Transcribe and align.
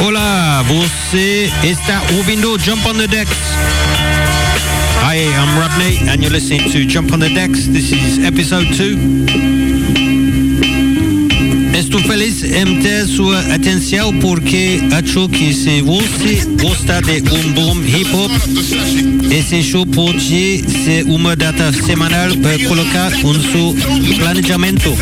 Hola, 0.00 0.62
você 0.64 1.50
está 1.62 2.02
ouvindo 2.16 2.58
Jump 2.58 2.86
on 2.88 2.94
the 2.94 3.06
Decks. 3.06 3.36
Hi, 5.02 5.18
I'm 5.18 5.58
Rodney, 5.58 5.98
and 6.10 6.20
you're 6.20 6.30
listening 6.30 6.70
to 6.72 6.84
Jump 6.84 7.12
on 7.12 7.20
the 7.20 7.28
Decks. 7.28 7.68
This 7.68 7.92
is 7.92 8.18
episode 8.18 8.66
two. 8.76 8.98
Estou 11.78 12.00
feliz 12.02 12.42
em 12.42 12.80
ter 12.80 13.06
sua 13.06 13.38
atenção 13.54 14.12
porque 14.18 14.80
acho 14.92 15.28
que 15.28 15.54
se 15.54 15.80
você 15.82 16.44
gosta 16.60 17.00
de 17.00 17.22
um 17.32 17.52
bom 17.52 17.76
hip 17.84 18.10
hop, 18.14 18.32
esse 19.30 19.62
show 19.62 19.86
pode 19.86 20.64
ser 20.84 21.04
uma 21.04 21.36
data 21.36 21.72
semanal 21.72 22.36
para 22.38 22.58
colocar 22.66 23.12
um 23.24 23.34
seu 23.34 24.16
planejamento. 24.18 24.96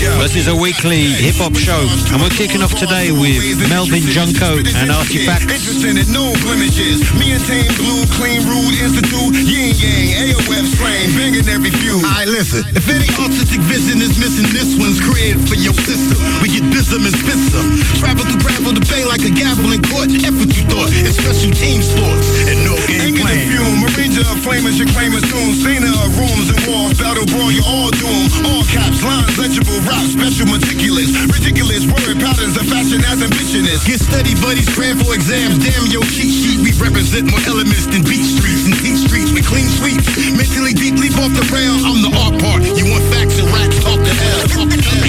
This 0.00 0.32
is 0.32 0.48
a 0.48 0.56
weekly 0.56 1.12
hip 1.12 1.36
hop 1.36 1.52
show, 1.52 1.84
and 2.08 2.24
we're 2.24 2.32
kicking 2.32 2.64
off 2.64 2.72
today 2.72 3.12
with 3.12 3.36
Melvin 3.68 4.00
Junko 4.08 4.56
and 4.80 4.88
Artifacts. 4.88 5.44
Interesting 5.44 6.00
in 6.00 6.08
no 6.08 6.32
blemishes. 6.40 7.04
Me 7.20 7.36
and 7.36 7.42
Tame 7.44 7.68
Blue, 7.76 8.08
Clean 8.16 8.40
Rude 8.48 8.80
Institute, 8.80 9.36
Yin 9.44 9.76
Yang, 9.76 10.32
AOF 10.40 10.64
strain, 10.72 11.12
banging 11.12 11.44
every 11.52 11.68
few. 11.84 12.00
Alright, 12.00 12.32
listen. 12.32 12.64
If 12.72 12.88
any 12.88 13.12
artistic 13.12 13.60
vision 13.68 14.00
is 14.00 14.16
missing, 14.16 14.48
this 14.56 14.72
one's 14.80 15.04
created 15.04 15.44
for 15.44 15.60
your 15.60 15.76
sister. 15.84 16.16
We 16.40 16.48
get 16.48 16.64
bism 16.72 17.04
and 17.04 17.12
spitzer. 17.20 17.60
Travel 18.00 18.24
through 18.24 18.40
gravel 18.40 18.72
to 18.72 18.84
bay 18.88 19.04
like 19.04 19.20
a 19.28 19.32
gavel 19.36 19.68
in 19.68 19.84
court. 19.84 20.08
F 20.16 20.32
what 20.32 20.48
you 20.56 20.64
thought. 20.64 20.88
It's 20.96 21.20
special 21.20 21.52
team 21.52 21.84
sports 21.84 22.24
and 22.48 22.56
no 22.64 22.72
game 22.88 23.04
Anger 23.12 23.20
the 23.20 23.36
plan. 23.36 23.52
fume, 23.52 23.80
arranger 23.84 24.24
of 24.24 24.40
flamers, 24.40 24.80
your 24.80 24.88
claimers 24.96 25.28
soon. 25.28 25.60
Saner 25.60 25.92
of 25.92 26.08
rooms 26.16 26.48
and 26.48 26.60
walls, 26.64 26.96
battle 26.96 27.28
brawl, 27.28 27.52
you're 27.52 27.68
all 27.68 27.92
doom. 27.92 28.24
All 28.48 28.64
caps, 28.72 29.04
lines, 29.04 29.36
legible, 29.36 29.76
special, 30.06 30.46
meticulous. 30.46 31.10
Ridiculous 31.26 31.86
word 31.88 32.20
patterns 32.22 32.54
of 32.54 32.66
fashion 32.68 33.02
as 33.08 33.22
ambition 33.22 33.66
is. 33.66 33.82
Get 33.82 33.98
steady, 33.98 34.34
buddies. 34.38 34.68
Cram 34.70 34.98
for 35.02 35.14
exams. 35.14 35.58
Damn 35.58 35.90
your 35.90 36.04
cheat 36.06 36.30
sheet. 36.30 36.60
We 36.62 36.70
represent 36.78 37.30
more 37.30 37.42
elements 37.48 37.90
than 37.90 38.06
beat 38.06 38.22
streets 38.22 38.68
and 38.70 38.76
deep 38.78 38.98
streets 39.00 39.32
with 39.34 39.46
clean 39.46 39.66
sweeps. 39.80 40.06
Mentally 40.36 40.74
deep, 40.76 41.00
leap 41.00 41.16
off 41.18 41.32
the 41.34 41.46
rail. 41.50 41.74
I'm 41.82 42.04
the 42.04 42.12
art 42.14 42.36
part. 42.38 42.62
You 42.62 42.86
want 42.92 43.04
facts 43.10 43.40
and 43.40 43.48
rats? 43.50 43.80
Talk 43.82 43.98
to 43.98 44.14
hell. 44.14 44.40
Talk 44.52 44.68
to 44.68 44.78
hell. 44.78 45.00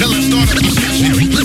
Tell 0.00 0.10
discussion. 0.10 0.64
Listen, 0.64 1.12
lyric 1.12 1.35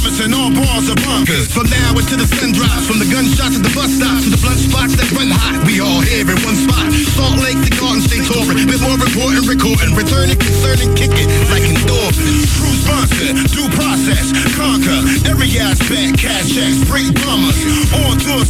promising 0.00 0.32
all 0.32 0.50
bars 0.50 0.88
are 0.88 0.96
bunkers. 1.04 1.46
From 1.52 1.68
now 1.68 1.92
until 1.92 2.16
the 2.16 2.26
sun 2.26 2.52
drops, 2.52 2.88
from 2.88 2.98
the 2.98 3.08
gunshots 3.12 3.56
at 3.56 3.62
the 3.62 3.72
bus 3.76 3.92
stops 3.92 4.24
to 4.24 4.30
the 4.32 4.40
blunt 4.40 4.60
spots 4.60 4.96
that 4.96 5.08
run 5.12 5.28
hot, 5.28 5.60
we 5.68 5.80
all 5.80 6.00
here 6.00 6.24
in 6.24 6.38
one 6.40 6.56
spot. 6.56 6.88
Salt 7.12 7.36
Lake 7.44 7.60
to 7.60 7.70
Garden 7.76 8.00
State 8.00 8.24
touring, 8.24 8.64
bit 8.64 8.80
more 8.80 8.96
important, 8.96 9.44
recording, 9.44 9.92
returning, 9.92 10.40
concerning, 10.40 10.96
kicking 10.96 11.28
like 11.52 11.64
endorphins. 11.68 12.48
True 12.56 12.76
sponsor, 12.80 13.30
due 13.52 13.68
process, 13.76 14.32
conquer 14.56 15.04
every 15.28 15.52
aspect. 15.60 16.16
Cash 16.16 16.48
checks, 16.48 16.80
break 16.88 17.12
bombers. 17.20 17.60
On 18.08 18.16
tour 18.16 18.44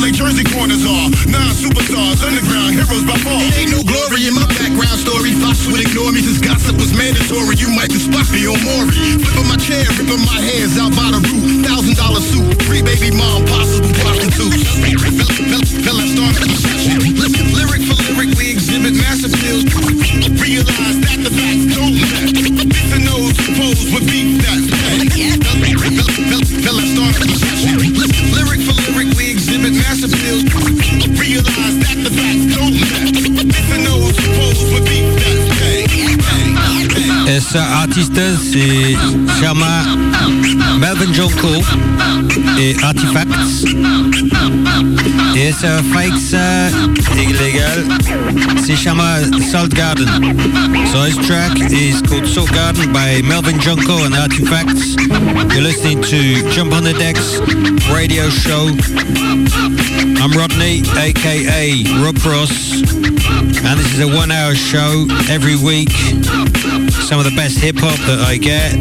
like 0.00 0.16
Jersey 0.16 0.44
corners 0.48 0.82
are. 0.88 1.08
Nine 1.28 1.54
superstars, 1.54 2.24
underground 2.24 2.74
heroes 2.74 3.04
by 3.04 3.16
far. 3.20 3.40
Ain't 3.60 3.70
no 3.70 3.84
glory 3.84 4.26
in 4.26 4.34
my 4.34 4.48
background 4.48 4.96
story. 4.96 5.36
Fox 5.44 5.68
would 5.68 5.80
ignore 5.80 6.10
me 6.10 6.24
since 6.24 6.40
gossip 6.40 6.76
was 6.80 6.96
mandatory. 6.96 7.54
You 7.60 7.68
might 7.76 7.92
just 7.92 8.08
spot 8.08 8.26
me 8.32 8.48
on 8.48 8.58
Maury. 8.64 8.96
Flipping 9.20 9.48
my 9.48 9.60
chair, 9.60 9.84
ripping 10.00 10.24
my 10.24 10.40
hands 10.40 10.80
out 10.80 10.96
by 10.96 11.12
the 11.12 11.20
roof. 11.20 11.64
Thousand 11.64 11.96
dollar 12.00 12.24
suit, 12.24 12.48
free 12.64 12.82
baby 12.82 13.12
mom, 13.12 13.44
possible 13.46 13.92
prostitute. 14.00 14.56
Tell 15.84 15.96
us 16.00 16.10
start 16.16 16.36
a 16.40 16.79
bad. 37.52 37.60
Essa 37.60 37.64
artista 37.80 38.20
se 38.36 38.96
chama 39.40 39.82
Melvin 40.78 41.12
Junko 41.12 41.48
et 42.60 42.76
Artifacts. 42.80 43.64
Et 45.34 45.48
essa 45.48 45.82
faixa 45.92 46.36
euh, 46.36 47.24
ilegal 47.24 47.86
se 48.64 48.76
chama 48.76 49.18
Salt 49.50 49.74
Garden. 49.74 50.06
So 50.92 51.02
his 51.02 51.16
track 51.26 51.58
is 51.72 52.00
called 52.02 52.24
Salt 52.26 52.52
Garden 52.52 52.92
by 52.92 53.20
Melvin 53.22 53.58
Junko 53.58 54.04
and 54.04 54.14
Artifacts. 54.14 54.94
You're 55.52 55.64
listening 55.64 56.02
to 56.02 56.48
Jump 56.52 56.72
on 56.72 56.84
the 56.84 56.92
Decks 56.92 57.40
radio 57.92 58.30
show. 58.30 58.68
I'm 60.22 60.30
Rodney, 60.38 60.82
aka 60.96 61.82
Rob 62.00 62.16
Ross, 62.24 62.82
and 63.64 63.80
this 63.80 63.92
is 63.94 64.00
a 64.00 64.06
one 64.06 64.30
hour 64.30 64.54
show 64.54 65.08
every 65.28 65.56
week 65.56 65.90
some 67.10 67.18
of 67.18 67.24
the 67.24 67.34
best 67.34 67.58
hip 67.58 67.74
hop 67.76 67.98
that 68.06 68.20
I 68.20 68.36
get. 68.36 68.72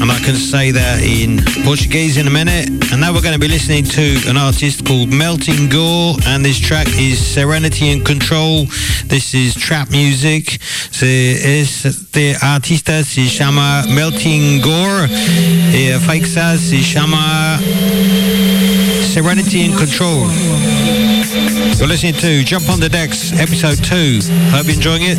And 0.00 0.12
I 0.12 0.18
can 0.20 0.36
say 0.36 0.70
that 0.70 1.02
in 1.02 1.42
Portuguese 1.64 2.16
in 2.18 2.28
a 2.28 2.30
minute. 2.30 2.68
And 2.92 3.00
now 3.00 3.12
we're 3.12 3.20
going 3.20 3.34
to 3.34 3.40
be 3.40 3.48
listening 3.48 3.82
to 3.82 4.30
an 4.30 4.36
artist 4.36 4.86
called 4.86 5.12
Melting 5.12 5.68
Gore, 5.68 6.14
and 6.24 6.44
this 6.44 6.60
track 6.60 6.86
is 6.94 7.18
Serenity 7.18 7.90
and 7.90 8.06
Control. 8.06 8.66
This 9.06 9.34
is 9.34 9.56
trap 9.56 9.90
music. 9.90 10.60
Este 11.02 12.36
artista 12.40 13.02
se 13.02 13.26
llama 13.26 13.84
Melting 13.88 14.60
Gore. 14.62 15.08
E 15.74 15.90
a 15.90 15.98
faixa 15.98 16.56
se 16.58 16.78
chama 16.78 17.58
Serenity 19.12 19.64
and 19.64 19.76
Control. 19.76 21.21
You're 21.32 21.88
listening 21.88 22.12
to 22.14 22.44
Jump 22.44 22.68
on 22.68 22.78
the 22.78 22.90
Decks, 22.90 23.32
episode 23.32 23.82
2. 23.82 24.20
Hope 24.50 24.66
you're 24.66 24.74
enjoying 24.74 25.02
it. 25.04 25.18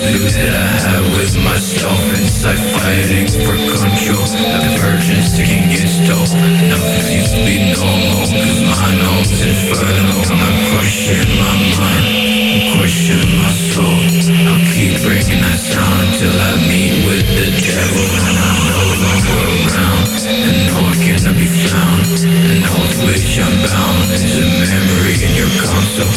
that 0.19 0.51
I 0.51 0.75
have 0.91 1.07
with 1.15 1.39
myself 1.39 1.99
Inside 2.19 2.59
fighting 2.75 3.31
for 3.31 3.55
control 3.55 4.27
The 4.27 4.71
virgin 4.83 5.23
taking 5.39 5.71
its 5.71 6.03
toll. 6.03 6.27
Nothing 6.67 6.99
seems 6.99 7.31
to 7.31 7.39
be 7.47 7.71
normal 7.71 8.27
My 8.67 8.91
home's 9.07 9.39
inferno 9.39 10.19
I'm 10.35 10.57
questioning 10.75 11.31
my 11.39 11.55
mind 11.79 12.05
I'm 12.11 12.63
questioning 12.75 13.39
my 13.39 13.51
soul 13.55 14.03
I'll 14.51 14.63
keep 14.75 14.99
breaking 14.99 15.39
that 15.47 15.59
sound 15.63 16.07
Till 16.19 16.35
I 16.35 16.59
meet 16.67 17.07
with 17.07 17.27
the 17.31 17.47
devil 17.55 18.07
And 18.27 18.35
I'm 18.35 18.59
no 18.67 18.81
longer 18.99 19.39
around 19.63 20.11
And 20.27 20.57
nor 20.75 20.91
can 20.99 21.19
I 21.23 21.31
be 21.39 21.47
found 21.47 22.03
And 22.27 22.63
all 22.67 22.83
to 22.83 22.99
which 23.07 23.39
I'm 23.39 23.55
bound 23.63 24.11
Is 24.11 24.35
a 24.35 24.47
memory 24.59 25.15
in 25.23 25.31
your 25.39 25.51
console 25.55 26.11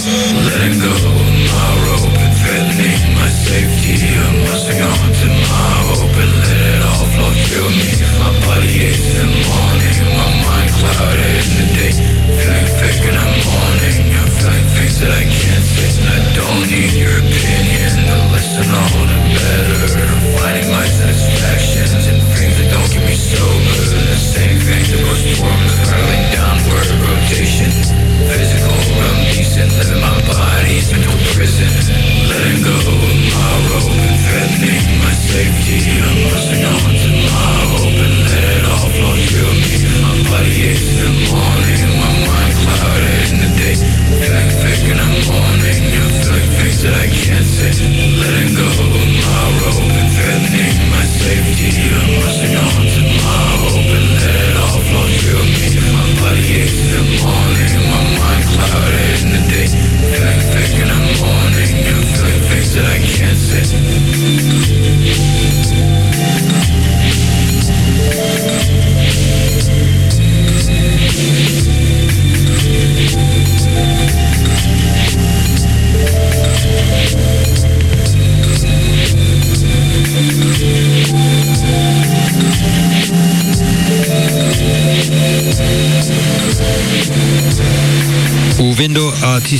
Letting 0.51 0.83
go 0.83 0.91
tomorrow 0.99 2.14
safety 3.45 3.95
I'm 4.25 4.37
rusting 4.49 4.81
on 4.81 5.13
to 5.21 5.29
my 5.29 5.75
And 6.23 6.33
let 6.45 6.61
it 6.73 6.83
all 6.89 7.07
flow 7.15 7.33
through 7.45 7.71
me 7.79 7.91
My 8.21 8.31
body 8.47 8.73
aches 8.89 9.13
in 9.21 9.29
the 9.29 9.43
morning 9.49 9.99
My 10.19 10.29
mind 10.47 10.71
clouded 10.79 11.45
in 11.45 11.53
the 11.59 11.67
day 11.77 12.15
fake 12.81 13.05
and 13.09 13.17
I'm 13.17 13.33
mourning 13.45 13.64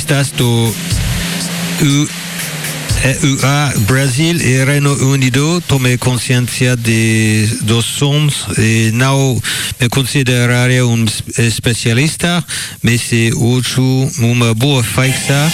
artistas 0.05 0.31
do 0.31 0.75
U 1.81 2.07
EUA 3.03 3.73
Brasil 3.87 4.35
e 4.35 4.63
Reino 4.63 4.93
Unido 5.11 5.61
tomei 5.67 5.97
consciência 5.97 6.75
de, 6.75 7.47
dos 7.61 7.85
sons 7.85 8.45
e 8.57 8.91
não 8.93 9.41
me 9.79 9.89
consideraria 9.89 10.85
um 10.85 11.05
especialista, 11.37 12.43
mas 12.83 13.01
é 13.13 13.31
hoje 13.35 13.81
uma 14.19 14.53
boa 14.53 14.83
faixa 14.83 15.51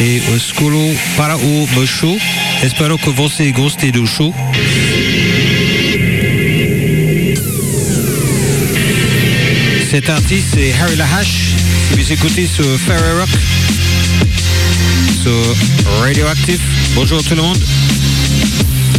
e 0.00 0.22
esculo 0.36 0.78
para 1.16 1.36
o 1.36 1.68
meu 1.72 1.86
show. 1.86 2.16
Espero 2.64 2.98
que 2.98 3.10
você 3.10 3.52
goste 3.52 3.92
do 3.92 4.06
show. 4.06 4.34
Cet 9.90 10.10
artiste 10.10 10.54
c'est 10.54 10.72
Harry 10.72 10.96
Lahache. 10.96 11.54
Si 11.94 12.00
vous 12.00 12.12
écoutez 12.12 12.46
sur 12.46 12.64
Ferry 12.80 13.12
Rock, 13.20 13.28
sur 15.24 16.02
Radioactive. 16.02 16.60
Bonjour 16.94 17.22
tout 17.22 17.34
le 17.34 17.40
monde. 17.40 17.56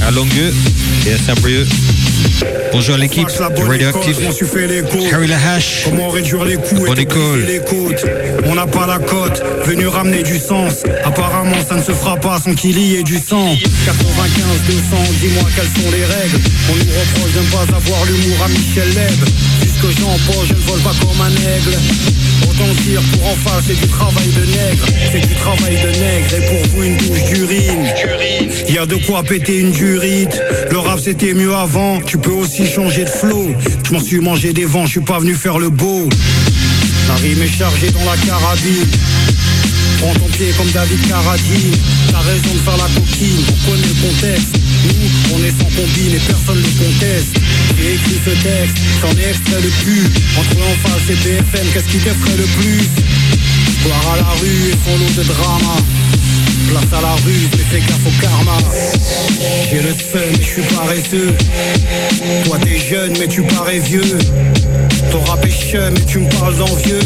À 0.02 0.10
Longueux 0.10 0.54
et 1.06 1.14
à 1.14 1.18
Saint-Brieuc. 1.20 1.68
Bonjour 2.72 2.96
à 2.96 2.98
l'équipe 2.98 3.28
du 3.28 3.64
Radioactive. 3.64 4.18
Harry 5.14 5.28
Lahache. 5.28 5.84
Comment 5.86 6.10
réduire 6.10 6.44
les 6.46 6.56
coûts 6.56 6.84
Bonne 6.84 7.00
école. 7.00 7.46
les 7.46 7.60
côtes 7.60 8.06
On 8.46 8.56
n'a 8.56 8.66
pas 8.66 8.88
la 8.88 8.98
cote, 8.98 9.44
venu 9.66 9.86
ramener 9.88 10.24
du 10.24 10.40
sens. 10.40 10.84
Apparemment, 11.04 11.58
ça 11.68 11.76
ne 11.76 11.84
se 11.84 11.92
fera 11.92 12.18
pas 12.18 12.40
sans 12.44 12.56
qu'il 12.56 12.80
y 12.80 12.96
ait 12.96 13.04
du 13.04 13.20
sang. 13.20 13.56
95, 13.86 14.46
200, 14.68 14.82
dis-moi 15.22 15.44
quelles 15.56 15.84
sont 15.84 15.92
les 15.92 16.06
règles. 16.06 16.40
On 16.72 16.76
nous 16.76 16.92
reproche 17.00 17.34
de 17.34 17.40
ne 17.40 17.52
pas 17.52 17.76
avoir 17.78 18.06
l'humour 18.06 18.38
à 18.44 18.48
Michel 18.48 18.90
Leb. 18.96 19.30
Puisque 19.62 20.00
j'en 20.00 20.18
pose, 20.26 20.48
je 20.48 20.54
ne 20.54 20.60
vole 20.60 20.80
pas 20.80 20.94
comme 21.02 21.22
un 21.22 21.30
aigle. 21.30 21.78
Autant 22.44 22.74
dire 22.84 23.02
pour 23.14 23.28
en 23.28 23.36
face, 23.36 23.66
c'est 23.68 23.80
du 23.80 23.88
travail 23.88 24.28
de 24.28 24.46
nègre. 24.46 24.86
C'est 25.12 25.28
du 25.28 25.36
travail 25.36 25.76
de 25.76 26.00
nègre 26.00 26.34
et 26.36 26.46
pour 26.46 26.68
vous 26.70 26.84
une 26.84 26.98
douche 26.98 27.24
d'urine. 27.34 27.86
Y 28.70 28.78
a 28.78 28.86
de 28.86 28.96
quoi 29.06 29.24
péter 29.24 29.60
une 29.60 29.72
durite. 29.72 30.42
Le 30.72 30.78
rap 30.78 31.00
c'était 31.00 31.34
mieux 31.34 31.54
avant, 31.54 32.02
tu 32.02 32.18
peux 32.18 32.32
aussi 32.32 32.66
changer 32.68 33.06
de 33.06 33.10
flow. 33.10 33.48
Je 33.88 33.94
m'en 33.94 34.00
suis 34.00 34.20
mangé 34.20 34.54
des 34.54 34.66
vents, 34.66 34.86
je 34.86 34.92
suis 34.92 35.00
pas 35.02 35.20
venu 35.20 35.34
faire 35.36 35.60
le 35.60 35.70
beau. 35.70 36.08
La 37.08 37.16
rime 37.16 37.42
est 37.42 37.58
chargée 37.58 37.92
dans 37.92 38.04
la 38.04 38.18
carabine. 38.18 38.88
Prends 40.00 40.14
ton 40.14 40.28
pied 40.28 40.52
comme 40.58 40.70
David 40.72 41.08
Carradine 41.08 41.74
T'as 42.12 42.20
raison 42.20 42.54
de 42.54 42.60
faire 42.60 42.78
la 42.78 42.90
coquine, 42.94 43.44
on 43.50 43.72
connaît 43.72 43.88
le 43.88 44.08
contexte 44.08 44.65
On 45.34 45.44
est 45.44 45.52
sans 45.52 45.70
combine 45.76 46.14
et 46.14 46.20
personne 46.20 46.62
ne 46.62 46.84
conteste. 46.84 47.36
J'ai 47.78 47.94
écrit 47.96 48.20
ce 48.24 48.30
texte, 48.30 48.78
j'en 49.02 49.12
ai 49.18 49.30
extrait 49.30 49.62
le 49.62 49.70
plus 49.84 50.06
Entre 50.38 50.58
en 50.62 50.88
face 50.88 51.10
et 51.10 51.16
BFM, 51.16 51.68
qu'est-ce 51.74 51.92
qui 51.92 51.98
t'effraie 51.98 52.38
le 52.38 52.44
plus? 52.44 52.82
Boire 53.84 54.14
à 54.14 54.18
la 54.18 54.30
rue 54.40 54.70
et 54.70 54.78
son 54.86 54.98
lot 54.98 55.14
de 55.18 55.24
drama. 55.24 55.76
Place 56.70 56.94
à 57.00 57.02
la 57.02 57.14
rue, 57.26 57.48
mais 57.52 57.64
fais 57.70 57.80
gaffe 57.80 58.06
au 58.06 58.22
karma. 58.22 58.58
J'ai 59.70 59.82
le 59.82 59.94
seum 59.94 60.30
mais 60.32 60.44
je 60.44 60.50
suis 60.50 60.62
paresseux 60.76 61.34
Toi 62.46 62.58
t'es 62.64 62.80
jeune 62.80 63.14
mais 63.20 63.28
tu 63.28 63.42
parais 63.44 63.80
vieux. 63.80 64.18
Ton 65.12 65.22
rap 65.24 65.46
est 65.46 65.92
mais 65.92 66.06
tu 66.08 66.20
me 66.20 66.30
parles 66.30 66.58
d'envieux. 66.58 67.00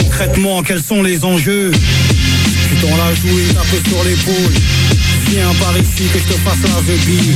Concrètement, 0.00 0.62
quels 0.62 0.82
sont 0.82 1.02
les 1.02 1.24
enjeux? 1.24 1.72
Je 1.72 2.76
suis 2.76 2.86
dans 2.86 2.96
la 2.96 3.14
joue 3.14 3.38
et 3.38 3.54
tape 3.54 3.88
sur 3.88 4.04
l'épaule 4.04 4.54
Viens 5.30 5.52
par 5.60 5.76
ici 5.76 6.04
que 6.12 6.18
je 6.18 6.24
te 6.24 6.38
fasse 6.40 6.62
la 6.62 6.82
zebie 6.86 7.34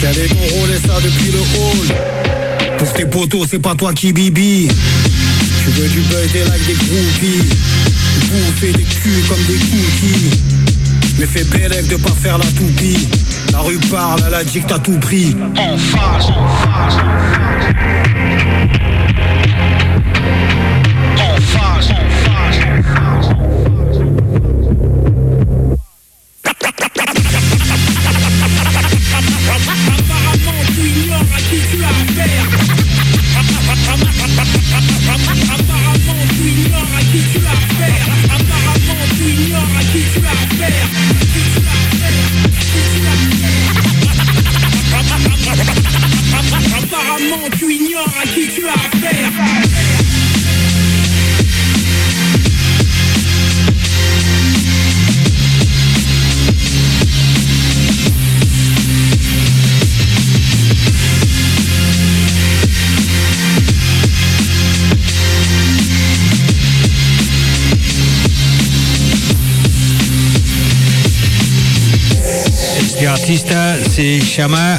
Quel 0.00 0.18
est 0.18 0.28
ton 0.28 0.54
rôle 0.56 0.70
et 0.70 0.86
ça 0.86 1.00
depuis 1.02 1.32
le 1.32 1.38
hall? 1.38 2.76
Pour 2.78 2.92
tes 2.92 3.06
potos, 3.06 3.46
c'est 3.50 3.58
pas 3.58 3.74
toi 3.74 3.92
qui 3.94 4.12
bibi. 4.12 4.68
Tu 5.64 5.70
veux 5.70 5.88
du 5.88 6.00
buzz, 6.00 6.32
des 6.32 6.44
likes, 6.44 6.66
des 6.66 6.74
groupies. 6.74 7.48
Bouffer 8.30 8.72
des 8.72 8.84
culs 8.84 9.24
comme 9.28 9.42
des 9.44 9.58
cookies. 9.58 10.30
Mais 11.18 11.26
fais 11.26 11.44
bélève 11.44 11.88
de 11.88 11.96
pas 11.96 12.10
faire 12.10 12.38
la 12.38 12.46
toupie. 12.46 13.08
La 13.52 13.60
rue 13.60 13.78
parle, 13.90 14.22
elle 14.26 14.34
a 14.34 14.44
dit 14.44 14.60
que 14.60 14.68
t'as 14.68 14.78
tout 14.78 14.98
pris. 14.98 15.34
En 15.56 15.76
face, 15.76 16.26
en 16.26 16.48
face, 16.48 16.96
en 16.96 17.10
face 17.34 17.74
En 21.18 21.40
face, 21.40 21.90
en 21.90 22.04
face 22.24 23.59
artista 73.30 73.76
se 73.94 74.20
llama 74.36 74.76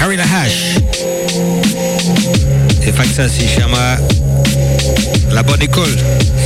Harry 0.00 0.16
ça 3.12 3.28
se 3.28 3.46
chama 3.46 3.98
La 5.30 5.42
Bonne 5.42 5.60
École. 5.60 5.94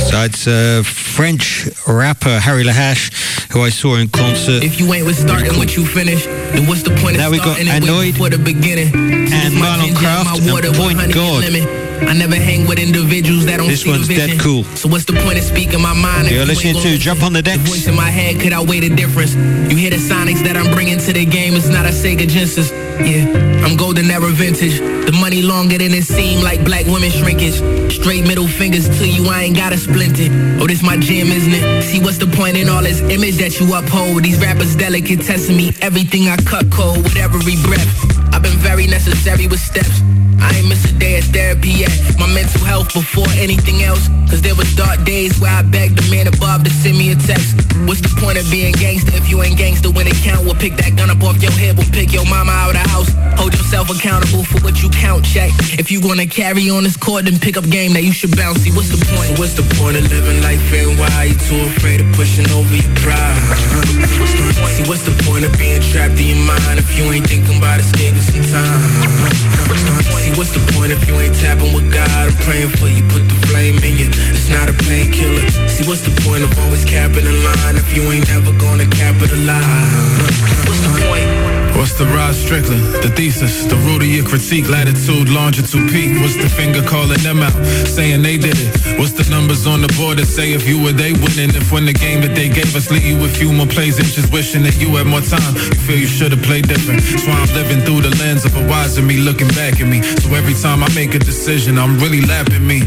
So 0.09 0.23
it's 0.23 0.45
a 0.47 0.83
French 0.83 1.69
rapper, 1.87 2.37
Harry 2.39 2.65
Lahache, 2.65 3.11
who 3.53 3.61
I 3.61 3.69
saw 3.69 3.95
in 3.95 4.09
concert. 4.09 4.61
If 4.61 4.77
you 4.77 4.93
ain't 4.93 5.05
with 5.05 5.17
starting 5.17 5.57
what 5.57 5.77
you 5.77 5.85
finish, 5.85 6.25
then 6.25 6.67
what's 6.67 6.83
the 6.83 6.93
point 7.01 7.15
Now 7.15 7.27
of 7.27 7.31
we 7.31 7.37
got 7.37 7.57
starting 7.57 7.67
it 7.67 7.67
way 7.67 7.77
Annoyed 7.77 8.15
the 8.29 8.37
beginning? 8.37 8.93
and 8.93 9.53
Marlon 9.55 9.95
Craft 9.95 10.41
and 10.41 10.49
Point 10.49 10.97
100 10.97 11.13
God. 11.13 11.86
I 12.01 12.13
never 12.13 12.35
hang 12.35 12.67
with 12.67 12.79
individuals 12.79 13.45
that 13.45 13.57
don't 13.57 13.67
This 13.67 13.81
see 13.81 13.89
one's 13.89 14.07
dead 14.07 14.39
cool. 14.39 14.63
So 14.75 14.87
what's 14.87 15.05
the 15.05 15.13
point 15.13 15.37
of 15.37 15.43
speaking 15.43 15.81
my 15.81 15.93
mind? 15.93 16.29
You're 16.29 16.45
listening 16.45 16.75
to 16.81 16.97
Jump 16.97 17.23
on 17.23 17.33
the? 17.33 17.41
Decks. 17.41 17.63
The 17.63 17.69
voice 17.69 17.87
in 17.87 17.95
my 17.95 18.09
head 18.09 18.41
could 18.41 18.53
outweigh 18.53 18.81
the 18.81 18.89
difference. 18.89 19.33
You 19.35 19.77
hear 19.77 19.89
the 19.89 19.97
sonics 19.97 20.43
that 20.43 20.57
I'm 20.57 20.73
bringing 20.73 20.99
to 20.99 21.13
the 21.13 21.25
game. 21.25 21.53
It's 21.55 21.69
not 21.69 21.85
a 21.85 21.89
Sega 21.89 22.27
Genesis. 22.27 22.71
Yeah, 22.99 23.29
I'm 23.63 23.77
golden 23.77 24.09
era 24.09 24.29
vintage. 24.29 24.79
The 24.79 25.11
money 25.11 25.41
longer 25.41 25.77
than 25.77 25.93
it 25.93 26.03
seemed 26.03 26.43
like 26.43 26.63
black 26.65 26.85
women 26.87 27.11
shrinkage. 27.11 27.61
Straight 27.93 28.27
middle 28.27 28.47
fingers 28.47 28.89
to 28.99 29.07
you, 29.07 29.29
I 29.29 29.43
ain't 29.43 29.55
got 29.55 29.71
a 29.71 29.77
splinter. 29.77 30.27
Oh, 30.59 30.67
this 30.67 30.81
my 30.81 30.97
jam, 30.97 31.27
isn't 31.27 31.53
it? 31.53 31.83
See 31.83 31.99
what's 31.99 32.17
the 32.17 32.27
point 32.27 32.57
in 32.57 32.69
all 32.69 32.81
this 32.81 33.01
image 33.01 33.37
that 33.37 33.59
you 33.59 33.73
uphold? 33.73 34.23
These 34.23 34.39
rappers 34.39 34.75
delicate 34.75 35.21
testing 35.21 35.57
me. 35.57 35.73
Everything 35.81 36.27
I 36.27 36.37
cut 36.37 36.71
cold 36.71 37.03
with 37.03 37.17
every 37.17 37.55
breath. 37.63 37.87
I've 38.33 38.41
been 38.41 38.57
very 38.57 38.87
necessary 38.87 39.47
with 39.47 39.59
steps. 39.59 40.01
I 40.39 40.57
ain't 40.57 40.67
miss 40.69 40.83
a 40.85 40.93
day 40.93 41.17
at 41.17 41.23
therapy 41.25 41.69
yet. 41.69 41.91
My 42.19 42.27
mental 42.27 42.61
health 42.65 42.93
before 42.93 43.27
anything 43.37 43.83
else. 43.83 44.07
Cause 44.29 44.41
there 44.41 44.55
was 44.55 44.67
dark 44.75 45.03
days 45.05 45.39
where 45.39 45.51
I 45.51 45.61
begged 45.63 45.97
the 45.97 46.11
man 46.11 46.27
above 46.27 46.63
to 46.65 46.69
send 46.69 46.97
me 46.97 47.11
a 47.11 47.15
text. 47.15 47.55
What's 47.87 48.01
the 48.01 48.11
point 48.19 48.37
of 48.37 48.43
being 48.51 48.73
gangster 48.73 49.15
if 49.15 49.29
you 49.29 49.41
ain't 49.41 49.57
gangster 49.57 49.89
when 49.89 50.07
it 50.07 50.19
count? 50.19 50.43
We'll 50.43 50.59
pick 50.59 50.75
that 50.83 50.97
gun 50.97 51.09
up 51.09 51.23
off 51.23 51.41
your 51.41 51.51
head, 51.55 51.77
we'll 51.77 51.87
pick 51.95 52.11
your 52.11 52.25
mama 52.25 52.51
out 52.51 52.75
of 52.75 52.81
the 52.81 52.85
house. 52.89 53.07
Hold 53.39 53.53
yourself 53.53 53.87
accountable 53.89 54.43
for 54.43 54.59
what 54.65 54.83
you 54.83 54.89
count, 54.89 55.23
check. 55.23 55.51
If 55.79 55.91
you 55.91 56.01
gonna 56.01 56.27
carry 56.27 56.69
on 56.69 56.83
this 56.83 56.97
court, 56.97 57.25
then 57.25 57.39
pick 57.39 57.55
up 57.55 57.63
game 57.69 57.93
that 57.93 58.03
you 58.03 58.11
should 58.11 58.35
bounce. 58.35 58.59
See, 58.67 58.71
what's 58.75 58.89
the 58.89 58.99
point? 59.15 59.39
What's 59.39 59.53
the 59.53 59.63
point 59.79 59.95
of 59.95 60.03
living 60.11 60.41
life 60.43 60.59
and 60.73 60.99
why 60.99 61.31
you 61.31 61.37
too 61.47 61.61
afraid 61.71 62.01
of 62.01 62.11
pushing 62.19 62.49
over 62.51 62.75
your 62.75 62.91
pride? 62.99 63.39
See, 64.75 64.83
what's 64.89 65.05
the 65.07 65.15
point 65.23 65.45
of 65.45 65.55
being 65.57 65.81
trapped 65.81 66.19
in 66.19 66.35
your 66.35 66.43
mind 66.43 66.79
if 66.79 66.97
you 66.97 67.05
ain't 67.13 67.25
thinking 67.25 67.36
God? 72.47 72.76
The 81.97 82.05
Rod 82.13 82.35
Strickland? 82.35 82.83
The 83.01 83.09
thesis, 83.09 83.65
the 83.65 83.75
root 83.87 84.01
of 84.01 84.07
your 84.07 84.25
critique, 84.25 84.69
latitude, 84.69 85.29
longitude, 85.29 85.89
peak. 85.89 86.13
What's 86.21 86.37
the 86.37 86.49
finger 86.49 86.81
calling 86.81 87.21
them 87.25 87.41
out, 87.41 87.53
saying 87.89 88.21
they 88.21 88.37
did 88.37 88.57
it? 88.57 88.69
What's 88.97 89.13
the 89.13 89.25
numbers 89.29 89.65
on 89.65 89.81
the 89.81 89.91
board 89.97 90.17
that 90.17 90.27
say 90.27 90.53
if 90.53 90.67
you 90.67 90.81
were 90.81 90.93
they 90.93 91.13
winning? 91.13 91.53
If 91.57 91.71
when 91.71 91.85
the 91.85 91.93
game 91.93 92.21
that 92.21 92.35
they 92.35 92.49
gave 92.49 92.75
us 92.75 92.89
leave 92.91 93.05
you 93.05 93.17
with 93.17 93.35
few 93.35 93.51
more 93.51 93.65
plays, 93.65 93.99
inches 93.99 94.29
wishing 94.31 94.63
that 94.63 94.77
you 94.79 94.95
had 94.95 95.07
more 95.07 95.21
time, 95.21 95.53
you 95.55 95.77
feel 95.85 95.97
you 95.97 96.07
should 96.07 96.31
have 96.31 96.43
played 96.43 96.67
different. 96.67 97.01
Why 97.25 97.33
I'm 97.33 97.51
living 97.53 97.81
through 97.81 98.01
the 98.07 98.13
lens 98.17 98.45
of 98.45 98.55
a 98.55 98.63
wiser 98.67 99.01
me 99.01 99.17
looking 99.17 99.49
back 99.57 99.81
at 99.81 99.87
me. 99.87 100.01
So 100.01 100.33
every 100.33 100.55
time 100.55 100.83
I 100.83 100.89
make 100.93 101.15
a 101.15 101.19
decision, 101.19 101.77
I'm 101.77 101.99
really 101.99 102.21
lapping 102.21 102.65
me. 102.65 102.85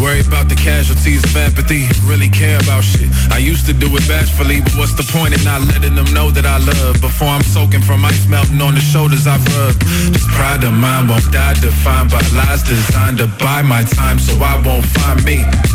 Worry 0.00 0.20
about 0.20 0.48
the 0.48 0.56
casualties 0.56 1.22
of 1.22 1.36
apathy, 1.36 1.86
really 2.08 2.28
care 2.28 2.58
about 2.58 2.82
shit. 2.82 3.11
I 3.32 3.38
used 3.38 3.64
to 3.64 3.72
do 3.72 3.86
it 3.96 4.06
bashfully, 4.06 4.60
but 4.60 4.74
what's 4.76 4.92
the 4.92 5.08
point 5.10 5.32
in 5.32 5.42
not 5.42 5.62
letting 5.62 5.94
them 5.94 6.04
know 6.12 6.30
that 6.30 6.44
I 6.44 6.58
love? 6.58 7.00
Before 7.00 7.28
I'm 7.28 7.42
soaking 7.42 7.80
from 7.80 8.04
ice 8.04 8.28
melting 8.28 8.60
on 8.60 8.74
the 8.74 8.80
shoulders 8.80 9.26
I've 9.26 9.42
rubbed. 9.56 9.80
This 10.12 10.26
pride 10.36 10.62
of 10.64 10.74
mine 10.74 11.08
won't 11.08 11.32
die 11.32 11.54
defined 11.54 12.10
by 12.10 12.20
lies 12.36 12.62
designed 12.62 13.18
to 13.18 13.28
buy 13.40 13.62
my 13.62 13.84
time 13.84 14.18
so 14.18 14.36
I 14.36 14.60
won't 14.60 14.84
find 14.84 15.24
me. 15.24 15.71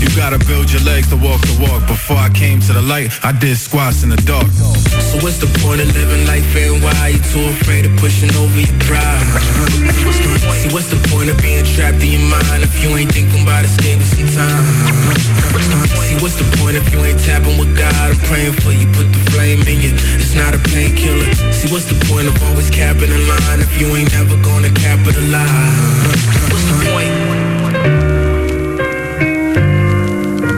You 0.00 0.08
gotta 0.16 0.38
build 0.48 0.72
your 0.72 0.80
legs 0.88 1.08
to 1.12 1.16
walk 1.16 1.40
the 1.44 1.56
walk. 1.60 1.84
Before 1.86 2.16
I 2.16 2.30
came 2.32 2.60
to 2.64 2.72
the 2.72 2.80
light, 2.80 3.12
I 3.22 3.32
did 3.32 3.56
squats 3.60 4.02
in 4.02 4.08
the 4.08 4.16
dark. 4.24 4.48
So 4.48 5.20
what's 5.20 5.36
the 5.36 5.52
point 5.60 5.84
of 5.84 5.88
living 5.92 6.24
life 6.24 6.48
and 6.56 6.80
why 6.80 6.96
are 7.04 7.12
you 7.12 7.20
too 7.20 7.44
afraid 7.52 7.84
of 7.84 7.92
pushing 8.00 8.32
over 8.40 8.56
your 8.56 8.72
pride? 8.88 9.20
See, 10.56 10.72
what's 10.72 10.88
the 10.88 11.00
point 11.12 11.28
of 11.28 11.36
being 11.44 11.64
trapped 11.76 12.00
in 12.00 12.08
your 12.16 12.24
mind 12.24 12.64
if 12.64 12.72
you 12.80 12.88
ain't 12.96 13.12
thinking 13.12 13.44
about 13.44 13.68
escaping 13.68 14.08
some 14.08 14.32
time? 14.32 14.64
See, 16.08 16.16
what's 16.24 16.40
the 16.40 16.48
point 16.56 16.80
if 16.80 16.88
you 16.92 17.00
ain't 17.04 17.20
tapping 17.20 17.60
with 17.60 17.76
God? 17.76 17.92
I'm 17.92 18.16
praying 18.32 18.56
for 18.64 18.72
you, 18.72 18.88
put 18.96 19.12
the 19.12 19.20
flame 19.36 19.60
in 19.68 19.84
you. 19.84 19.92
It's 20.16 20.32
not 20.32 20.56
a 20.56 20.60
painkiller. 20.72 21.28
See, 21.52 21.68
what's 21.68 21.84
the 21.84 22.00
point 22.08 22.32
of 22.32 22.36
always 22.48 22.72
capping 22.72 23.12
in 23.12 23.22
line 23.28 23.60
if 23.60 23.72
you 23.76 23.92
ain't 23.92 24.08
never 24.16 24.40
gonna 24.40 24.72
capitalize? 24.72 26.16
What's 26.48 26.64
the 26.64 26.76
point? 26.88 27.35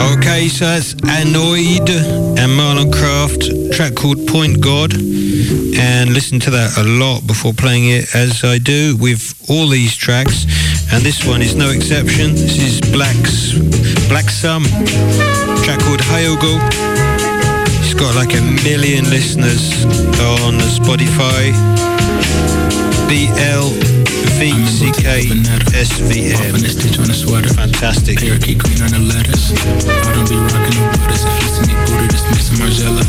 Okay, 0.01 0.49
so 0.49 0.65
that's 0.65 0.95
Anoyd 0.95 1.91
and 2.39 2.53
Marlon 2.53 2.93
Craft, 2.93 3.73
track 3.75 3.95
called 3.97 4.27
Point 4.29 4.61
God. 4.61 4.95
And 4.95 6.15
listen 6.15 6.39
to 6.41 6.51
that 6.51 6.79
a 6.79 6.85
lot 6.85 7.27
before 7.27 7.53
playing 7.53 7.89
it, 7.89 8.15
as 8.15 8.45
I 8.45 8.59
do 8.59 8.97
with 8.97 9.35
all 9.51 9.67
these 9.69 9.97
tracks. 9.97 10.45
And 10.93 11.03
this 11.03 11.27
one 11.27 11.43
is 11.43 11.55
no 11.55 11.71
exception. 11.71 12.33
This 12.33 12.59
is 12.59 12.81
Black's 12.93 13.59
Black 14.09 14.31
Sum, 14.31 14.65
track 15.65 15.81
called 15.81 16.01
Hyogo. 16.01 16.59
It's 17.83 17.95
got 17.95 18.15
like 18.15 18.35
a 18.35 18.43
million 18.63 19.05
listeners 19.11 19.85
on 20.39 20.59
Spotify. 20.79 21.53
B 23.09 23.27
L 24.39 24.55
V 24.55 24.67
C 24.71 24.93
K 24.95 25.27
S 25.75 25.99
V 25.99 26.31
Off 26.31 26.55
in 26.55 26.63
N. 26.63 26.65
a 26.65 26.71
stitch 26.71 26.95
on 27.03 27.11
a 27.11 27.15
sweater. 27.15 27.51
Fantastic. 27.59 28.23
Parakeet 28.23 28.63
green 28.63 28.79
on 28.87 28.95
the 28.95 29.03
letters. 29.03 29.51
I 29.51 30.15
don't 30.15 30.31
be 30.31 30.39
rocking 30.39 30.79
no 30.79 30.87
butters. 30.95 31.27
If 31.27 31.35
you 31.43 31.49
see 31.59 31.67
me 31.67 31.75
booted, 31.83 32.15
it's 32.15 32.23
missing 32.31 32.63
Margiela. 32.63 33.03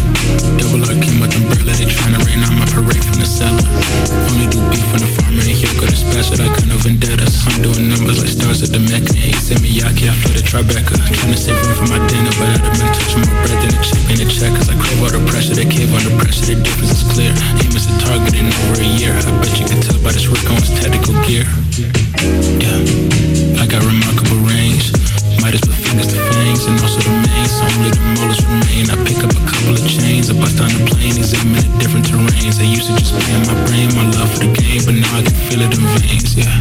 Double 0.57 0.81
R 0.89 0.97
came 0.97 1.21
with 1.21 1.37
umbrella. 1.37 1.77
They 1.77 1.85
tryna 1.85 2.17
rain 2.25 2.41
on 2.41 2.57
my 2.57 2.65
parade 2.73 3.05
from 3.05 3.21
the 3.21 3.29
cellar. 3.29 3.61
Only 4.25 4.49
do 4.49 4.57
beef 4.73 4.89
on 4.89 5.05
the 5.05 5.09
farmer 5.21 5.45
and 5.45 5.53
here 5.53 5.69
got 5.77 5.93
a 5.93 5.97
special. 6.01 6.41
I 6.41 6.49
got 6.49 6.65
no 6.65 6.81
vendettas. 6.81 7.45
I'm 7.45 7.61
doing 7.61 7.93
numbers 7.93 8.25
like 8.25 8.33
stars 8.33 8.65
at 8.65 8.73
the 8.73 8.81
Mecca. 8.81 9.13
Hey, 9.13 9.37
send 9.37 9.61
me 9.61 9.69
Yaki. 9.69 10.09
I 10.09 10.17
flooded 10.25 10.49
Tribeca. 10.49 10.97
Tryna 11.13 11.37
save 11.37 11.61
room 11.61 11.77
for 11.77 11.93
my 11.93 12.01
dinner, 12.09 12.33
but 12.41 12.57
I've 12.57 12.65
been 12.73 12.89
touching 12.89 13.21
my 13.21 13.33
breath 13.45 13.61
in 13.61 13.69
a 13.69 13.79
chip 13.85 14.01
in 14.09 14.17
a 14.17 14.25
check. 14.25 14.49
Cause 14.57 14.73
I 14.73 14.75
crave 14.81 14.97
all 15.05 15.13
the 15.13 15.21
pressure. 15.29 15.53
They 15.53 15.69
cave 15.69 15.93
under 15.93 16.09
pressure. 16.17 16.57
The 16.57 16.57
difference 16.57 16.97
is 16.97 17.05
clear. 17.05 17.37
Aim 17.61 17.69
is 17.77 17.85
a 17.85 17.93
target 18.01 18.33
in 18.33 18.49
over 18.49 18.81
a 18.81 18.89
year. 18.97 19.13
I 19.13 19.29
bet 19.45 19.53
you 19.61 19.69
can 19.69 19.77
tell 19.77 20.01
by 20.01 20.09
this 20.09 20.25
work 20.25 20.41
on 20.49 20.57
its 20.57 20.73
tactical 20.73 21.18
gear. 21.25 21.45
Yeah, 22.59 23.61
I 23.61 23.65
got 23.67 23.83
remarkable 23.85 24.37
range. 24.47 24.91
Midas 25.41 25.61
put 25.61 25.75
fingers 25.75 26.07
to 26.11 26.19
fangs 26.35 26.65
and 26.67 26.75
also 26.83 26.99
the 26.99 27.13
mains. 27.23 27.53
Only 27.63 27.91
the 27.95 28.03
molars 28.15 28.41
remain. 28.43 28.91
I 28.91 28.95
pick 29.07 29.19
up 29.23 29.31
a 29.31 29.43
couple 29.47 29.75
of 29.75 29.83
chains. 29.87 30.29
I 30.29 30.35
bust 30.35 30.59
on 30.59 30.67
the 30.67 30.83
plane. 30.91 31.15
Eight 31.15 31.45
minute 31.47 31.71
different 31.79 32.05
terrains. 32.05 32.59
They 32.59 32.67
used 32.67 32.91
to 32.91 32.95
just 32.99 33.15
play 33.15 33.33
in 33.35 33.43
my 33.47 33.55
brain. 33.67 33.87
My 33.95 34.05
love 34.19 34.31
for 34.35 34.43
the 34.43 34.51
game, 34.51 34.83
but 34.83 34.95
now 34.99 35.11
I 35.15 35.23
can 35.23 35.35
feel 35.47 35.61
it 35.63 35.71
in 35.71 35.83
veins. 35.99 36.35
Yeah, 36.35 36.51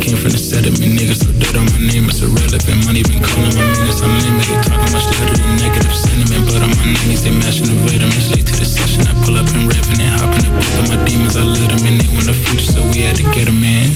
came 0.00 0.18
from 0.20 0.32
the 0.32 0.40
me 0.78 0.92
niggas. 0.92 1.24
So 1.24 1.32
dirt 1.40 1.56
on 1.56 1.66
my 1.72 1.80
name. 1.88 2.08
It's 2.12 2.20
irrelevant. 2.20 2.84
Money 2.84 3.02
been 3.02 3.22
calling 3.24 3.54
my 3.56 3.64
minutes 3.80 4.04
unlimited. 4.04 4.60
Talking 4.66 4.92
much 4.92 5.08
louder 5.08 5.36
than 5.40 5.52
negative 5.56 5.96
sentiment. 5.96 6.42
But 6.46 6.60
on 6.60 6.72
my 6.76 6.86
knees, 7.08 7.24
they 7.24 7.32
mashing 7.32 7.72
the. 7.72 7.76
It's 8.12 8.28
late 8.34 8.46
to 8.46 8.54
the 8.54 8.66
session. 8.68 9.08
I 9.08 9.12
pull 9.24 9.40
up 9.40 9.48
and 9.56 9.64
revving 9.70 10.00
and 10.04 10.14
hopping 10.20 10.44
the 10.44 10.50
both 10.52 10.78
of 10.78 10.86
my 10.92 10.98
demons. 11.08 11.36
I 11.36 11.44
let 11.48 11.72
them 11.72 11.80
in. 11.88 11.96
They 11.96 12.08
want 12.12 12.28
the 12.28 12.36
future, 12.36 12.76
so 12.76 12.80
we 12.92 13.08
had 13.08 13.16
to 13.16 13.26
get 13.32 13.48
them 13.48 13.62
in. 13.64 13.88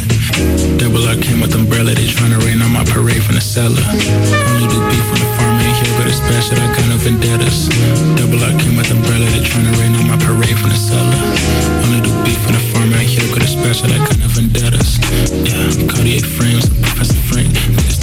Double 0.79 1.05
R 1.05 1.17
came 1.17 1.41
with 1.41 1.55
umbrella. 1.55 1.93
They 1.93 2.09
tryna 2.09 2.41
rain 2.45 2.63
on 2.63 2.73
my 2.73 2.85
parade 2.85 3.23
from 3.23 3.37
the 3.37 3.45
cellar. 3.45 3.83
Do 4.07 4.79
beef 4.87 5.07
the 5.19 5.27
farm 5.35 5.59
here. 5.59 5.75
I 6.63 6.71
got 6.79 6.87
vendettas. 7.03 7.69
Double 8.15 8.39
R 8.39 8.55
came 8.63 8.77
with 8.79 8.91
umbrella. 8.91 9.27
They 9.35 9.43
tryna 9.43 9.75
rain 9.83 9.95
on 9.99 10.07
my 10.07 10.19
parade 10.23 10.59
from 10.59 10.71
the 10.71 10.79
cellar. 10.79 11.11
Do 12.07 12.13
beef 12.23 12.39
the 12.47 12.63
farm 12.71 12.93
here. 12.95 13.27
I 13.27 13.99
got 13.99 14.19
no 14.19 14.29
vendettas. 14.31 15.03
Yeah, 15.43 15.91
Cartier 15.91 16.23
frames, 16.23 16.71
Frank. 17.27 17.51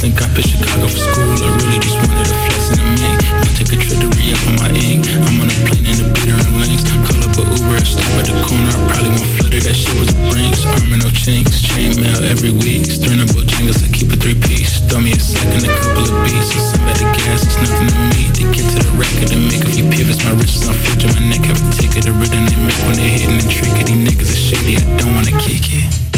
Think 0.04 0.20
I 0.22 0.28
Chicago 0.44 0.92
for 0.92 1.00
school. 1.00 1.40
I 1.40 1.48
really 1.64 1.80
just 1.80 1.96
wanted 1.96 2.28
to 2.28 2.36
flex 2.36 2.76
in 2.76 2.76
the 2.76 2.88
main. 3.00 3.18
I 3.24 3.48
take 3.56 3.72
a 3.72 3.80
trip 3.80 4.00
to 4.04 4.08
re-up 4.20 4.44
on 4.52 4.56
my 4.60 4.70
ink. 4.76 5.08
I'm 5.08 5.40
on 5.40 5.48
a 5.48 5.56
plane 5.64 5.88
in 5.88 5.96
the 6.04 6.12
beater 6.12 6.36
and 6.36 6.52
lanes. 6.60 6.84
Call 7.08 7.23
a 7.44 7.56
Uber, 7.60 7.84
stop 7.86 8.08
at 8.20 8.26
the 8.28 8.36
corner. 8.48 8.72
I 8.72 8.80
probably 8.88 9.10
won't 9.12 9.30
flutter. 9.36 9.60
That 9.60 9.76
shit 9.76 9.96
was 10.00 10.10
a 10.12 10.18
brinks. 10.32 10.64
Armor 10.66 11.00
no 11.04 11.10
chinks. 11.12 11.62
Chain 11.62 11.96
mail 12.00 12.20
every 12.24 12.52
week. 12.52 12.88
Stirring 12.88 13.22
up 13.22 13.30
Bojangles, 13.36 13.84
I 13.84 13.90
keep 13.92 14.12
a 14.12 14.18
three 14.18 14.38
piece. 14.38 14.80
Throw 14.88 15.02
me 15.02 15.12
a 15.14 15.20
second, 15.20 15.68
a 15.68 15.72
couple 15.72 16.08
of 16.08 16.16
beats. 16.24 16.54
So 16.54 16.60
some 16.60 16.86
at 16.88 16.98
the 16.98 17.08
gas, 17.12 17.44
it's 17.44 17.58
nothing 17.60 17.90
to 17.92 18.00
me. 18.14 18.22
To 18.38 18.44
get 18.56 18.66
to 18.72 18.78
the 18.80 18.94
record 18.96 19.30
and 19.36 19.44
make 19.50 19.64
a 19.64 19.72
few 19.72 19.86
pivots. 19.90 20.24
My 20.24 20.34
riches 20.38 20.68
on 20.68 20.76
on 20.76 21.12
my 21.16 21.24
neck. 21.32 21.44
Have 21.50 21.60
a 21.60 21.68
ticket. 21.76 22.08
The 22.08 22.14
rhythm 22.16 22.46
they 22.48 22.60
make 22.64 22.82
when 22.88 22.96
they 22.96 23.10
hitting 23.12 23.36
and 23.36 23.50
tricky. 23.50 23.84
These 23.84 24.02
niggas 24.04 24.32
are 24.32 24.44
shady. 24.48 24.78
I 24.80 24.84
don't 24.98 25.14
wanna 25.14 25.36
kick 25.42 25.68
it. 25.74 26.13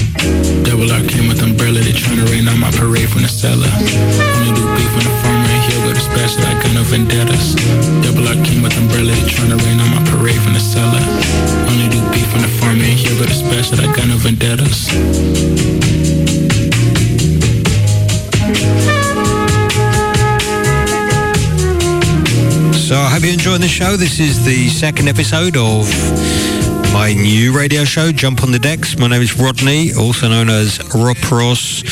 Double 0.64 0.92
R 0.92 1.02
came 1.08 1.28
with 1.28 1.42
umbrella, 1.42 1.80
they 1.80 1.94
tryna 1.94 2.26
rain 2.32 2.48
on 2.48 2.60
my 2.60 2.72
parade 2.72 3.10
from 3.10 3.22
the 3.22 3.30
cellar. 3.30 3.70
Only 3.70 4.52
do 4.58 4.64
beef 4.76 4.94
on 4.98 5.06
the 5.06 5.16
farm 5.22 5.46
ain't 5.46 5.64
here, 5.68 5.82
go 5.86 5.94
to 5.94 6.04
special 6.04 6.44
like 6.44 6.60
gun 6.64 6.78
of 6.78 6.88
vendettas. 6.88 7.56
Double 8.04 8.28
R 8.28 8.38
came 8.44 8.62
with 8.62 8.76
umbrella, 8.78 9.12
they 9.12 9.28
tryna 9.30 9.58
rain 9.66 9.80
on 9.80 9.90
my 9.92 10.02
parade 10.12 10.42
from 10.42 10.54
the 10.54 10.64
cellar. 10.64 11.04
Only 11.70 11.88
do 11.90 12.00
beef 12.12 12.30
on 12.36 12.42
the 12.42 12.52
farm 12.60 12.82
ain't 12.82 13.00
here, 13.00 13.16
go 13.20 13.26
to 13.26 13.34
special 13.34 13.78
like 13.78 13.96
gun 13.96 14.12
of 14.12 14.20
vendettas. 14.26 14.92
So 22.86 22.96
I 22.96 23.10
hope 23.10 23.24
you're 23.24 23.34
enjoying 23.34 23.62
the 23.62 23.68
show. 23.68 23.98
This 23.98 24.20
is 24.20 24.46
the 24.46 24.70
second 24.70 25.08
episode 25.08 25.58
of 25.58 25.90
my 26.96 27.12
new 27.12 27.52
radio 27.52 27.84
show, 27.84 28.14
Jump 28.14 28.42
on 28.42 28.54
the 28.54 28.60
Decks. 28.60 28.98
My 28.98 29.08
name 29.08 29.22
is 29.22 29.38
Rodney, 29.38 29.94
also 29.94 30.30
known 30.30 30.50
as 30.50 30.80
Rob 30.96 31.18
Ross. 31.30 31.84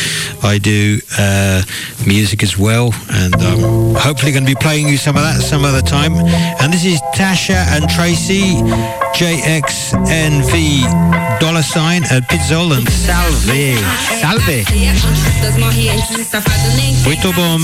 I 0.41 0.57
do 0.57 1.01
uh, 1.19 1.61
music 2.07 2.41
as 2.41 2.57
well, 2.57 2.93
and 3.11 3.35
um, 3.35 3.95
hopefully 3.95 4.31
going 4.31 4.45
to 4.45 4.55
be 4.55 4.55
playing 4.55 4.87
you 4.87 4.95
some 4.95 5.17
of 5.17 5.23
that 5.23 5.41
some 5.41 5.65
other 5.65 5.81
time. 5.81 6.13
And 6.13 6.71
this 6.71 6.85
is 6.85 7.01
Tasha 7.15 7.67
and 7.75 7.89
Tracy, 7.89 8.55
JXNV 9.19 10.87
dollar 11.41 11.63
sign 11.63 12.03
at 12.05 12.23
Pizzol 12.29 12.71
and 12.71 12.87
Salve. 12.87 13.75
Salve. 14.21 14.63
Muito 17.03 17.33
bom. 17.33 17.59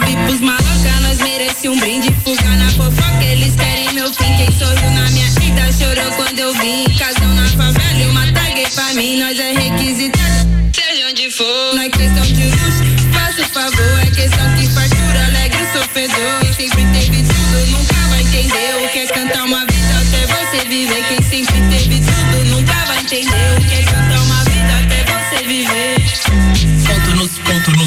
Salve 0.00 0.16
pros 0.24 0.40
maloca, 0.40 1.00
nós 1.02 1.18
merece 1.18 1.68
um 1.68 1.78
brinde. 1.78 2.10
Fuga 2.24 2.56
na 2.56 2.70
fofoca, 2.70 3.24
eles 3.24 3.54
querem 3.54 3.92
meu 3.92 4.12
fim. 4.12 4.36
Quem 4.36 4.50
sorriu 4.52 4.90
na 4.90 5.10
minha 5.10 5.30
vida 5.32 5.72
chorou 5.72 6.10
quando 6.16 6.38
eu 6.38 6.52
vim. 6.54 6.84
Casão 6.98 7.34
na 7.34 7.46
favela, 7.48 8.00
eu 8.00 8.12
mataguei 8.12 8.66
pra 8.74 8.94
mim. 8.94 9.18
Nós 9.18 9.38
é 9.38 9.52
requisitado, 9.52 10.48
seja 10.72 11.08
onde 11.08 11.30
for. 11.30 11.74
Não 11.74 11.82
é 11.82 11.88
questão 11.88 12.22
de 12.22 12.44
luxo, 12.44 13.12
faça 13.12 13.42
o 13.42 13.48
favor. 13.48 14.00
É 14.02 14.10
questão 14.10 14.54
que 14.56 14.68
fartura, 14.68 15.26
alegre 15.26 15.62
o 15.62 15.78
sofredor. 15.78 16.40
Quem 16.40 16.52
sempre 16.52 16.84
teve 16.92 17.22
tudo, 17.22 17.66
nunca 17.70 17.94
vai 18.08 18.20
entender. 18.22 18.84
O 18.84 18.88
que 18.88 18.98
é 18.98 19.06
cantar 19.06 19.44
uma 19.44 19.66
vida 19.66 19.94
até 20.00 20.26
você 20.26 20.68
viver. 20.68 21.04
Quem 21.08 21.22
sempre 21.22 21.60
teve 21.70 22.00
tudo, 22.00 22.44
nunca 22.46 22.74
vai 22.86 23.00
entender. 23.00 23.59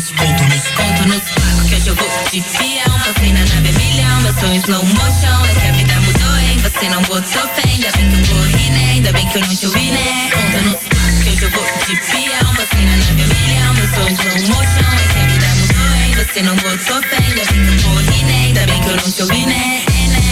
Nos, 0.04 0.12
ponto 0.12 0.44
nos, 0.44 0.64
ponto 0.76 1.08
nos 1.08 1.24
Pago 1.32 1.68
que 1.68 1.76
hoje 1.76 1.88
eu 1.88 1.96
vou 1.96 2.10
de 2.32 2.42
fião 2.42 3.00
Passei 3.00 3.32
na 3.32 3.40
nave 3.40 3.72
milhão, 3.72 4.22
meu 4.22 4.34
sonho 4.34 4.62
slow 4.62 4.86
motion 4.86 5.46
É 5.46 5.60
que 5.60 5.68
a 5.68 5.72
vida 5.72 5.94
mudou, 6.02 6.38
hein? 6.40 6.58
Você 6.58 6.90
não 6.90 7.02
botou 7.04 7.48
fé 7.56 7.70
Ainda 7.70 7.92
bem 7.92 8.10
que 8.10 8.32
eu 8.32 8.36
corri, 8.36 8.70
né? 8.72 8.90
Ainda 8.92 9.12
bem 9.14 9.28
que 9.28 9.38
eu 9.38 9.42
não 9.42 9.56
te 9.56 9.66
ouvi, 9.66 9.92
né? 9.92 10.30
Ponto 10.32 10.64
nos 10.66 10.80
pago 10.84 11.24
que 11.24 11.30
hoje 11.30 11.44
eu 11.44 11.50
vou 11.52 11.66
de 11.88 11.96
fião 11.96 12.56
Passei 12.56 12.86
na 12.86 12.98
nave 12.98 13.14
milhão, 13.14 13.74
meu 13.74 13.88
sonho 13.94 14.14
slow 14.14 14.56
motion 14.56 14.92
É 14.94 15.14
que 15.14 15.20
a 15.20 15.28
vida 15.28 15.48
mudou, 15.56 15.96
hein? 15.96 16.16
Você 16.16 16.42
não 16.42 16.56
botou 16.58 17.02
fé 17.04 17.18
Ainda 17.18 17.46
bem 17.46 17.66
que 17.66 17.86
eu 17.86 17.90
corri, 17.90 18.24
né? 18.24 18.44
Ainda 18.46 18.66
bem 18.66 18.82
que 18.82 18.90
eu 18.90 18.96
não 18.98 19.12
te 19.12 19.22
ouvi, 19.22 19.46
né? 19.46 19.84
É, 19.88 20.08
né? 20.08 20.24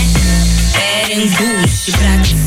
Perenguste, 0.73 1.91
Braxton, 1.91 2.37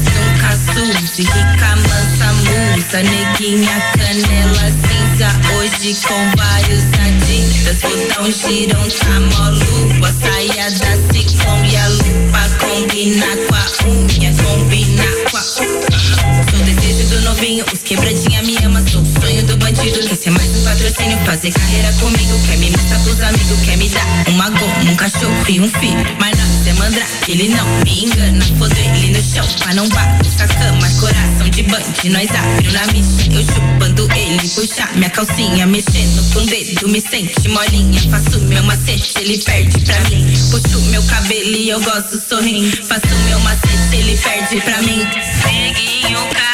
Cazuze, 0.54 1.22
rica, 1.22 1.74
mansa, 1.74 2.32
musa, 2.32 3.02
neguinha, 3.02 3.74
canela 3.98 4.70
cinza. 4.70 5.28
Hoje 5.56 5.96
com 6.06 6.30
vários 6.36 6.84
adidas, 6.94 7.80
vou 7.82 8.24
um 8.24 8.30
girão, 8.30 8.88
tá 8.88 9.18
mó 9.20 10.06
A 10.06 10.12
saia 10.12 10.70
da 10.70 11.12
ciclone 11.12 11.72
e 11.72 11.76
a 11.76 11.88
lupa 11.88 12.48
combinar 12.60 13.36
com 13.48 13.54
a 13.56 13.88
unha, 13.88 14.32
combinar 14.44 15.14
com 15.28 15.36
a 15.36 15.40
Sou 15.40 15.66
o 15.66 16.62
desejo 16.62 17.08
do 17.08 17.20
novinho, 17.22 17.64
os 17.72 17.82
quebradinha 17.82 18.40
me 18.44 18.56
ama, 18.58 18.80
sou 18.88 19.04
sonho 19.04 19.42
do 19.46 19.53
Quer 19.84 20.16
ser 20.16 20.30
mais 20.30 20.48
um 20.48 20.64
patrocínio, 20.64 21.18
fazer 21.26 21.52
carreira 21.52 21.92
comigo, 22.00 22.40
quer 22.46 22.56
me 22.56 22.70
mostrar 22.70 22.98
pros 23.00 23.20
amigos, 23.20 23.60
quer 23.66 23.76
me 23.76 23.86
dar 23.90 24.24
uma 24.28 24.48
goma, 24.48 24.90
um 24.90 24.96
cachorro 24.96 25.44
e 25.46 25.60
um 25.60 25.68
filho. 25.68 26.16
Mas 26.18 26.38
não, 26.38 26.46
você 26.46 26.72
mandra, 26.72 27.04
ele 27.28 27.48
não 27.50 27.66
me 27.84 28.04
engana, 28.06 28.44
foda 28.58 28.80
ele 28.80 29.12
no 29.12 29.22
chão, 29.22 29.46
pra 29.58 29.74
não 29.74 29.86
bagunçar 29.90 30.48
cama, 30.56 30.88
coração 30.98 31.50
de 31.50 31.62
bande, 31.64 32.08
nós 32.08 32.30
abriu 32.30 32.72
na 32.72 32.86
micha, 32.86 33.30
eu 33.30 33.44
chupando 33.44 34.08
ele, 34.16 34.48
puxar 34.48 34.90
minha 34.94 35.10
calcinha, 35.10 35.66
mexendo 35.66 36.32
com 36.32 36.38
o 36.38 36.46
dedo, 36.46 36.88
me 36.88 37.00
sente 37.02 37.46
molinha, 37.50 38.00
faço 38.10 38.40
meu 38.40 38.62
macete, 38.62 39.12
ele 39.20 39.36
perde 39.36 39.80
pra 39.80 40.00
mim, 40.08 40.24
puxo 40.50 40.80
meu 40.90 41.02
cabelo 41.02 41.56
e 41.56 41.68
eu 41.68 41.80
gosto 41.82 42.18
sorrindo, 42.26 42.74
faço 42.86 43.14
meu 43.26 43.38
macete, 43.40 43.96
ele 43.96 44.16
perde 44.16 44.60
pra 44.62 44.80
mim. 44.80 45.06
Neguinho, 45.44 46.26
cara 46.32 46.53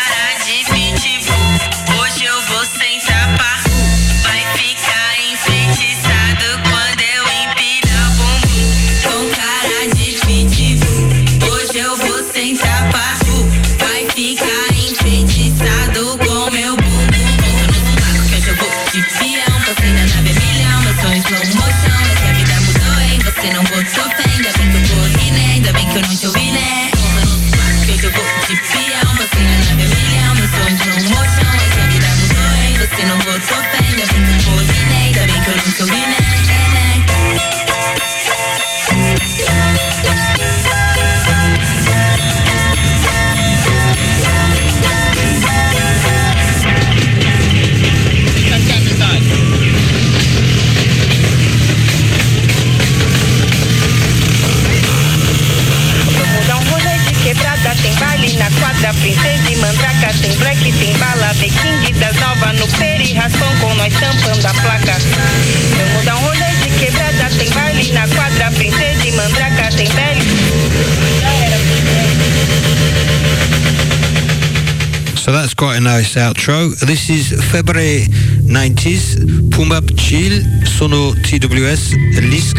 nice 75.81 76.16
outro. 76.16 76.69
This 76.87 77.09
is 77.09 77.33
February 77.51 78.07
90s. 78.45 79.16
Pumap 79.51 79.85
Chill, 79.97 80.45
Sono 80.66 81.14
TWS, 81.14 81.95
Elis 82.16 82.53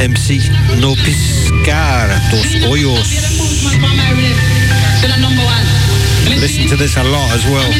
MC 0.00 0.40
No 0.80 0.94
Piscar 0.96 2.08
dos 2.30 2.46
Hoyos. 2.66 3.08
Listen 6.40 6.68
to 6.68 6.76
this 6.76 6.96
a 6.96 7.04
lot 7.04 7.30
as 7.30 7.44
well. 7.46 7.70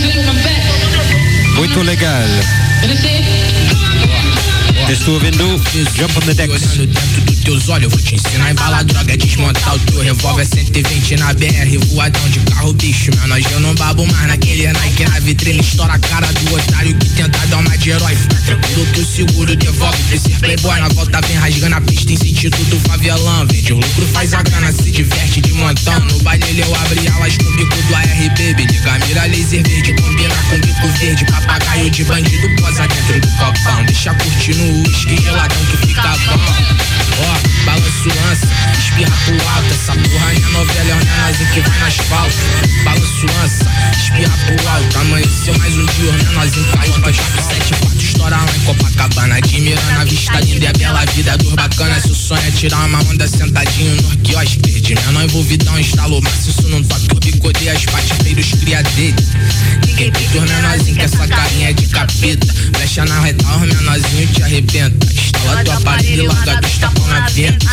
Estou 4.91 5.15
ouvindo? 5.15 5.61
Jump 5.97 6.17
on 6.17 6.21
the 6.27 6.35
Decks. 6.35 6.63
olhando 6.73 6.87
dentro 6.87 7.21
dos 7.23 7.39
teus 7.41 7.69
olhos, 7.69 7.85
eu 7.85 7.91
vou 7.91 8.01
te 8.01 8.15
ensinar 8.15 8.47
a 8.47 8.51
embalar 8.51 8.85
droga, 8.85 9.17
desmontar 9.17 9.75
o 9.75 9.79
teu 9.79 10.01
revólver 10.01 10.47
120 10.47 11.17
na 11.17 11.33
BR, 11.35 11.79
voadão 11.89 12.29
de 12.29 12.41
carro, 12.41 12.73
bicho, 12.75 13.11
menor, 13.21 13.41
eu 13.41 13.61
não 13.61 13.75
babo 13.75 14.07
mais 14.07 14.29
naquele 14.29 14.73
Nike 14.73 15.05
na 15.05 15.21
vitrine, 15.21 15.61
estoura 15.61 15.95
a 15.95 15.99
cara 15.99 16.27
do 16.27 16.55
otário 16.55 16.95
que 16.97 17.09
tenta 17.11 17.39
dar 17.47 17.59
uma 17.59 17.77
de 17.79 17.91
herói, 17.91 18.15
fica 18.15 18.37
tranquilo 18.45 18.87
que 18.87 19.01
o 19.01 19.07
seguro 19.07 19.57
devolve, 19.57 20.15
esse 20.15 20.31
playboy 20.31 20.81
na 20.81 20.89
volta 20.89 21.21
vem 21.27 21.37
rasgando 21.37 21.77
a 21.77 21.81
pista 21.81 22.13
em 22.13 22.17
sentido 22.17 22.57
do 22.65 22.81
favelão, 22.81 23.47
vende 23.47 23.73
o 23.73 23.77
lucro, 23.77 24.07
faz 24.13 24.35
a 24.35 24.43
grana, 24.43 24.73
se 24.73 24.91
diverte 24.91 25.41
de 25.41 25.53
montão, 25.53 25.99
no 26.01 26.19
baile 26.23 26.61
eu 26.61 26.75
abri 26.77 27.09
alas 27.09 27.37
com 27.39 27.49
o 27.49 27.57
bico 27.57 27.83
do 27.83 27.95
ARB, 27.95 28.67
liga 28.71 28.93
a 28.93 28.99
mira 29.07 29.27
laser 29.27 29.63
verde, 29.63 29.95
combina 29.95 30.35
com 30.51 30.59
bico 30.59 30.89
verde, 30.99 31.25
papagaio 31.27 31.91
de 31.91 32.05
bandido, 32.05 32.63
posa 32.63 32.87
dentro 32.87 33.21
do 33.21 33.29
copão, 33.37 33.85
deixa 33.85 34.15
curtir 34.15 34.55
no 34.73 34.83
uísque 34.89 35.21
geladão 35.23 35.65
que 35.67 35.77
fica 35.87 36.03
bom. 36.03 36.41
Ó, 37.19 37.65
balanço 37.67 38.09
lança, 38.09 38.49
espirra 38.79 39.17
pro 39.25 39.49
alto. 39.49 39.73
Essa 39.73 39.93
porra 39.93 40.33
é 40.33 40.39
novela, 40.51 40.91
é 40.91 40.95
o 40.95 40.97
menorzinho 40.97 41.51
que 41.53 41.61
vai 41.61 41.79
no 41.79 41.87
asfalto. 41.87 42.37
Balanço 42.85 43.27
lança, 43.37 43.67
espirra 44.01 44.39
pro 44.47 44.69
alto. 44.69 44.99
Amanheceu 44.99 45.59
mais 45.59 45.75
um 45.77 45.87
dia, 45.87 46.11
o 46.11 46.25
menorzinho 46.25 46.67
caiu 46.73 46.93
pra 46.95 47.13
7 47.13 47.75
4 47.81 47.99
estoura 47.99 48.37
lá 48.37 48.47
em 48.57 48.61
Copacabana. 48.61 49.37
Admirando 49.37 50.01
a 50.01 50.05
vista 50.05 50.41
linda 50.41 50.65
e 50.65 50.69
a 50.69 50.73
bela 50.73 51.05
vida 51.07 51.37
dos 51.39 51.53
bacanas. 51.53 52.03
Se 52.03 52.11
o 52.11 52.15
sonho 52.15 52.47
é 52.47 52.51
tirar 52.51 52.87
uma 52.87 53.01
onda 53.05 53.29
sentadinho 53.29 53.95
no 54.03 54.17
quiosque. 54.19 54.81
De 54.83 54.95
menor 54.97 55.25
envolvidão, 55.25 55.79
instalou, 55.79 56.21
mas 56.23 56.47
isso 56.47 56.69
não 56.69 56.83
toca. 56.83 57.03
Eu 57.11 57.21
bicodei 57.21 57.69
as 57.69 57.85
patifeiros 57.85 58.53
cria 58.61 58.83
dele. 58.83 59.15
Ninguém 59.87 60.11
tem 60.11 60.43
os 60.43 60.51
menorzinhos 60.51 60.99
que 60.99 61.05
essa 61.05 61.29
carinha 61.29 61.71
é 61.71 61.73
de 61.73 61.87
capeta. 61.87 62.47
Fecha 62.79 63.05
na 63.05 63.21
reta, 63.21 63.47
os 63.57 63.61
menorzinhos 63.61 64.31
te 64.33 64.43
arrebenta. 64.63 65.07
Instala 65.13 65.65
tua 65.65 65.81
parede 65.81 66.21
e 66.21 66.27
larga 66.27 66.61
dos 66.61 66.79
tapão 66.79 67.07
na 67.09 67.21
venta. 67.29 67.67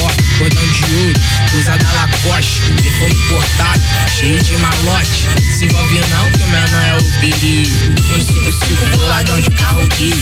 Ó, 0.00 0.10
cordão 0.38 0.66
de 0.66 0.84
ouro, 0.94 1.20
cruzada 1.50 1.86
Lacoste. 1.94 2.60
Perfume 2.82 3.12
importado, 3.12 3.82
cheio 4.16 4.42
de 4.42 4.56
malote. 4.58 5.28
Se 5.58 5.64
envolve 5.64 6.00
não, 6.10 6.30
que 6.30 6.42
o 6.42 6.48
menor 6.48 6.82
é 6.82 6.96
o 6.96 7.20
perigo. 7.20 7.70
Um 8.14 8.20
5-5 8.20 8.96
boladão 8.96 9.40
de 9.40 9.50
carro 9.50 9.86
gris. 9.88 10.14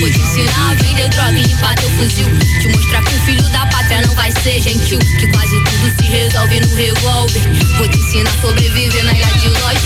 Vou 0.00 0.10
te 0.10 0.18
ensinar 0.18 0.70
a 0.70 0.74
vender 0.74 1.08
droga 1.08 1.32
e 1.32 1.42
limpar 1.42 1.74
teu 1.76 1.90
fuzil. 1.90 2.26
Te 2.60 2.68
mostrar 2.68 3.02
que 3.02 3.14
um 3.14 3.20
filho 3.24 3.48
da 3.50 3.66
pátria 3.66 4.02
não 4.02 4.14
vai 4.14 4.30
ser 4.42 4.60
gentil. 4.60 4.98
Que 4.98 5.26
quase 5.28 5.64
tudo 5.64 5.92
se 5.98 6.10
resolve 6.10 6.60
no 6.60 6.76
revólver. 6.76 7.42
Vou 7.76 7.88
te 7.88 7.98
ensinar 7.98 8.30
a 8.30 8.40
sobreviver 8.40 9.04
na 9.04 9.12
ilha 9.12 9.26
de 9.38 9.48
nós. 9.48 9.78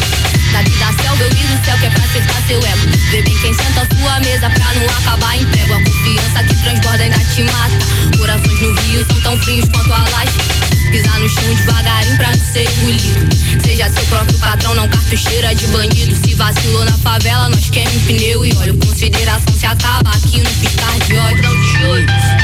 Daqui 0.53 0.71
da 0.73 0.93
selva 1.03 1.23
eu 1.23 1.31
vi 1.31 1.45
do 1.45 1.65
céu 1.65 1.79
que 1.79 1.87
é 1.87 1.91
pra 1.91 2.05
acertar 2.05 2.43
seu 2.47 2.59
ego. 2.59 2.99
Vê 3.11 3.23
bem 3.23 3.39
quem 3.39 3.55
senta 3.55 3.81
a 3.81 3.97
sua 3.97 4.21
mesa 4.21 4.51
pra 4.51 4.75
não 4.75 4.87
acabar 4.99 5.37
em 5.37 5.47
prego. 5.53 5.75
A 5.75 5.85
confiança 5.85 6.45
que 6.45 6.55
transborda 6.63 7.05
ainda 7.05 7.19
te 7.19 7.43
mata. 7.45 8.19
Corações 8.19 8.61
no 8.61 8.73
rio 8.83 9.07
são 9.07 9.21
tão 9.21 9.39
frios 9.43 9.69
quanto 9.69 9.93
a 9.93 10.09
laje. 10.11 10.72
Pisar 10.93 11.19
no 11.21 11.29
chão 11.29 11.55
devagarinho 11.55 12.17
pra 12.19 12.29
não 12.29 12.53
ser 12.53 12.71
engolido. 12.71 13.63
Seja 13.65 13.89
seu 13.89 14.05
próprio 14.05 14.39
patrão, 14.39 14.75
não 14.75 14.87
cartucheira 14.89 15.55
de 15.55 15.67
bandido. 15.69 16.15
Se 16.15 16.35
vacilou 16.35 16.85
na 16.85 16.93
favela, 16.99 17.49
nós 17.49 17.67
um 17.67 18.01
pneu 18.07 18.45
e 18.45 18.55
olha. 18.57 18.75
Consideração 18.75 19.55
se 19.59 19.65
acaba 19.65 20.11
aqui 20.11 20.39
no 20.39 20.51
piscar 20.51 20.99
de 21.07 21.17
óleo. 21.17 21.43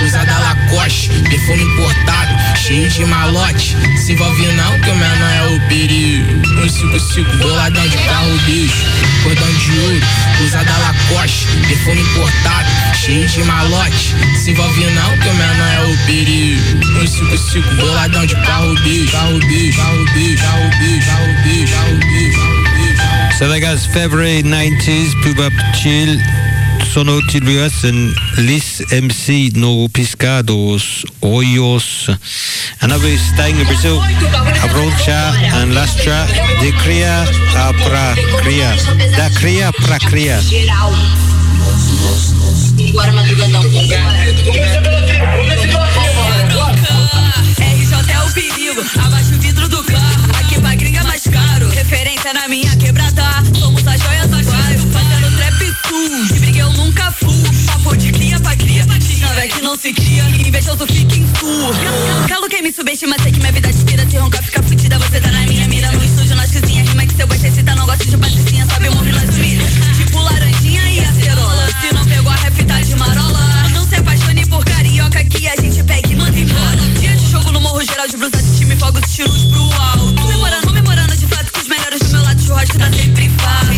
Usada 0.02 0.38
Lacoste, 0.38 1.10
perfume 1.28 1.62
importado, 1.62 2.56
cheio 2.56 2.88
de 2.88 3.04
malote. 3.04 3.76
Se 3.98 4.12
envolve 4.12 4.46
não, 4.52 4.80
que 4.80 4.90
o 4.90 4.96
menor 4.96 5.30
é 5.30 5.54
o 5.54 5.68
perigo. 5.68 6.62
Um 6.62 6.68
55, 6.68 7.36
boladão 7.36 7.86
de 7.86 7.98
carro 7.98 8.38
bicho. 8.46 8.86
Cordão 9.22 9.52
de 9.52 9.78
ouro, 9.80 10.06
usada 10.44 10.72
Lacoste, 10.78 11.46
perfume 11.66 12.00
importado, 12.00 12.68
cheio 12.94 13.28
de 13.28 13.42
malote. 13.44 14.14
Se 14.42 14.52
envolve 14.52 14.84
não, 14.86 15.18
que 15.18 15.28
o 15.28 15.34
menor 15.34 15.68
é 15.68 15.92
o 15.92 16.06
perigo. 16.06 17.02
Um 17.02 17.06
55, 17.06 17.74
boladão 17.74 18.26
de 18.26 18.34
Savaga's 23.38 23.86
favorite 23.86 24.44
90s 24.44 25.14
pub 25.22 25.38
up 25.38 25.52
chill 25.74 26.18
sono 26.92 27.20
tiliasen 27.30 28.14
lis 28.36 28.82
MC 28.90 29.50
no 29.54 29.88
pescados 29.92 31.04
hoyos. 31.20 32.08
Another 32.80 33.16
staying 33.18 33.58
in 33.58 33.66
Brazil 33.66 34.00
abrocha 34.62 35.34
and 35.60 35.74
lastra 35.74 36.26
de 36.60 36.72
cria 36.82 37.24
a 37.56 37.72
pra 37.72 38.14
cria 38.42 38.74
da 39.16 39.30
cria 39.30 39.72
pra 39.72 39.98
cria 39.98 40.40
abaixa 48.96 49.34
o 49.34 49.38
vidro 49.38 49.68
do 49.68 49.82
carro. 49.84 50.30
Aqui 50.40 50.60
pra 50.60 50.74
gringa 50.74 51.00
é 51.00 51.02
mais 51.02 51.22
caro. 51.24 51.68
Referência 51.70 52.32
na 52.32 52.48
minha 52.48 52.74
quebrada. 52.76 53.24
Somos 53.58 53.86
as 53.86 54.00
joias 54.00 54.28
do 54.28 54.42
bairro. 54.44 54.90
Fazendo 54.90 55.36
trap 55.36 55.72
sujo. 55.86 56.34
De 56.34 56.40
briga 56.40 56.58
eu 56.60 56.72
nunca 56.72 57.12
fui. 57.12 57.42
Papo 57.66 57.96
de 57.96 58.12
cria 58.12 58.40
pra 58.40 58.56
cria. 58.56 58.86
Nada 58.86 59.48
que 59.48 59.60
não 59.62 59.76
se 59.76 59.92
cria. 59.92 60.24
Invejoso 60.28 60.86
fica 60.86 61.16
em 61.16 61.26
surdo. 61.38 62.28
Calo 62.28 62.48
quem 62.48 62.62
me 62.62 62.72
subestima, 62.72 63.16
sei 63.22 63.32
que 63.32 63.40
minha 63.40 63.52
vida 63.52 63.72
te 63.72 63.84
tira. 63.84 64.08
Se 64.08 64.16
roncar, 64.16 64.42
fica 64.42 64.62
fudida. 64.62 64.98
Você 64.98 65.20
tá 65.20 65.30
na 65.30 65.40
minha 65.42 65.68
mira. 65.68 65.90
No 65.92 66.04
estúdio, 66.04 66.36
nós 66.36 66.50
cozinha. 66.50 66.84
Rima 66.84 67.06
que 67.06 67.14
seu 67.14 67.26
gosto 67.26 67.44
excita. 67.44 67.74
Não 67.74 67.86
gosto 67.86 68.06
de 68.06 68.16
patricinha. 68.16 68.66
Sobe 68.66 68.88
o 68.88 68.94
nós 68.94 69.36
humilha. 69.36 69.66
Tipo 69.96 70.20
laranjinha 70.20 70.90
e 70.90 71.00
acerola. 71.00 71.68
Se 71.80 71.94
não 71.94 72.04
pegou 72.06 72.32
a 72.32 72.36
rap, 72.36 72.64
tá 72.64 72.80
de 72.80 72.94
marola. 72.96 73.68
Não 73.72 73.86
se 73.86 73.96
apaixone 73.96 74.46
por 74.46 74.64
carioca 74.64 75.22
que 75.24 75.48
a 75.48 75.56
gente 75.56 75.82
pega 75.84 76.07
de 78.08 78.16
blusa 78.16 78.40
de 78.42 78.58
time, 78.58 78.74
fogo 78.76 79.00
de 79.00 79.22
luz 79.24 79.44
pro 79.44 79.62
alto. 79.62 80.14
Comemorando, 80.22 80.66
comemorando 80.66 81.14
de 81.16 81.26
fato 81.26 81.52
que 81.52 81.60
os 81.60 81.68
melhores 81.68 82.00
do 82.00 82.08
meu 82.10 82.22
lado, 82.22 82.42
churrasco 82.42 82.78
tá 82.78 82.90
sempre 82.90 83.28
farto. 83.36 83.68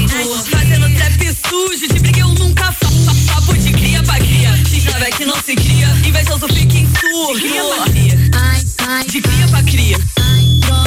Fazendo 0.50 0.88
trap 0.94 1.36
sujo, 1.48 1.88
de 1.92 1.98
briga 1.98 2.20
eu 2.20 2.28
nunca 2.28 2.72
faço. 2.72 3.12
Papo 3.26 3.54
de 3.54 3.72
cria 3.72 4.00
pra 4.04 4.18
cria, 4.18 4.52
diz 4.68 4.84
na 4.84 5.10
que 5.10 5.24
não 5.24 5.34
se 5.42 5.56
cria. 5.56 5.88
Invejoso 6.04 6.46
fica 6.48 6.78
em 6.78 6.86
surdo. 6.86 7.34
De 7.34 7.40
cria 7.48 7.64
pra 7.64 7.84
cria. 7.90 8.16
De 9.08 9.20
cria 9.20 9.48
pra 9.48 9.62
cria. 9.62 9.98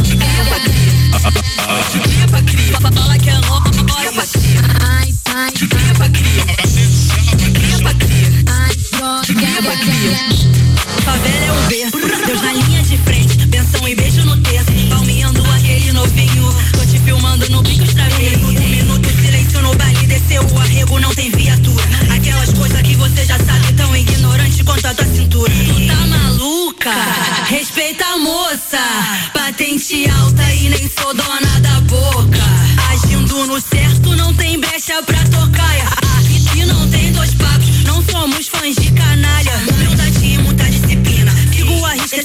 De 0.04 0.16
cria 0.16 0.46
pra 0.46 0.60
cria. 0.62 0.94
De 1.92 2.00
cria 2.00 2.28
pra 2.28 2.42
cria. 2.44 2.80
Fala 2.80 3.18
que 3.18 3.30
é 3.30 3.38
nós. 3.40 3.72
De 3.74 3.84
cria 3.84 4.14
pra 4.14 4.26
cria. 4.26 5.54
De 5.54 5.68
cria 5.68 5.94
pra 5.94 6.10
cria. 6.10 6.46
De 9.26 9.34
cria 9.36 9.62
pra 9.62 9.76
cria. 9.78 10.18
Favela 11.04 11.43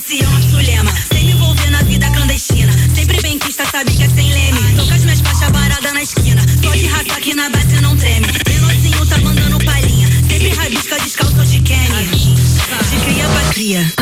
Sigo 0.06 0.24
a 0.24 0.36
risca, 0.36 0.52
esse 0.54 0.54
o 0.54 0.56
nosso 0.56 0.56
lema. 0.56 0.94
Sem 1.12 1.24
me 1.24 1.32
envolver 1.32 1.70
na 1.70 1.82
vida 1.82 2.10
clandestina. 2.10 2.72
Sempre 2.94 3.20
bem 3.20 3.38
quista, 3.38 3.64
sabe 3.70 3.92
que 3.92 4.04
é 4.04 4.08
sem 4.08 4.32
leme. 4.32 4.76
Tô 4.76 4.86
com 4.86 4.94
as 4.94 5.04
minhas 5.04 5.20
faixas 5.20 5.50
paradas 5.50 5.92
na 5.92 6.02
esquina. 6.02 6.44
Tô 6.62 6.70
de 6.70 6.86
raça 6.86 7.12
aqui 7.14 7.34
na 7.34 7.50
base 7.50 7.80
não 7.80 7.96
treme. 7.96 8.26
Menorzinho 8.48 9.06
tá 9.06 9.18
mandando 9.18 9.58
palhinha. 9.64 10.08
Sempre 10.28 10.50
rabisca 10.50 11.00
descalço 11.00 11.44
de 11.46 11.60
Kenny. 11.60 12.08
De 12.90 12.96
cria 13.04 13.28
pra 13.28 13.52
cria. 13.52 13.92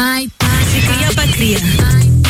De 0.73 0.81
cria 0.81 1.13
pra 1.15 1.29
cria. 1.29 1.59
De 1.61 2.26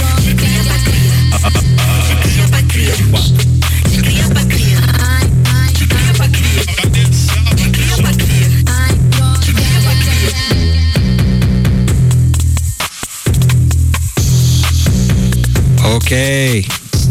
Ok, 16.06 16.14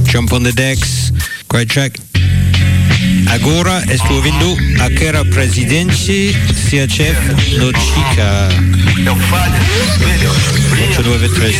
jump 0.05 0.31
on 0.31 0.43
the 0.43 0.53
decks. 0.53 1.12
Great 1.49 1.67
track. 1.67 1.99
Agora 3.29 3.84
estou 3.93 4.15
ouvindo 4.15 4.55
aquela 4.79 5.25
presidente 5.25 6.34
CHF 6.53 7.58
no 7.58 7.73
Chica. 7.77 8.47
893. 9.01 11.58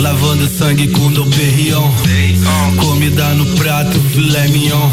Lavando 0.00 0.48
sangue 0.48 0.88
com 0.88 1.12
Dom 1.12 1.28
Perrion 1.28 1.92
Comida 2.80 3.34
no 3.34 3.44
prato, 3.56 4.00
filé 4.14 4.48
mignon 4.48 4.90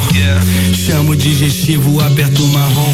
Chamo 0.73 1.15
digestivo, 1.15 2.01
aperto 2.01 2.45
marrom 2.47 2.93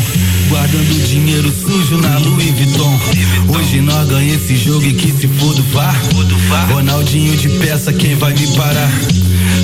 Guardando 0.49 1.07
dinheiro 1.07 1.51
sujo 1.51 1.97
na 1.97 2.17
Louis 2.19 2.51
Vuitton. 2.51 2.99
Hoje 3.49 3.81
nós 3.81 4.07
ganha 4.07 4.35
esse 4.35 4.55
jogo 4.55 4.85
e 4.85 4.93
que 4.93 5.11
se 5.11 5.27
for 5.27 5.53
do 5.53 5.63
VAR. 5.63 5.95
Ronaldinho 6.71 7.35
de 7.35 7.49
peça, 7.49 7.91
quem 7.91 8.15
vai 8.15 8.33
me 8.33 8.47
parar? 8.55 8.91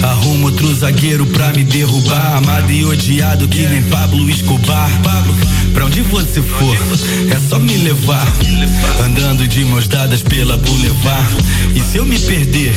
Arrumo 0.03 0.47
outro 0.47 0.73
zagueiro 0.73 1.25
pra 1.27 1.51
me 1.53 1.63
derrubar. 1.63 2.37
Amado 2.37 2.71
e 2.71 2.83
odiado 2.85 3.47
que 3.47 3.67
nem 3.67 3.83
Pablo 3.83 4.29
Escobar. 4.29 4.89
Pablo, 5.03 5.35
pra 5.73 5.85
onde 5.85 6.01
você 6.01 6.41
for, 6.41 6.77
é 7.29 7.39
só 7.49 7.59
me 7.59 7.77
levar. 7.77 8.27
Andando 9.03 9.47
de 9.47 9.63
mãos 9.65 9.87
dadas 9.87 10.21
pela 10.21 10.57
boulevard. 10.57 11.35
E 11.75 11.79
se 11.79 11.97
eu 11.97 12.05
me 12.05 12.19
perder, 12.19 12.73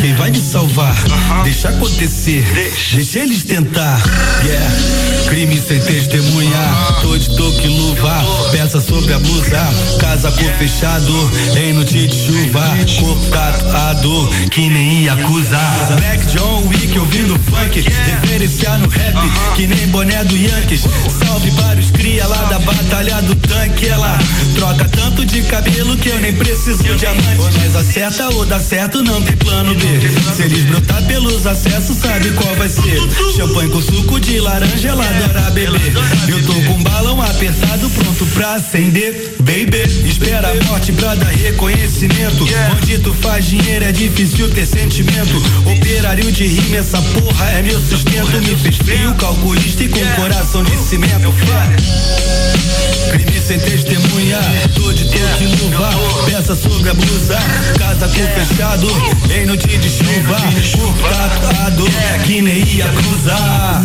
quem 0.00 0.14
vai 0.14 0.30
me 0.30 0.40
salvar? 0.40 0.96
Deixa 1.44 1.68
acontecer, 1.68 2.44
deixa. 2.54 3.18
eles 3.18 3.42
tentar. 3.44 4.00
Yeah, 4.44 5.28
crime 5.28 5.60
sem 5.60 5.80
testemunhar 5.80 7.00
Tô 7.02 7.16
de 7.16 7.36
toque 7.36 7.66
luva, 7.66 8.24
peça 8.52 8.80
sobre 8.80 9.12
a 9.12 9.18
blusa. 9.18 9.68
Casa 9.98 10.30
por 10.30 10.52
fechado, 10.54 11.30
em 11.56 11.72
noite 11.72 12.06
de 12.06 12.16
chuva. 12.16 12.64
Corpo 12.98 13.26
tatuado, 13.30 14.28
que 14.50 14.68
nem 14.68 15.02
ia 15.02 15.14
acusar. 15.14 15.96
Black 15.96 16.26
John 16.26 16.59
Wick 16.68 16.98
ouvindo 16.98 17.38
funk 17.50 17.80
Referenciar 17.80 18.78
no 18.78 18.88
rap, 18.88 19.14
que 19.56 19.66
nem 19.66 19.86
boné 19.88 20.24
do 20.24 20.36
Yankees. 20.36 20.82
Salve 21.22 21.50
vários 21.50 21.90
cria 21.90 22.26
lá 22.26 22.44
da 22.44 22.58
batalha 22.58 23.22
do 23.22 23.34
tanque 23.36 23.86
Ela 23.86 24.18
troca 24.54 24.84
tanto 24.88 25.24
de 25.24 25.42
cabelo 25.42 25.96
que 25.96 26.08
eu 26.08 26.18
nem 26.20 26.34
preciso 26.34 26.82
de 26.82 26.94
diamante 26.94 27.38
Ou 27.38 27.50
nós 27.52 27.76
acerta 27.76 28.28
ou 28.30 28.44
dá 28.44 28.58
certo, 28.58 29.02
não 29.02 29.20
tem 29.22 29.36
plano 29.36 29.74
B. 29.74 29.80
Se 30.34 30.42
eles 30.42 30.64
brotar 30.64 31.02
pelos 31.06 31.46
acessos, 31.46 31.96
sabe 31.96 32.30
qual 32.30 32.54
vai 32.56 32.68
ser? 32.68 33.00
Champanhe 33.36 33.70
com 33.70 33.80
suco 33.80 34.20
de 34.20 34.40
laranja, 34.40 34.88
ela 34.88 35.04
adora 35.04 35.50
beber. 35.50 35.92
Eu 36.28 36.44
tô 36.46 36.54
com 36.54 36.74
um 36.74 36.82
balão 36.82 37.22
apertado, 37.22 37.90
pronto 37.90 38.26
pra 38.26 38.54
acender. 38.54 39.34
Baby, 39.40 40.08
espera 40.08 40.50
a 40.50 40.64
morte 40.64 40.92
pra 40.92 41.14
dar 41.14 41.30
reconhecimento. 41.30 42.46
Onde 42.72 42.98
tu 42.98 43.12
faz 43.14 43.46
dinheiro 43.46 43.84
é 43.84 43.92
difícil 43.92 44.48
ter 44.50 44.66
sentimento. 44.66 45.42
Operário 45.66 46.30
de 46.32 46.46
rima, 46.50 46.76
essa 46.78 47.00
porra 47.00 47.50
é 47.50 47.62
meu 47.62 47.80
sustento, 47.80 48.32
me 48.40 48.56
fez 48.56 48.76
frio, 48.76 49.14
calculista 49.14 49.84
e 49.84 49.88
com 49.88 50.04
coração 50.16 50.64
de 50.64 50.76
cimento. 50.76 51.32
Crime 53.12 53.40
sem 53.40 53.58
testemunha, 53.60 54.38
tô 54.74 54.92
de 54.92 55.04
todo 55.04 55.38
de 55.38 55.46
luva, 55.64 55.90
peça 56.26 56.56
sobre 56.56 56.90
a 56.90 56.94
blusa, 56.94 57.38
casa 57.78 58.08
com 58.08 58.44
fechado, 58.44 58.88
em 59.32 59.46
noite 59.46 59.78
de 59.78 59.90
chuva, 59.90 60.36
tatuado, 61.02 61.84
que 62.24 62.42
nem 62.42 62.64
ia 62.64 62.88
cruzar. 62.88 63.82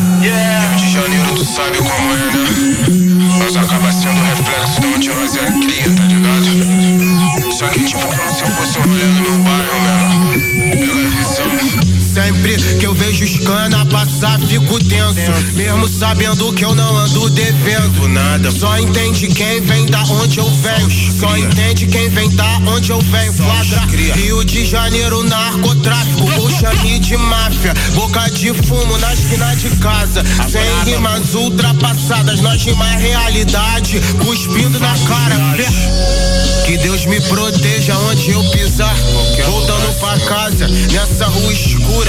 Janeiro, 0.91 1.35
tu 1.35 1.45
sabe 1.45 1.77
como 1.77 2.11
é, 2.11 2.15
né? 2.15 2.95
Mas 3.39 3.55
acaba 3.57 3.91
sendo 3.91 4.21
reflexo 4.23 4.81
de 4.81 4.87
onde 4.87 5.09
nós 5.09 5.35
é 5.35 5.45
cria, 5.51 5.95
tá 5.95 6.03
ligado? 6.05 7.51
Só 7.51 7.67
que 7.67 7.83
tipo, 7.83 7.99
se 7.99 8.43
eu 8.43 8.47
fosse 8.51 8.79
no 8.79 8.87
meu 8.87 9.37
bairro, 9.43 9.79
mano. 9.81 10.84
Sempre 12.15 12.55
que 12.79 12.85
eu 12.87 12.93
vejo 12.93 13.25
os 13.25 13.39
cana 13.39 13.85
passar, 13.87 14.39
fico 14.39 14.81
tenso. 14.85 15.19
Mesmo 15.53 15.85
sabendo 15.85 16.53
que 16.53 16.63
eu 16.63 16.73
não 16.73 16.95
ando 16.95 17.29
devendo 17.31 18.07
nada. 18.07 18.49
Só 18.51 18.79
entende 18.79 19.27
quem 19.27 19.59
vem 19.59 19.85
da 19.87 20.01
onde 20.03 20.37
eu 20.37 20.49
venho. 20.49 20.89
Só 21.19 21.35
entende 21.35 21.85
quem 21.87 22.07
vem 22.07 22.29
da 22.29 22.57
onde 22.67 22.89
eu 22.89 23.01
venho. 23.01 23.33
Flagra 23.33 24.13
Rio 24.15 24.45
de 24.45 24.63
Janeiro, 24.63 25.25
narcotráfico. 25.25 26.25
Puxa 26.35 26.71
de 27.01 27.17
máfia. 27.17 27.73
Boca 27.93 28.31
de 28.31 28.53
fumo 28.63 28.97
na 28.97 29.13
esquina 29.13 29.53
de 29.53 29.69
casa. 29.71 30.23
Sem 30.49 30.93
rimas 30.93 31.33
ultrapassadas. 31.33 32.39
Nós 32.39 32.63
rima 32.63 32.87
é 32.93 32.97
realidade. 32.97 33.99
Cuspindo 34.23 34.79
na 34.79 34.97
cara. 34.99 35.35
Que 36.65 36.77
Deus 36.77 37.05
me 37.05 37.19
proteja 37.21 37.97
onde 37.97 38.31
eu 38.31 38.43
pisar. 38.51 38.95
Voltando 39.45 39.99
pra 39.99 40.17
casa, 40.21 40.67
nessa 40.67 41.25
rua 41.25 41.53
escura. 41.53 42.04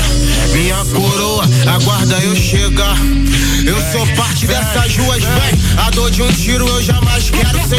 Minha 0.53 0.85
coroa, 0.85 1.45
aguarda 1.67 2.19
eu 2.21 2.35
chegar. 2.35 2.97
Eu 3.65 3.77
sou 3.93 4.07
parte 4.15 4.47
dessas 4.47 4.97
ruas, 4.97 5.23
véi. 5.23 5.59
A 5.77 5.91
dor 5.91 6.11
de 6.11 6.23
um 6.23 6.33
tiro 6.33 6.67
eu 6.67 6.83
jamais 6.83 7.31
quero 7.31 7.59
sentir 7.69 7.76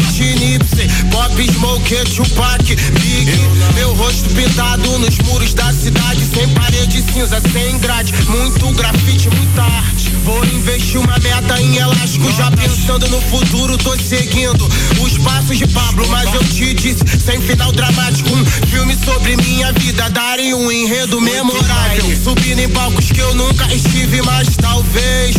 Pop, 1.38 1.52
Smoke, 1.54 1.96
Tupac, 2.16 2.64
Big. 2.66 3.32
Meu 3.76 3.94
rosto 3.94 4.28
pintado 4.32 4.98
nos 4.98 5.20
muros 5.20 5.54
da 5.54 5.72
cidade. 5.72 6.26
Sem 6.26 6.50
parede 6.50 7.04
cinza, 7.14 7.40
sem 7.54 7.78
grade. 7.78 8.12
Muito 8.28 8.72
grafite, 8.72 9.30
muita 9.30 9.62
arte. 9.62 10.10
Vou 10.24 10.44
investir 10.46 11.00
uma 11.00 11.18
meta 11.20 11.62
em 11.62 11.78
elástico. 11.78 12.32
Já 12.32 12.50
pensando 12.50 13.08
no 13.10 13.22
futuro, 13.22 13.78
tô 13.78 13.96
seguindo 13.98 14.68
os 15.00 15.18
passos 15.20 15.60
de 15.60 15.68
Pablo. 15.68 16.08
Mas 16.08 16.34
eu 16.34 16.44
te 16.44 16.74
disse, 16.74 17.04
sem 17.24 17.40
final 17.40 17.72
dramático. 17.72 18.30
Um 18.32 18.46
filme 18.68 18.98
sobre 19.06 19.38
minha 19.38 19.72
vida. 19.74 20.10
Darem 20.10 20.56
um 20.56 20.72
enredo 20.72 21.22
memorável. 21.22 22.04
Subindo 22.24 22.60
em 22.62 22.70
palcos 22.70 23.12
que 23.12 23.20
eu 23.20 23.36
nunca 23.36 23.72
estive, 23.74 24.24
mas 24.24 24.56
talvez. 24.58 25.36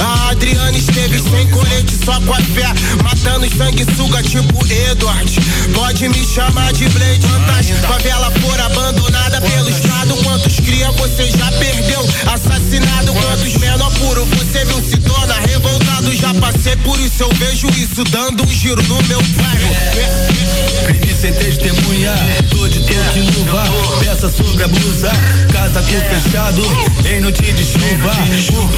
A 0.00 0.30
Adriana 0.30 0.76
esteve 0.78 1.20
sem 1.20 1.50
colete, 1.50 1.98
só 2.04 2.20
com 2.20 2.32
a 2.32 2.40
fé. 2.40 2.72
Matando 3.02 3.48
sanguessuga 3.56 4.22
tipo 4.22 4.64
Edward. 4.66 5.31
Pode 5.74 6.08
me 6.08 6.24
chamar 6.24 6.72
de 6.72 6.88
Blade. 6.90 7.26
Quantas 7.26 7.68
favela 7.80 8.30
for 8.40 8.60
abandonada 8.60 9.40
pelo 9.40 9.68
Estado? 9.68 10.14
Quantos 10.22 10.60
cria 10.60 10.90
você 10.92 11.30
já 11.30 11.50
perdeu? 11.52 12.00
Assassinado, 12.26 13.12
quantos 13.12 13.56
menor 13.56 13.90
puro 13.94 14.24
você 14.26 14.64
viu 14.64 14.82
se 14.82 14.96
torna 14.98 15.34
revoltado? 15.46 16.14
Já 16.14 16.34
passei 16.34 16.76
por 16.76 16.98
isso, 17.00 17.22
eu 17.22 17.30
vejo 17.34 17.68
isso 17.70 18.04
dando 18.04 18.44
um 18.44 18.48
giro 18.48 18.82
no 18.82 19.02
meu 19.04 19.22
bairro. 19.22 19.74
Crime 20.86 21.14
sem 21.14 21.32
testemunha, 21.32 22.14
tô 22.50 22.68
de 22.68 22.80
todo 22.80 23.12
de 23.12 23.20
luva, 23.20 23.62
peça 24.00 24.28
sobre 24.30 24.64
a 24.64 24.68
blusa, 24.68 25.10
casa 25.52 25.82
com 25.82 26.00
fechado, 26.00 26.62
em 27.06 27.20
noite 27.20 27.52
de 27.52 27.64
chuva, 27.64 28.12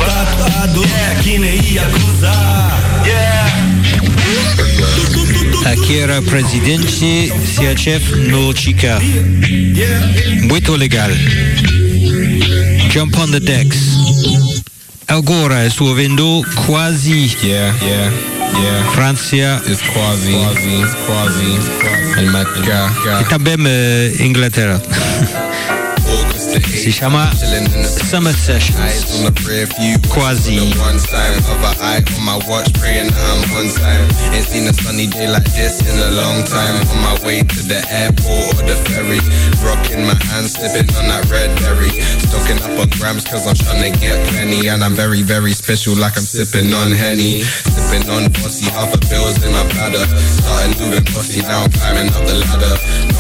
tatuado, 0.05 0.83
que 1.23 1.39
nem 1.39 1.61
ia 1.65 1.83
cruzar. 1.87 2.95
Aqui 4.61 4.74
era 5.99 6.21
presidente 6.21 7.33
CHF 7.55 8.17
no 8.29 8.53
Chica. 8.55 9.01
Muito 10.43 10.77
legal. 10.77 11.11
Jump 12.91 13.17
on 13.19 13.31
the 13.31 13.41
decks. 13.41 13.79
Agora 15.09 15.67
estou 15.67 15.95
vendo 15.95 16.43
quasi 16.67 17.35
Yeah, 17.43 17.75
yeah, 17.83 18.13
yeah. 18.63 18.93
Francia 18.93 19.63
It's 19.67 19.81
quasi, 19.93 20.33
quasi, 20.33 20.85
quasi, 21.07 21.59
guy, 22.63 23.23
e 23.23 23.25
também 23.25 23.57
eh, 23.67 24.13
Inglaterra. 24.21 24.83
Summer 26.93 28.33
Sessions. 28.33 28.77
on 29.17 29.33
the 29.33 29.33
rear 29.49 29.67
view. 29.67 29.97
Quasi. 30.13 30.59
One 30.79 30.99
side, 30.99 31.33
other 31.49 31.75
eye 31.81 32.05
on 32.05 32.25
my 32.25 32.37
watch, 32.47 32.73
praying 32.75 33.09
that 33.09 33.25
I'm. 33.33 33.45
Ain't 34.35 34.45
seen 34.45 34.69
a 34.69 34.75
sunny 34.75 35.07
day 35.07 35.27
like 35.27 35.49
this 35.57 35.81
in 35.81 35.97
a 35.97 36.11
long 36.13 36.45
time. 36.45 36.75
On 36.93 37.01
my 37.01 37.17
way 37.25 37.41
to 37.41 37.61
the 37.65 37.81
airport 37.89 38.61
or 38.61 38.65
the 38.69 38.77
ferry. 38.91 39.23
Rocking 39.65 40.05
my 40.05 40.15
slipping 40.45 40.89
on 40.99 41.09
that 41.09 41.25
red 41.31 41.51
berry. 41.63 41.91
Stocking 42.29 42.61
up 42.63 42.75
on 42.79 42.89
grams 42.99 43.25
cause 43.25 43.47
I'm 43.47 43.55
trying 43.55 43.93
to 43.93 43.93
get 43.99 44.19
plenty. 44.31 44.69
And 44.69 44.85
I'm 44.85 44.95
very, 44.95 45.23
very 45.23 45.53
special 45.53 45.97
like 45.97 46.17
I'm 46.17 46.27
sipping 46.27 46.73
on 46.75 46.93
Henny. 46.93 47.43
Sipping 47.43 48.11
on 48.11 48.31
bossy, 48.35 48.69
half 48.71 48.93
a 48.95 48.99
bill's 49.09 49.39
in 49.43 49.53
my 49.53 49.65
bladder. 49.73 50.05
Started 50.43 50.75
moving 50.79 51.07
bossy, 51.15 51.41
now 51.43 51.65
I'm 51.65 51.73
climbing 51.73 52.11
up 52.13 52.25
the 52.27 52.37
ladder. 52.45 52.75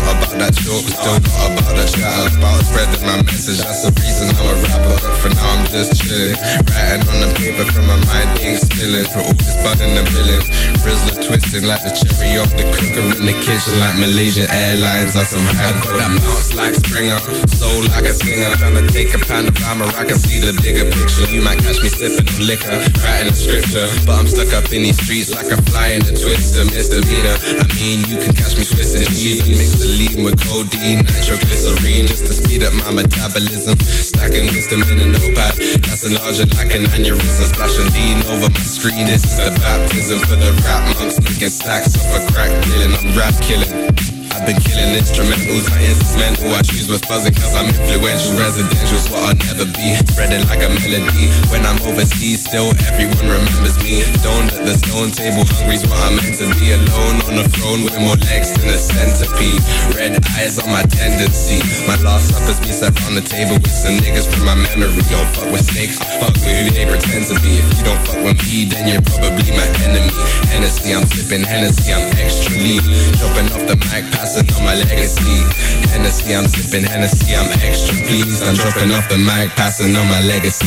Not 0.04 0.18
about 0.18 0.34
that 0.42 0.54
joke, 0.60 0.86
still 0.86 1.18
not 1.18 1.54
about 1.54 1.74
the 1.78 1.84
chatter. 1.88 2.26
About 2.38 2.58
spreading 2.66 3.06
my 3.06 3.22
message, 3.22 3.53
that's 3.60 3.86
the 3.86 3.92
reason 4.00 4.30
I'm 4.34 4.50
a 4.50 4.56
rapper. 4.66 4.96
For 5.22 5.30
now 5.30 5.54
I'm 5.54 5.64
just 5.70 5.94
chilling. 6.00 6.34
Writing 6.70 7.04
on 7.06 7.18
the 7.22 7.30
paper 7.38 7.64
from 7.70 7.86
my 7.86 7.98
mind, 8.10 8.40
ink 8.42 8.58
spilling. 8.58 9.06
For 9.06 9.22
all 9.22 9.36
this 9.36 9.54
bud 9.62 9.78
in 9.78 9.94
the 9.94 10.04
milling. 10.10 10.42
Rizzler 10.82 11.16
twisting 11.22 11.66
like 11.68 11.82
the 11.86 11.92
cherry 11.94 12.40
off 12.40 12.50
the 12.58 12.66
cooker 12.74 13.04
in 13.20 13.24
the 13.26 13.36
kitchen. 13.46 13.78
Like 13.78 13.96
Malaysia 14.00 14.50
Airlines, 14.50 15.14
that's 15.14 15.30
some 15.30 15.46
high 15.54 15.70
got 15.84 15.94
that 15.94 16.10
bounce 16.18 16.54
like 16.54 16.74
Springer. 16.74 17.20
Soul 17.54 17.86
like 17.94 18.06
a 18.10 18.14
singer. 18.14 18.50
Trying 18.58 18.80
to 18.80 18.84
take 18.90 19.14
a 19.14 19.20
panorama, 19.22 19.86
I 19.94 20.04
can 20.08 20.18
see 20.18 20.42
the 20.42 20.56
bigger 20.58 20.90
picture. 20.90 21.30
You 21.30 21.42
might 21.44 21.62
catch 21.62 21.78
me 21.78 21.90
sipping 21.92 22.26
liquor, 22.42 22.74
writing 23.04 23.30
a 23.30 23.36
scripture. 23.36 23.86
But 24.02 24.18
I'm 24.18 24.28
stuck 24.28 24.50
up 24.56 24.72
in 24.74 24.82
these 24.82 24.98
streets 24.98 25.30
like 25.30 25.50
a 25.54 25.58
fly 25.70 25.94
in 25.94 26.02
a 26.02 26.12
twister, 26.12 26.66
misdemeanor. 26.66 27.36
I 27.62 27.66
mean, 27.78 28.02
you 28.10 28.18
can 28.18 28.34
catch 28.34 28.58
me 28.58 28.64
cheese 28.64 29.40
and 29.46 29.56
mix 29.56 29.78
the 29.78 29.88
lean 29.88 30.24
with 30.24 30.36
codeine, 30.42 31.04
nitroglycerine, 31.06 32.06
just 32.08 32.26
to 32.26 32.34
speed 32.34 32.62
up 32.62 32.74
my 32.74 32.90
metabolism. 32.90 33.43
Stacking 33.46 34.46
wisdom 34.46 34.82
in 34.82 35.00
a 35.00 35.06
notepad, 35.12 35.54
that's 35.84 36.04
a 36.04 36.14
larger 36.14 36.46
like 36.56 36.74
an 36.74 36.84
aneurysm. 36.96 37.52
Splashing 37.52 37.92
lean 37.92 38.22
over 38.32 38.50
my 38.50 38.60
screen. 38.60 39.06
This 39.06 39.24
is 39.24 39.36
the 39.36 39.50
baptism 39.60 40.18
for 40.20 40.36
the 40.36 40.52
rap 40.64 40.96
monks, 40.96 41.20
making 41.20 41.50
stacks 41.50 41.96
off 41.96 42.28
a 42.28 42.32
crack 42.32 42.50
dealing. 42.64 42.92
I'm 42.94 43.18
rap 43.18 43.34
killing. 43.42 44.13
I've 44.34 44.42
been 44.42 44.58
killing 44.58 44.98
instrumentals, 44.98 45.70
my 45.70 45.78
instrumental. 45.78 46.50
I 46.58 46.62
choose 46.66 46.90
what's 46.90 47.06
buzzing 47.06 47.38
cause 47.38 47.54
I'm 47.54 47.70
influential. 47.70 48.34
Residential's 48.34 49.06
what 49.06 49.22
I'll 49.30 49.38
never 49.46 49.62
be. 49.62 49.94
Spreading 50.10 50.42
like 50.50 50.58
a 50.58 50.74
melody. 50.74 51.30
When 51.54 51.62
I'm 51.62 51.78
overseas, 51.86 52.42
still 52.42 52.74
everyone 52.90 53.30
remembers 53.30 53.78
me. 53.78 54.02
Don't 54.26 54.50
let 54.50 54.66
the 54.66 54.74
stone 54.74 55.14
table 55.14 55.46
hungry's 55.54 55.86
what 55.86 56.02
I'm 56.02 56.18
meant 56.18 56.34
to 56.42 56.50
be. 56.58 56.74
Alone 56.74 57.22
on 57.30 57.34
the 57.38 57.46
throne 57.54 57.86
with 57.86 57.94
more 58.02 58.18
legs 58.26 58.50
than 58.58 58.74
a 58.74 58.78
centipede. 58.78 59.62
Red 59.94 60.18
eyes 60.34 60.58
on 60.58 60.66
my 60.66 60.82
tendency. 60.82 61.62
My 61.86 61.94
last 62.02 62.34
supper's 62.34 62.58
me 62.66 62.74
sat 62.74 62.90
on 63.06 63.14
the 63.14 63.22
table 63.22 63.54
with 63.62 63.70
some 63.70 64.02
niggas 64.02 64.26
from 64.26 64.50
my 64.50 64.58
memory. 64.58 64.98
Don't 65.14 65.30
fuck 65.38 65.46
with 65.54 65.62
snakes, 65.62 66.02
fuck 66.18 66.34
with 66.42 66.50
who 66.50 66.74
they 66.74 66.90
pretend 66.90 67.30
to 67.30 67.38
be. 67.38 67.62
If 67.62 67.70
you 67.78 67.86
don't 67.86 68.02
fuck 68.02 68.18
with 68.26 68.42
me, 68.50 68.66
then 68.66 68.90
you're 68.90 69.06
probably 69.06 69.46
my 69.54 69.70
enemy. 69.86 70.10
Hennessy, 70.50 70.90
I'm 70.90 71.06
sipping 71.06 71.46
Hennessy, 71.46 71.94
I'm 71.94 72.10
extra 72.18 72.58
lean. 72.58 72.82
Dropping 73.22 73.46
off 73.54 73.62
the 73.70 73.78
mic, 73.94 74.10
passing 74.24 74.56
on 74.56 74.64
my 74.64 74.74
legacy. 74.74 75.44
Hennessy, 75.90 76.34
I'm 76.34 76.48
sipping 76.48 76.82
Hennessy, 76.82 77.36
I'm 77.36 77.50
extra 77.60 77.94
pleased. 78.06 78.42
I'm 78.42 78.54
dropping 78.54 78.90
off 78.92 79.06
the 79.10 79.18
mic, 79.18 79.50
passing 79.50 79.94
on 79.94 80.08
my 80.08 80.22
legacy. 80.22 80.66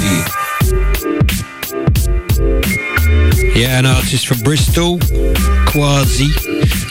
Yeah, 3.60 3.80
an 3.80 3.88
artist 3.88 4.28
from 4.28 4.42
Bristol, 4.42 5.00
Quasi, 5.66 6.30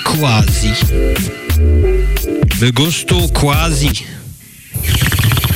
Quasi. 0.04 0.74
The 2.58 2.72
Gusto 2.74 3.28
Quasi. 3.28 4.04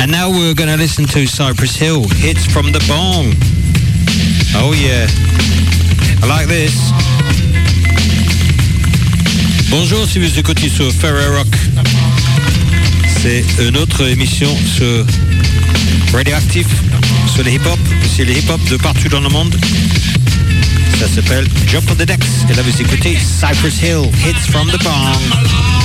And 0.01 0.13
now 0.13 0.31
we're 0.31 0.55
going 0.55 0.71
to 0.71 0.77
listen 0.77 1.07
to 1.07 1.27
Cypress 1.27 1.75
Hill, 1.75 2.07
Hits 2.09 2.47
from 2.47 2.71
the 2.71 2.85
Bong. 2.87 3.35
Oh 4.55 4.73
yeah, 4.79 5.09
I 6.23 6.27
like 6.29 6.47
this. 6.47 7.10
Bonjour 9.71 10.05
si 10.05 10.19
vous 10.19 10.37
écoutez 10.37 10.69
sur 10.69 10.93
Ferrer 10.93 11.27
Rock. 11.29 11.47
C'est 13.23 13.45
une 13.61 13.77
autre 13.77 14.09
émission 14.09 14.49
sur 14.77 15.07
Radioactive, 16.13 16.67
sur 17.33 17.45
le 17.45 17.53
hip-hop. 17.53 17.79
C'est 18.17 18.25
le 18.25 18.37
hip-hop 18.37 18.61
de 18.69 18.77
partout 18.77 19.09
dans 19.09 19.21
le 19.21 19.29
monde. 19.29 19.55
Ça 20.99 21.07
s'appelle 21.07 21.47
Jump 21.69 21.89
on 21.89 21.95
the 21.95 22.03
Decks. 22.03 22.21
Et 22.51 22.55
là, 22.55 22.63
vous 22.63 22.81
écoutez 22.81 23.17
Cypress 23.17 23.81
Hill, 23.81 24.11
Hits 24.27 24.51
from 24.51 24.69
the 24.71 24.83
Bong. 24.83 25.80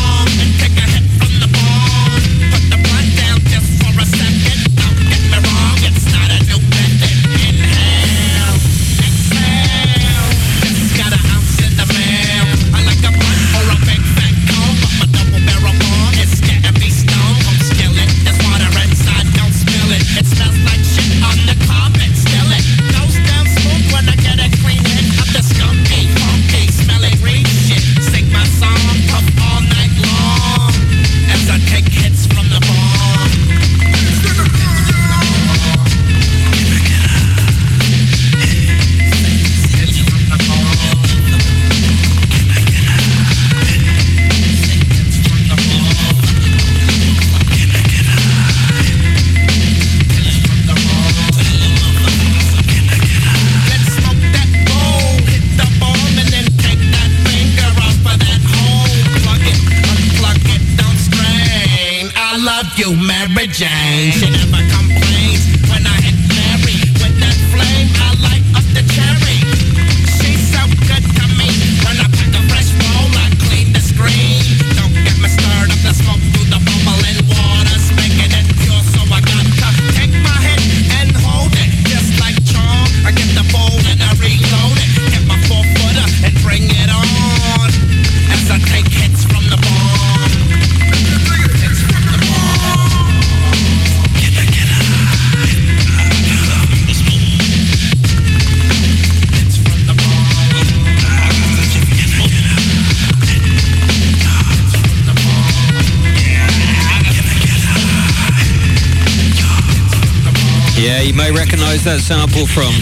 Yeah, 110.78 111.02
you 111.02 111.14
may 111.14 111.32
recognize 111.32 111.84
that 111.86 112.02
sample 112.02 112.46
from 112.46 112.76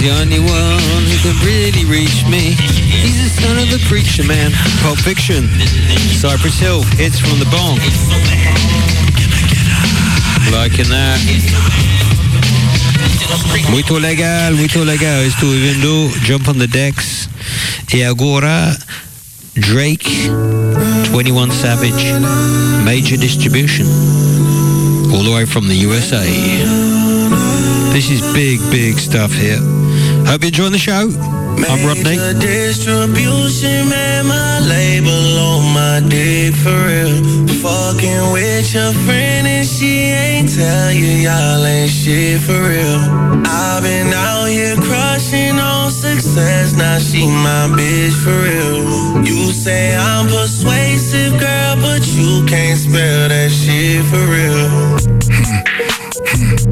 The 0.00 0.08
Only 0.16 0.40
One 0.40 1.04
Who 1.04 1.16
Can 1.20 1.36
Really 1.44 1.84
Reach 1.84 2.24
Me. 2.24 2.56
He's 2.56 3.20
the 3.20 3.28
son 3.28 3.58
of 3.58 3.68
the 3.68 3.78
preacher 3.86 4.24
man. 4.24 4.52
Pulp 4.80 4.98
Fiction. 4.98 5.44
Cypress 6.16 6.58
Hill. 6.58 6.82
Hits 6.96 7.20
from 7.20 7.38
the 7.38 7.48
bong. 7.52 7.76
Liking 10.50 10.88
that. 10.88 11.20
Muito 13.70 13.98
legal, 13.98 14.54
muito 14.54 14.82
legal. 14.84 15.22
Estou 15.26 15.50
vendo 15.50 16.10
Jump 16.24 16.48
on 16.48 16.58
the 16.58 16.66
Decks. 16.66 17.28
E 17.92 18.02
agora 18.02 18.76
Drake, 19.54 20.30
21 21.10 21.50
Savage, 21.52 22.12
Major 22.84 23.18
Distribution. 23.18 23.86
All 25.12 25.22
the 25.24 25.32
way 25.32 25.44
from 25.44 25.68
the 25.68 25.74
USA. 25.74 26.97
This 27.92 28.10
is 28.10 28.20
big, 28.32 28.60
big 28.70 28.98
stuff 28.98 29.32
here. 29.32 29.58
Hope 30.26 30.42
you're 30.42 30.48
enjoying 30.48 30.72
the 30.72 30.78
show. 30.78 31.08
I'm 31.66 31.84
Rodney. 31.86 32.16
Distribution, 32.38 33.88
man, 33.88 34.26
my 34.26 34.60
label 34.60 35.38
on 35.38 35.74
my 35.74 36.00
dick 36.08 36.54
for 36.54 36.70
real. 36.86 37.46
Fucking 37.58 38.32
with 38.32 38.72
your 38.72 38.92
friend 39.04 39.46
and 39.46 39.66
she 39.66 40.14
ain't 40.14 40.48
tell 40.54 40.92
you 40.92 41.26
y'all 41.26 41.64
ain't 41.64 41.90
shit 41.90 42.40
for 42.40 42.52
real. 42.52 43.00
I've 43.44 43.82
been 43.82 44.12
out 44.12 44.46
here 44.46 44.76
crushing 44.76 45.58
on 45.58 45.90
success, 45.90 46.76
now 46.76 46.98
she 46.98 47.26
my 47.26 47.66
bitch 47.74 48.14
for 48.22 48.30
real. 48.30 49.24
You 49.24 49.52
say 49.52 49.96
I'm 49.96 50.26
persuasive, 50.26 51.40
girl, 51.40 51.76
but 51.82 52.06
you 52.14 52.46
can't 52.46 52.78
spell 52.78 53.28
that 53.28 53.50
shit 53.50 54.04
for 54.06 54.24
real. 54.30 55.17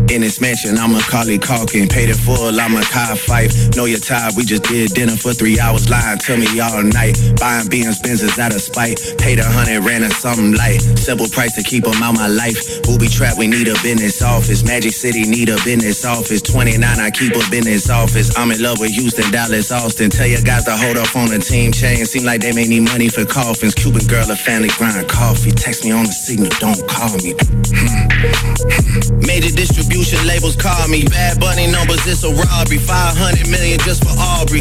In 0.09 0.23
this 0.23 0.41
mansion, 0.41 0.79
I'm 0.79 0.95
a 0.95 1.01
Carly 1.03 1.37
Calkin. 1.37 1.89
Paid 1.89 2.11
it 2.11 2.17
full, 2.17 2.55
I'm 2.61 2.77
a 2.77 2.85
car 2.87 3.17
fight. 3.17 3.51
Know 3.75 3.87
your 3.87 3.99
tired, 3.99 4.35
we 4.37 4.45
just 4.45 4.63
did 4.63 4.95
dinner 4.95 5.17
for 5.17 5.35
three 5.35 5.59
hours. 5.59 5.91
Lying 5.91 6.19
to 6.31 6.37
me 6.37 6.47
all 6.61 6.83
night. 6.83 7.19
Buying 7.41 7.67
Benz, 7.67 7.99
Benzes 8.01 8.39
out 8.39 8.55
of 8.55 8.61
spite. 8.63 9.01
Paid 9.19 9.41
a 9.41 9.45
hundred, 9.45 9.83
ran 9.85 10.05
a 10.05 10.11
something 10.11 10.55
light. 10.55 10.79
Simple 10.95 11.27
price 11.29 11.57
to 11.57 11.63
keep 11.63 11.85
them 11.85 12.01
out 12.03 12.15
my 12.15 12.29
life. 12.29 12.83
Booby 12.85 13.09
trap, 13.09 13.37
we 13.37 13.49
need 13.49 13.67
a 13.67 13.75
business 13.83 14.23
office. 14.23 14.63
Magic 14.63 14.93
City 14.93 15.27
need 15.27 15.49
a 15.49 15.57
business 15.65 16.05
office. 16.05 16.41
29, 16.41 16.79
I 16.87 17.11
keep 17.11 17.35
a 17.35 17.43
business 17.51 17.91
office. 17.91 18.31
I'm 18.39 18.53
in 18.53 18.63
love 18.63 18.79
with 18.79 18.93
Houston, 18.93 19.31
Dallas, 19.33 19.73
Austin. 19.73 20.11
Tell 20.11 20.27
your 20.27 20.43
guys 20.43 20.65
to 20.67 20.77
hold 20.77 20.99
off 20.99 21.17
on 21.17 21.31
the 21.31 21.39
team 21.39 21.73
chain. 21.73 22.07
Seem 22.07 22.25
like 22.25 22.43
they 22.43 22.53
may 22.53 22.69
need 22.69 22.87
money 22.87 23.09
for 23.09 23.25
coffins. 23.27 23.75
Cuban 23.75 24.07
girl, 24.07 24.31
a 24.31 24.37
family 24.37 24.71
grind 24.79 25.09
coffee. 25.09 25.51
Text 25.51 25.85
me 25.85 25.91
on 25.91 26.05
the 26.07 26.15
signal, 26.15 26.51
don't 26.63 26.87
call 26.87 27.19
me. 27.27 27.35
Major 29.27 29.51
distribution 29.51 29.96
labels 30.27 30.57
call 30.57 30.89
me. 30.89 31.05
Bad 31.05 31.41
Bunny 31.41 31.67
numbers, 31.71 32.05
it's 32.07 32.25
a 32.25 32.29
robbery. 32.29 32.79
500 32.79 33.49
million 33.49 33.79
just 33.81 34.05
for 34.05 34.13
Aubrey. 34.13 34.61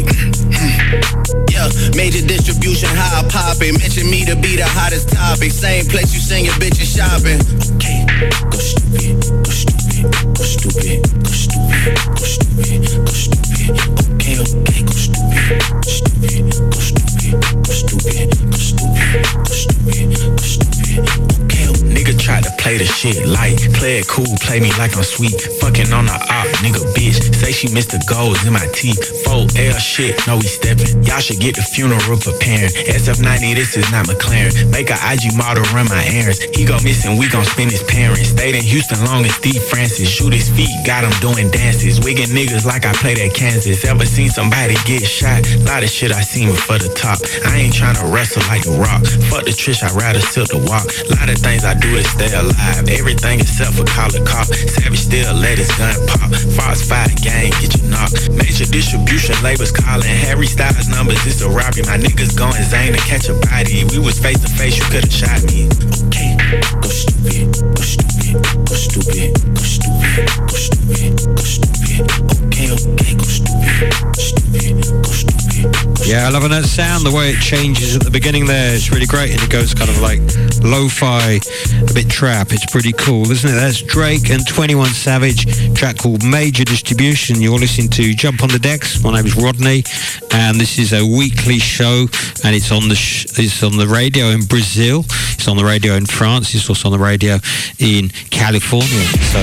yeah, 1.52 1.68
major 1.92 2.24
distribution, 2.24 2.88
how 2.88 3.20
I. 3.20 3.72
Mention 3.72 4.08
me 4.10 4.24
to 4.24 4.36
be 4.36 4.56
the 4.56 4.64
hottest 4.64 5.12
topic. 5.12 5.50
Same 5.50 5.84
place 5.86 6.14
you 6.14 6.20
send 6.20 6.46
your 6.46 6.54
bitches 6.54 6.96
shopping. 6.96 7.40
Okay, 7.76 8.06
go 8.48 8.56
stupid, 8.56 9.20
go 9.44 9.50
stupid, 9.52 10.04
go 10.32 10.44
stupid, 10.44 11.04
go 11.12 11.32
stupid, 11.32 12.00
go 12.16 12.24
stupid, 12.24 12.80
go 13.04 13.12
stupid. 13.12 13.76
Okay, 14.16 14.40
okay, 14.40 14.80
go 14.88 14.94
stupid, 14.96 15.60
stupid, 15.84 16.42
go 16.72 16.80
stupid, 16.80 17.36
go 17.36 17.72
stupid, 17.76 18.28
go 18.40 18.56
stupid, 18.56 19.16
go 19.44 19.52
stupid, 19.52 20.08
go 20.16 20.44
stupid. 20.44 21.04
Okay, 21.44 21.64
Nigga 21.92 22.16
tried 22.18 22.44
to 22.44 22.52
play 22.56 22.78
the 22.78 22.86
shit 22.86 23.26
light. 23.26 23.60
Play 23.86 24.02
it 24.02 24.08
cool, 24.08 24.26
play 24.42 24.58
me 24.58 24.66
like 24.82 24.98
I'm 24.98 25.06
sweet. 25.06 25.38
Fucking 25.62 25.94
on 25.94 26.10
the 26.10 26.18
op, 26.18 26.50
nigga 26.58 26.82
bitch. 26.98 27.22
Say 27.30 27.54
she 27.54 27.70
missed 27.70 27.94
the 27.94 28.02
goals 28.10 28.42
in 28.42 28.50
my 28.50 28.66
teeth. 28.74 28.98
4L 29.22 29.78
shit, 29.78 30.18
no 30.26 30.42
we 30.42 30.42
steppin'. 30.42 31.06
Y'all 31.06 31.22
should 31.22 31.38
get 31.38 31.54
the 31.54 31.62
funeral 31.62 32.18
preparing. 32.18 32.74
SF90, 32.90 33.54
this 33.54 33.78
is 33.78 33.86
not 33.94 34.10
McLaren. 34.10 34.50
Make 34.74 34.90
a 34.90 34.98
IG 34.98 35.38
model 35.38 35.62
run 35.70 35.86
my 35.86 36.02
errands. 36.02 36.42
He 36.50 36.66
go 36.66 36.74
missing, 36.82 37.14
we 37.14 37.30
gon' 37.30 37.46
spend 37.46 37.70
his 37.70 37.86
parents. 37.86 38.34
Stayed 38.34 38.58
in 38.58 38.66
Houston 38.66 38.98
long 39.06 39.22
as 39.22 39.38
Steve 39.38 39.62
Francis. 39.62 40.10
Shoot 40.10 40.34
his 40.34 40.50
feet, 40.50 40.74
got 40.82 41.06
him 41.06 41.14
doing 41.22 41.46
dances. 41.54 42.02
Wiggin' 42.02 42.34
niggas 42.34 42.66
like 42.66 42.82
I 42.82 42.92
played 42.98 43.22
at 43.22 43.38
Kansas. 43.38 43.86
Ever 43.86 44.02
seen 44.04 44.34
somebody 44.34 44.74
get 44.82 45.06
shot? 45.06 45.46
Lot 45.62 45.86
of 45.86 45.90
shit 45.94 46.10
I 46.10 46.26
seen 46.26 46.50
before 46.50 46.82
the 46.82 46.90
top. 46.90 47.22
I 47.46 47.62
ain't 47.62 47.78
tryna 47.78 48.02
wrestle 48.10 48.42
like 48.50 48.66
a 48.66 48.74
rock. 48.82 49.06
Fuck 49.30 49.46
the 49.46 49.54
trish, 49.54 49.86
I'd 49.86 49.94
rather 49.94 50.18
tilt 50.18 50.50
the 50.50 50.58
walk. 50.66 50.90
Lot 51.14 51.30
of 51.30 51.38
things 51.38 51.62
I 51.62 51.78
do 51.78 51.94
to 51.94 52.02
stay 52.02 52.34
alive. 52.34 52.90
Everything 52.90 53.38
except 53.38 53.75
call 53.84 54.14
a 54.14 54.22
cop. 54.24 54.46
Savage 54.46 55.00
still 55.00 55.34
let 55.34 55.58
his 55.58 55.70
gun 55.76 55.94
pop. 56.06 56.30
False 56.56 56.86
fight 56.86 57.20
gang, 57.22 57.50
get 57.60 57.76
you 57.76 57.88
knocked. 57.90 58.30
Major 58.30 58.66
distribution 58.66 59.34
labels 59.42 59.72
calling. 59.72 60.06
Harry 60.06 60.46
Styles 60.46 60.88
numbers, 60.88 61.20
it's 61.26 61.40
a 61.42 61.48
robbery. 61.48 61.82
My 61.84 61.98
niggas 61.98 62.36
going 62.36 62.62
Zane 62.62 62.92
to 62.94 63.00
catch 63.00 63.28
a 63.28 63.34
body. 63.50 63.84
We 63.90 63.98
was 63.98 64.18
face 64.18 64.40
to 64.40 64.48
face, 64.48 64.78
you 64.78 64.84
could've 64.84 65.12
shot 65.12 65.42
me. 65.50 65.68
Okay, 66.08 66.36
go 66.80 66.88
stupid, 66.88 67.52
go 67.74 67.82
stupid, 67.82 68.40
go 68.64 68.74
stupid, 68.74 69.34
go 69.44 69.62
stupid, 69.64 70.30
go 70.46 70.54
stupid, 70.54 71.12
go 71.26 71.44
stupid. 71.44 72.00
Okay, 72.46 72.70
okay, 72.72 73.14
go 73.16 73.24
stupid, 73.24 73.92
stupid, 74.16 74.84
go 75.02 75.10
stupid. 75.10 76.06
Yeah, 76.06 76.28
I 76.28 76.30
loving 76.30 76.50
that 76.50 76.64
sound, 76.64 77.04
the 77.04 77.10
way 77.10 77.30
it 77.30 77.40
changes 77.40 77.96
at 77.96 78.02
the 78.04 78.10
beginning 78.10 78.46
there. 78.46 78.74
It's 78.74 78.92
really 78.92 79.06
great 79.06 79.32
and 79.32 79.42
it 79.42 79.50
goes 79.50 79.74
kind 79.74 79.90
of 79.90 80.00
like 80.00 80.20
lo-fi, 80.62 81.40
a 81.82 81.92
bit 81.94 82.08
trap. 82.08 82.52
It's 82.52 82.64
pretty 82.70 82.92
cool, 82.92 83.28
isn't 83.28 83.50
it? 83.50 83.56
That's 83.66 83.82
Drake 83.82 84.30
and 84.30 84.46
21 84.46 84.90
Savage, 84.90 85.74
track 85.74 85.98
called 85.98 86.22
Major 86.24 86.62
Distribution. 86.62 87.42
You're 87.42 87.58
listening 87.58 87.88
to 87.98 88.14
Jump 88.14 88.44
on 88.44 88.48
the 88.48 88.60
Decks. 88.60 89.02
My 89.02 89.12
name 89.12 89.26
is 89.26 89.34
Rodney 89.34 89.82
and 90.30 90.60
this 90.60 90.78
is 90.78 90.92
a 90.92 91.04
weekly 91.04 91.58
show 91.58 92.06
and 92.44 92.54
it's 92.54 92.70
on 92.70 92.88
the 92.88 92.94
sh- 92.94 93.26
it's 93.36 93.64
on 93.64 93.76
the 93.76 93.88
radio 93.88 94.26
in 94.26 94.44
Brazil. 94.44 95.00
It's 95.34 95.48
on 95.48 95.56
the 95.56 95.64
radio 95.64 95.94
in 95.94 96.06
France. 96.06 96.54
It's 96.54 96.68
also 96.68 96.86
on 96.86 96.92
the 96.92 97.04
radio 97.04 97.38
in 97.80 98.10
California. 98.30 99.02
So 99.34 99.42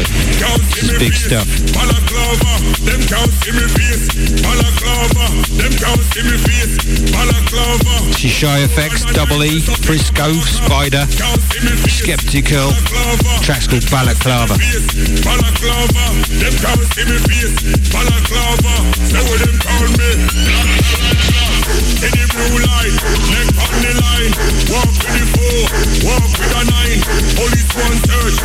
big 1.00 1.12
stuff. 1.12 1.44
Shy 8.44 8.60
Effects, 8.60 9.06
Double 9.14 9.42
E, 9.46 9.62
Frisco, 9.62 10.34
Spider, 10.34 11.06
Skeptical. 11.88 12.72
Track's 13.42 13.68
called 13.68 13.84
Balaclava. 14.14 14.54
Balaclava, 15.26 16.06
them 16.38 16.54
can't 16.62 16.86
see 16.94 17.06
me 17.10 17.18
face. 17.26 17.58
Balaclava, 17.90 18.94
say 19.10 19.26
what 19.26 19.42
them 19.42 19.58
call 19.58 19.90
me. 19.98 20.12
In 21.98 22.12
the 22.14 22.26
blue 22.30 22.62
light, 22.62 22.94
neck 23.34 23.50
on 23.58 23.74
the 23.82 23.94
line. 24.06 24.34
Walk 24.70 24.94
with 25.02 25.18
the 25.18 25.26
four, 25.34 25.66
walk 26.06 26.30
with 26.30 26.54
a 26.54 26.64
nine. 26.70 27.02
Police 27.34 27.74
one 27.74 27.98
search, 28.06 28.38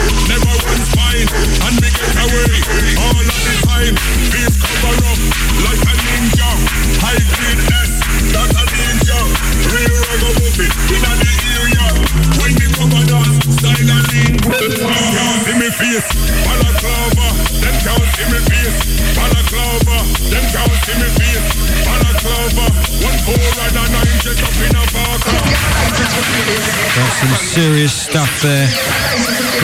serious 27.59 27.93
stuff 27.93 28.31
there. 28.41 28.71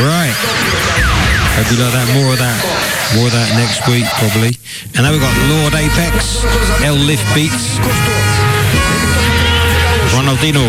Right. 0.03 0.35
Hope 1.55 1.71
you 1.71 1.79
like 1.79 1.95
that. 1.95 2.11
More 2.11 2.35
of 2.35 2.43
that. 2.43 2.59
More 3.15 3.31
of 3.31 3.35
that 3.39 3.55
next 3.55 3.87
week, 3.87 4.03
probably. 4.19 4.59
And 4.99 5.07
then 5.07 5.15
we've 5.15 5.23
got 5.23 5.31
Lord 5.47 5.79
Apex, 5.79 6.43
L 6.83 6.99
Lift 6.99 7.23
Beats, 7.39 7.79
Ronaldinho. 10.11 10.67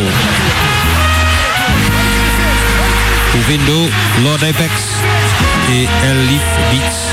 Ouvindo 3.34 3.90
Lord 4.22 4.46
Apex 4.46 4.74
L 6.06 6.20
Lift 6.30 6.54
Beats. 6.70 7.10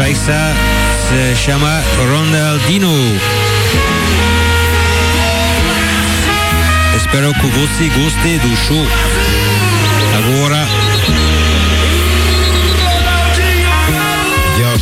Essa 0.00 0.32
uh, 0.32 0.52
se 0.96 1.36
chama 1.36 1.84
Ronaldinho. 2.08 2.96
Espero 7.14 7.32
que 7.34 7.46
você 7.46 7.88
goste 7.90 8.38
do 8.40 8.56
show. 8.56 8.84
Agora 10.18 10.66
Yo, 14.58 14.74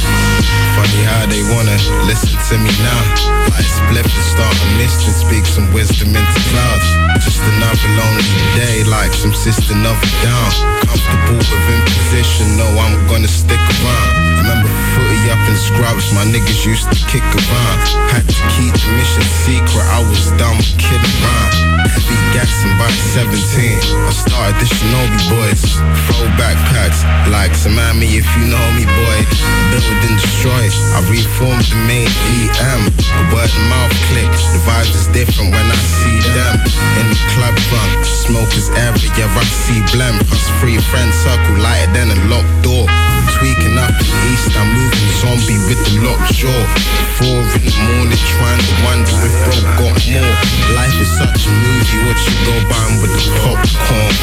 they 1.32 1.40
wanna 1.48 1.76
listen 2.04 2.36
to 2.52 2.54
me 2.60 2.68
now. 2.84 3.02
Light 3.48 3.64
split 3.64 4.04
and 4.04 4.26
start 4.28 4.52
a 4.52 4.68
mist 4.76 5.00
and 5.08 5.16
speak 5.16 5.44
some 5.48 5.72
wisdom 5.72 6.12
into 6.12 6.40
clouds. 6.52 6.88
Just 7.24 7.40
another 7.56 7.88
lonely 7.96 8.28
day, 8.52 8.84
like 8.84 9.12
some 9.16 9.32
sister 9.32 9.72
another 9.72 10.12
down. 10.20 10.50
Comfortable 10.84 11.40
with 11.40 11.66
imposition, 11.72 12.60
no, 12.60 12.68
I'm 12.76 13.00
gonna 13.08 13.32
stick 13.32 13.62
around. 13.80 14.12
Remember 14.44 14.68
footy 14.92 15.32
up 15.32 15.40
in 15.48 15.56
scrubs, 15.56 16.12
my 16.12 16.24
niggas 16.28 16.66
used 16.68 16.92
to 16.92 16.98
kick 17.08 17.24
around. 17.24 17.78
Had 18.12 18.28
to 18.28 18.42
keep 18.52 18.74
the 18.76 18.90
mission 19.00 19.24
secret, 19.48 19.86
I 19.88 20.04
was 20.04 20.28
dumb 20.36 20.60
kidding 20.76 21.16
around. 21.24 21.52
Heavy 21.88 22.18
gassing 22.36 22.76
by 22.76 22.90
17, 23.16 23.80
I 24.04 24.12
started 24.12 24.56
the 24.60 24.66
Shinobi 24.68 25.20
boys. 25.32 25.64
Throwback 26.06 26.56
backpacks, 26.60 27.00
like 27.32 27.54
some 27.54 27.76
me 27.98 28.18
if 28.18 28.26
you 28.36 28.44
know 28.52 28.66
me, 28.76 28.84
boy. 28.84 29.18
Build 29.70 30.02
and 30.08 30.18
destroy, 30.20 30.64
I 30.96 31.00
reformed 31.22 31.62
the 31.70 31.78
main 31.86 32.10
EM. 32.34 32.82
A 32.90 33.22
word 33.30 33.52
mouth 33.70 33.94
click, 34.10 34.30
the 34.50 34.60
vibes 34.66 34.94
is 34.94 35.06
different 35.14 35.54
when 35.54 35.66
I 35.66 35.78
see 35.78 36.18
them. 36.34 36.54
In 36.98 37.06
the 37.14 37.20
club 37.34 37.54
front, 37.70 38.02
smokers 38.02 38.68
area, 38.74 39.26
I 39.26 39.44
see 39.46 39.80
blem. 39.94 40.18
Plus 40.26 40.46
free 40.58 40.78
friend 40.90 41.10
circle, 41.14 41.62
lighter 41.62 41.90
than 41.94 42.10
a 42.10 42.18
locked 42.26 42.50
door. 42.66 42.86
Tweaking 43.38 43.78
up 43.78 43.94
the 43.94 44.08
east, 44.30 44.50
I'm 44.58 44.66
moving 44.74 45.10
zombie 45.22 45.60
with 45.70 45.80
the 45.86 46.02
locked 46.02 46.34
jaw. 46.34 46.62
Four 47.18 47.38
in 47.54 47.62
the 47.62 47.74
morning, 47.86 48.22
trying 48.34 48.62
to 48.62 48.74
wonder 48.82 49.14
if 49.22 49.34
bro 49.46 49.56
got 49.78 49.98
more. 50.02 50.36
Life 50.74 50.96
is 50.98 51.10
such 51.14 51.46
a 51.46 51.52
movie, 51.54 51.98
what 52.06 52.18
you 52.18 52.34
go 52.46 52.54
buying 52.66 52.98
with 52.98 53.12
the 53.14 53.22
popcorn. 53.38 54.14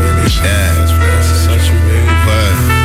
Really 0.00 0.32
bad, 0.40 0.72
it's 0.80 1.44
such 1.44 1.68
a 1.68 1.74
movie, 1.84 2.79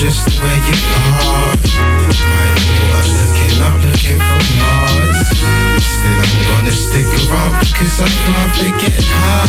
just 0.00 0.24
the 0.24 0.32
way 0.40 0.56
you 0.64 0.78
are. 0.96 1.52
Boy, 1.60 3.04
looking 3.20 3.60
up, 3.60 3.76
looking 3.84 4.16
for 4.16 4.40
Mars. 4.56 5.28
Still 5.76 6.24
I'm 6.24 6.40
gonna 6.48 6.72
stick 6.72 7.04
around 7.04 7.60
because 7.60 8.00
I'd 8.00 8.16
rather 8.32 8.72
get 8.80 8.96
high 8.96 9.44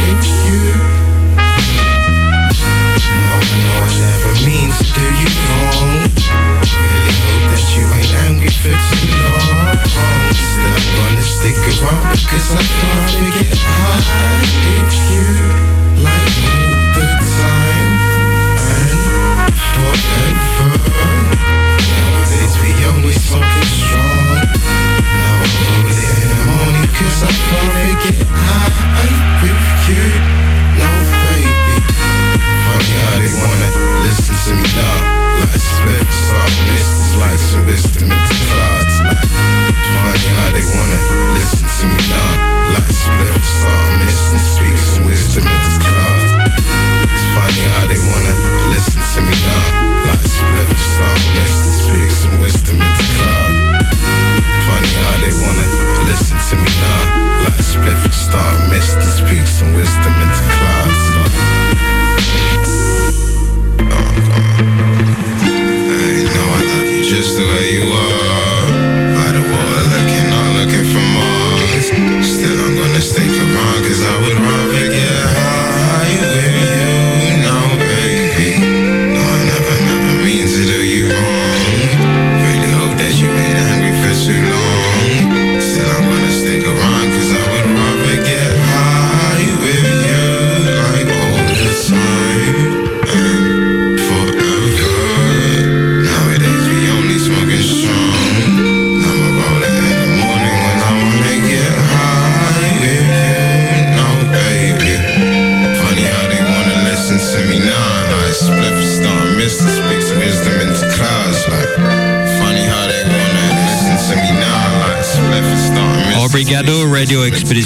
with 0.00 0.24
you. 0.48 0.72
No, 3.12 3.36
no, 3.60 3.76
I 3.76 3.92
never 4.00 4.32
mean 4.48 4.72
to 4.72 4.84
do 4.88 5.04
you 5.20 5.28
wrong. 5.52 6.08
Really 6.64 7.12
hope 7.28 7.44
that 7.52 7.64
you 7.76 7.84
ain't 7.84 8.14
angry 8.24 8.56
for 8.56 8.72
too 8.88 9.04
long. 9.20 9.84
Still, 10.32 10.80
I'm 10.80 10.88
gonna 10.96 11.28
stick 11.28 11.60
around 11.60 12.08
because 12.24 12.56
I 12.56 12.64
wanna 12.80 13.36
get 13.36 13.52
high 13.52 14.48
with 14.64 14.96
you, 15.12 15.28
like 16.00 16.73
listen 41.34 41.66
to 41.66 41.86
me 41.86 41.98
now. 42.08 42.34
Like 42.72 42.90
split 42.90 43.42
soft 43.44 43.98
mists, 43.98 44.44
like 44.50 44.93
It's 47.04 47.26
funny 47.36 47.64
how 47.74 47.84
they 47.90 48.00
wanna 48.00 48.34
listen 48.72 49.00
to 49.12 49.20
me 49.28 49.36
now. 49.44 49.64
Like 50.08 50.24
split 50.24 50.70
soft 50.96 51.26
mists 51.36 51.62
and 51.66 51.74
speak 51.84 52.10
some 52.22 52.36
wisdom 52.40 52.76
into 52.80 53.04
clouds. 53.16 53.58
Funny 54.68 54.92
how 55.04 55.16
they 55.20 55.34
wanna 55.42 55.66
listen 56.08 56.38
to 56.48 56.54
me 56.62 56.70
now. 56.80 57.02
Like 57.44 57.60
split 57.60 57.98
star 58.12 58.54
and 58.64 59.12
speak 59.12 59.46
some 59.46 59.72
wisdom 59.74 60.13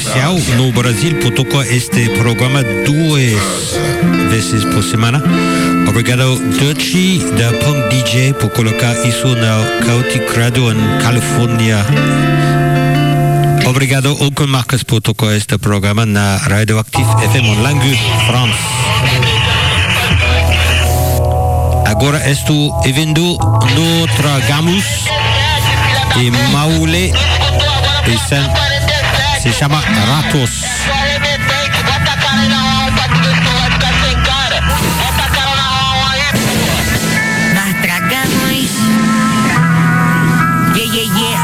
Expedição. 0.08 0.56
No 0.56 0.72
Brasil, 0.72 1.18
tocar 1.34 1.66
este 1.66 2.08
programa 2.10 2.62
duas 2.62 3.76
vezes 4.30 4.64
por 4.64 4.82
semana. 4.82 5.22
Obrigado, 5.88 6.36
Dutchy, 6.58 7.18
da 7.36 7.52
Punk 7.64 7.88
DJ, 7.90 8.32
por 8.34 8.50
colocar 8.50 8.92
isso 9.06 9.26
na 9.36 9.84
Chaotic 9.84 10.34
Radio 10.36 10.72
em 10.72 10.98
Califórnia. 11.02 11.84
Obrigado, 13.66 14.12
Uncle 14.22 14.46
Marcus, 14.46 14.82
por 14.82 15.00
tocar 15.02 15.34
este 15.36 15.58
programa 15.58 16.06
na 16.06 16.36
Radioactive 16.38 17.04
FM 17.30 17.60
Langue, 17.62 17.98
France. 18.26 18.58
Agora 21.86 22.30
estou 22.30 22.80
vendo 22.82 23.36
no 23.74 24.06
Tragamos 24.16 24.84
e 26.20 26.30
Maule 26.52 27.12
e 28.06 28.18
sen- 28.28 28.77
se 29.40 29.52
chama 29.52 29.78
Ratos. 29.80 30.64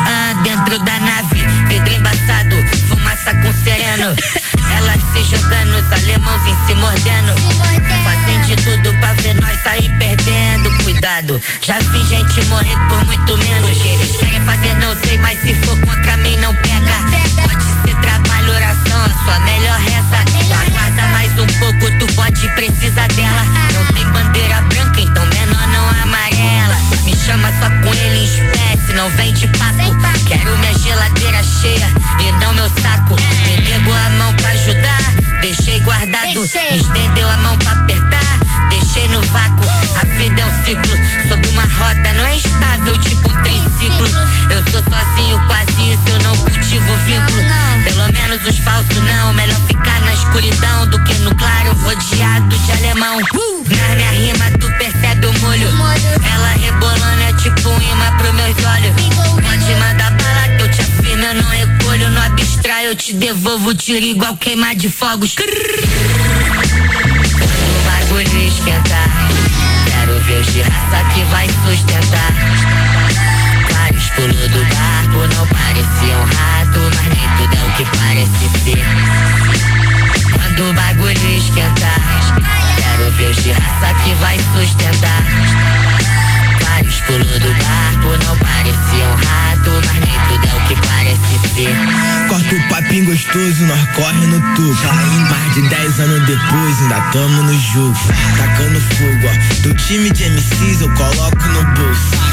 Ah, 0.06 0.34
dentro 0.42 0.78
da 0.80 1.00
nave. 1.00 1.44
Embaçado, 1.96 2.56
fumaça 2.88 3.34
com 3.34 3.52
sereno. 3.62 4.14
Elas 4.76 5.00
se 5.12 5.34
os 5.34 5.92
alemãozinhos 5.92 6.66
se 6.66 6.74
mordendo. 6.74 7.34
De 8.46 8.56
tudo 8.56 8.92
pra 9.00 9.12
ver 9.14 9.34
nós 9.40 9.62
sair 9.62 9.90
perdendo. 9.98 10.70
Cuidado, 10.82 11.40
já 11.62 11.78
vi 11.78 12.04
gente 12.06 12.44
morrer 12.46 12.76
por 12.88 13.04
muito 13.06 13.38
menos. 13.38 13.70
Eles 13.84 14.16
querem 14.16 14.40
fazer, 14.42 14.74
não 14.76 14.94
sei, 14.96 15.16
mas 15.18 15.40
se 15.40 15.54
for 15.54 15.78
contra 15.80 16.16
mim, 16.18 16.36
não 16.36 16.54
pega. 16.56 16.94
Ser 17.04 17.34
trabalho, 17.34 17.43
sua 19.24 19.38
melhor 19.40 19.78
reza. 19.78 20.04
Aguarda 20.66 21.02
mais 21.08 21.32
um 21.32 21.46
pouco, 21.58 21.98
tu 21.98 22.06
pode 22.14 22.48
precisar 22.54 23.08
dela. 23.08 23.44
Não 23.72 23.84
tem 23.94 24.04
bandeira 24.12 24.60
branca, 24.62 25.00
então 25.00 25.26
menor 25.26 25.66
não 25.68 25.88
amarela. 26.02 26.76
Me 27.04 27.16
chama 27.16 27.48
só 27.60 27.68
com 27.82 27.94
ele 27.94 28.18
em 28.18 28.24
espécie, 28.24 28.92
não 28.94 29.08
vem 29.10 29.32
de 29.32 29.46
papo. 29.48 29.74
Quero 30.26 30.56
minha 30.58 30.74
geladeira 30.78 31.42
cheia 31.42 31.88
e 32.20 32.32
não 32.44 32.54
meu 32.54 32.68
saco. 32.80 33.16
Me 33.46 33.62
pegou 33.62 33.94
a 33.94 34.10
mão 34.10 34.32
pra 34.34 34.50
ajudar, 34.50 35.40
deixei 35.40 35.80
guardado. 35.80 36.40
Me 36.70 36.76
estendeu 36.76 37.28
a 37.28 37.36
mão 37.38 37.56
pra 37.58 37.72
apertar, 37.72 38.38
deixei 38.68 39.08
no 39.08 39.20
vácuo. 39.22 39.64
A 40.00 40.04
vida 40.18 40.40
é 40.40 40.44
um 40.44 40.64
ciclo, 40.64 40.96
devolvo 63.24 63.70
o 63.70 63.74
tiro 63.74 64.04
igual 64.04 64.36
queimar 64.36 64.74
de 64.74 64.90
fogos. 64.90 65.34
O 65.34 65.40
bagulho 67.86 68.38
esquentar. 68.46 69.08
Quero 69.86 70.20
ver 70.24 70.42
o 70.42 70.44
raça 70.70 71.02
que 71.14 71.24
vai 71.30 71.48
sustentar. 71.64 72.32
Vários 73.72 74.10
pulos 74.10 74.48
do 74.50 74.62
barco 74.66 75.26
não 75.34 75.46
parecia 75.46 76.18
um 76.18 76.24
rato, 76.24 76.80
mas 76.96 77.06
nem 77.16 77.26
tudo 77.38 77.56
é 77.56 77.64
o 77.64 77.72
que 77.72 77.84
parece 77.96 78.44
ser. 78.62 78.84
Quando 80.34 80.60
o 80.68 80.74
bagulho 80.74 81.30
esquentar, 81.34 82.00
quero 82.76 83.10
ver 83.12 83.30
o 83.30 83.34
raça 83.58 83.88
que 84.04 84.12
vai 84.16 84.38
sustentar 84.52 85.24
vários 86.74 87.00
pulos 87.02 87.38
do 87.38 87.54
barco 87.54 88.08
Não 88.24 88.36
parecia 88.38 89.06
um 89.06 89.14
rato, 89.14 89.70
mas 89.86 89.98
nem 90.00 90.18
tudo 90.28 90.46
é 90.46 90.54
o 90.54 90.60
que 90.66 90.74
parece 90.88 91.43
Corta 92.28 92.52
o 92.52 92.68
papinho 92.68 93.04
gostoso, 93.04 93.64
nós 93.64 93.88
corre 93.94 94.26
no 94.26 94.40
tubo. 94.56 94.76
Mais 95.30 95.54
de 95.54 95.68
10 95.68 96.00
anos 96.00 96.26
depois, 96.26 96.82
ainda 96.82 97.00
tamo 97.12 97.42
no 97.44 97.60
jogo. 97.60 97.96
Tacando 98.36 98.80
fogo, 98.80 99.28
ó. 99.28 99.62
Do 99.62 99.74
time 99.74 100.10
de 100.10 100.30
MCs 100.30 100.80
eu 100.80 100.90
coloco 100.94 101.48
no 101.48 101.64
bolso. 101.74 102.23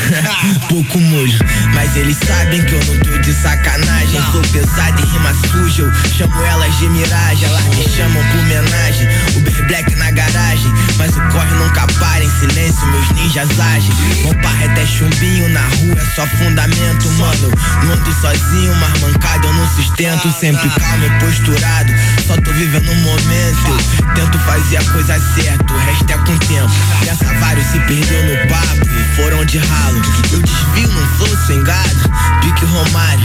Pouco 0.68 0.98
molho, 0.98 1.38
mas 1.74 1.94
eles 1.96 2.16
sabem 2.26 2.62
que 2.64 2.74
eu 2.74 2.84
não 2.84 2.98
tô 3.00 3.18
de 3.18 3.32
sacanagem. 3.32 4.20
Sou 4.32 4.42
pesado 4.42 5.02
e 5.02 5.06
rima 5.06 5.34
suja, 5.50 5.82
eu 5.82 5.92
chamo 6.16 6.44
elas 6.44 6.76
de 6.78 6.88
miragem. 6.88 7.48
Elas 7.48 7.64
me 7.64 7.88
chamam 7.88 8.22
por 8.30 8.40
homenagem. 8.40 9.08
Uber 9.36 9.66
Black 9.66 9.94
na 9.96 10.10
garagem, 10.10 10.72
mas 10.96 11.16
o 11.16 11.20
corre 11.32 11.54
nunca 11.54 11.86
para. 11.98 12.24
Em 12.24 12.30
silêncio, 12.38 12.86
meus 12.86 13.10
ninjas 13.12 13.60
agem. 13.60 13.94
Comparra 14.22 14.66
até 14.66 14.86
chumbinho 14.86 15.48
na 15.50 15.62
rua, 15.62 15.96
é 15.96 16.14
só 16.14 16.26
fundamento, 16.26 17.08
mano. 17.12 17.50
Não 17.84 17.92
ando 17.92 18.12
sozinho, 18.20 18.74
mas 18.76 19.00
mancado 19.00 19.46
eu 19.46 19.52
não 19.54 19.68
sustento. 19.70 20.32
Sempre 20.38 20.68
calmo 20.70 21.04
e 21.04 21.10
posturado, 21.24 21.92
só 22.26 22.36
tô 22.36 22.52
vivendo 22.52 22.90
um 22.90 23.00
momento. 23.02 24.00
Tento 24.14 24.38
fazer 24.40 24.78
a 24.78 24.84
coisa 24.84 25.20
certa, 25.34 25.72
o 25.72 25.78
resto 25.78 26.10
é 26.10 26.18
com 26.18 26.32
o 26.32 26.38
tempo. 26.38 26.70
Nessa 27.04 27.32
vários 27.40 27.66
se 27.66 27.78
perdeu 27.80 28.22
no 28.24 28.48
papo 28.48 28.86
e 28.86 29.16
foram 29.16 29.44
de 29.44 29.58
ralo. 29.58 29.89
Eu 29.90 30.40
desvio 30.42 30.88
num 30.88 31.06
flow 31.16 31.36
swingado, 31.46 32.10
pique 32.40 32.64
Romário. 32.64 33.24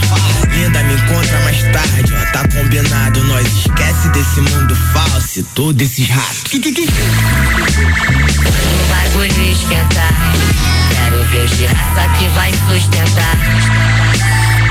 Linda 0.50 0.82
me 0.82 0.94
encontra 0.94 1.38
mais 1.40 1.62
tarde, 1.72 2.12
ó, 2.12 2.32
tá 2.32 2.42
combinado. 2.48 3.22
Nós 3.24 3.46
esquece 3.46 4.08
desse 4.08 4.40
mundo 4.40 4.74
falso 4.92 5.38
e 5.38 5.42
todos 5.42 5.80
esses 5.80 6.08
ratos. 6.08 6.52
O 6.54 6.58
bagulho 8.88 9.52
esquentar. 9.52 10.12
Quero 10.90 11.24
ver 11.26 11.46
de 11.46 11.66
raça 11.66 12.08
que 12.18 12.28
vai 12.28 12.52
sustentar. 12.68 13.36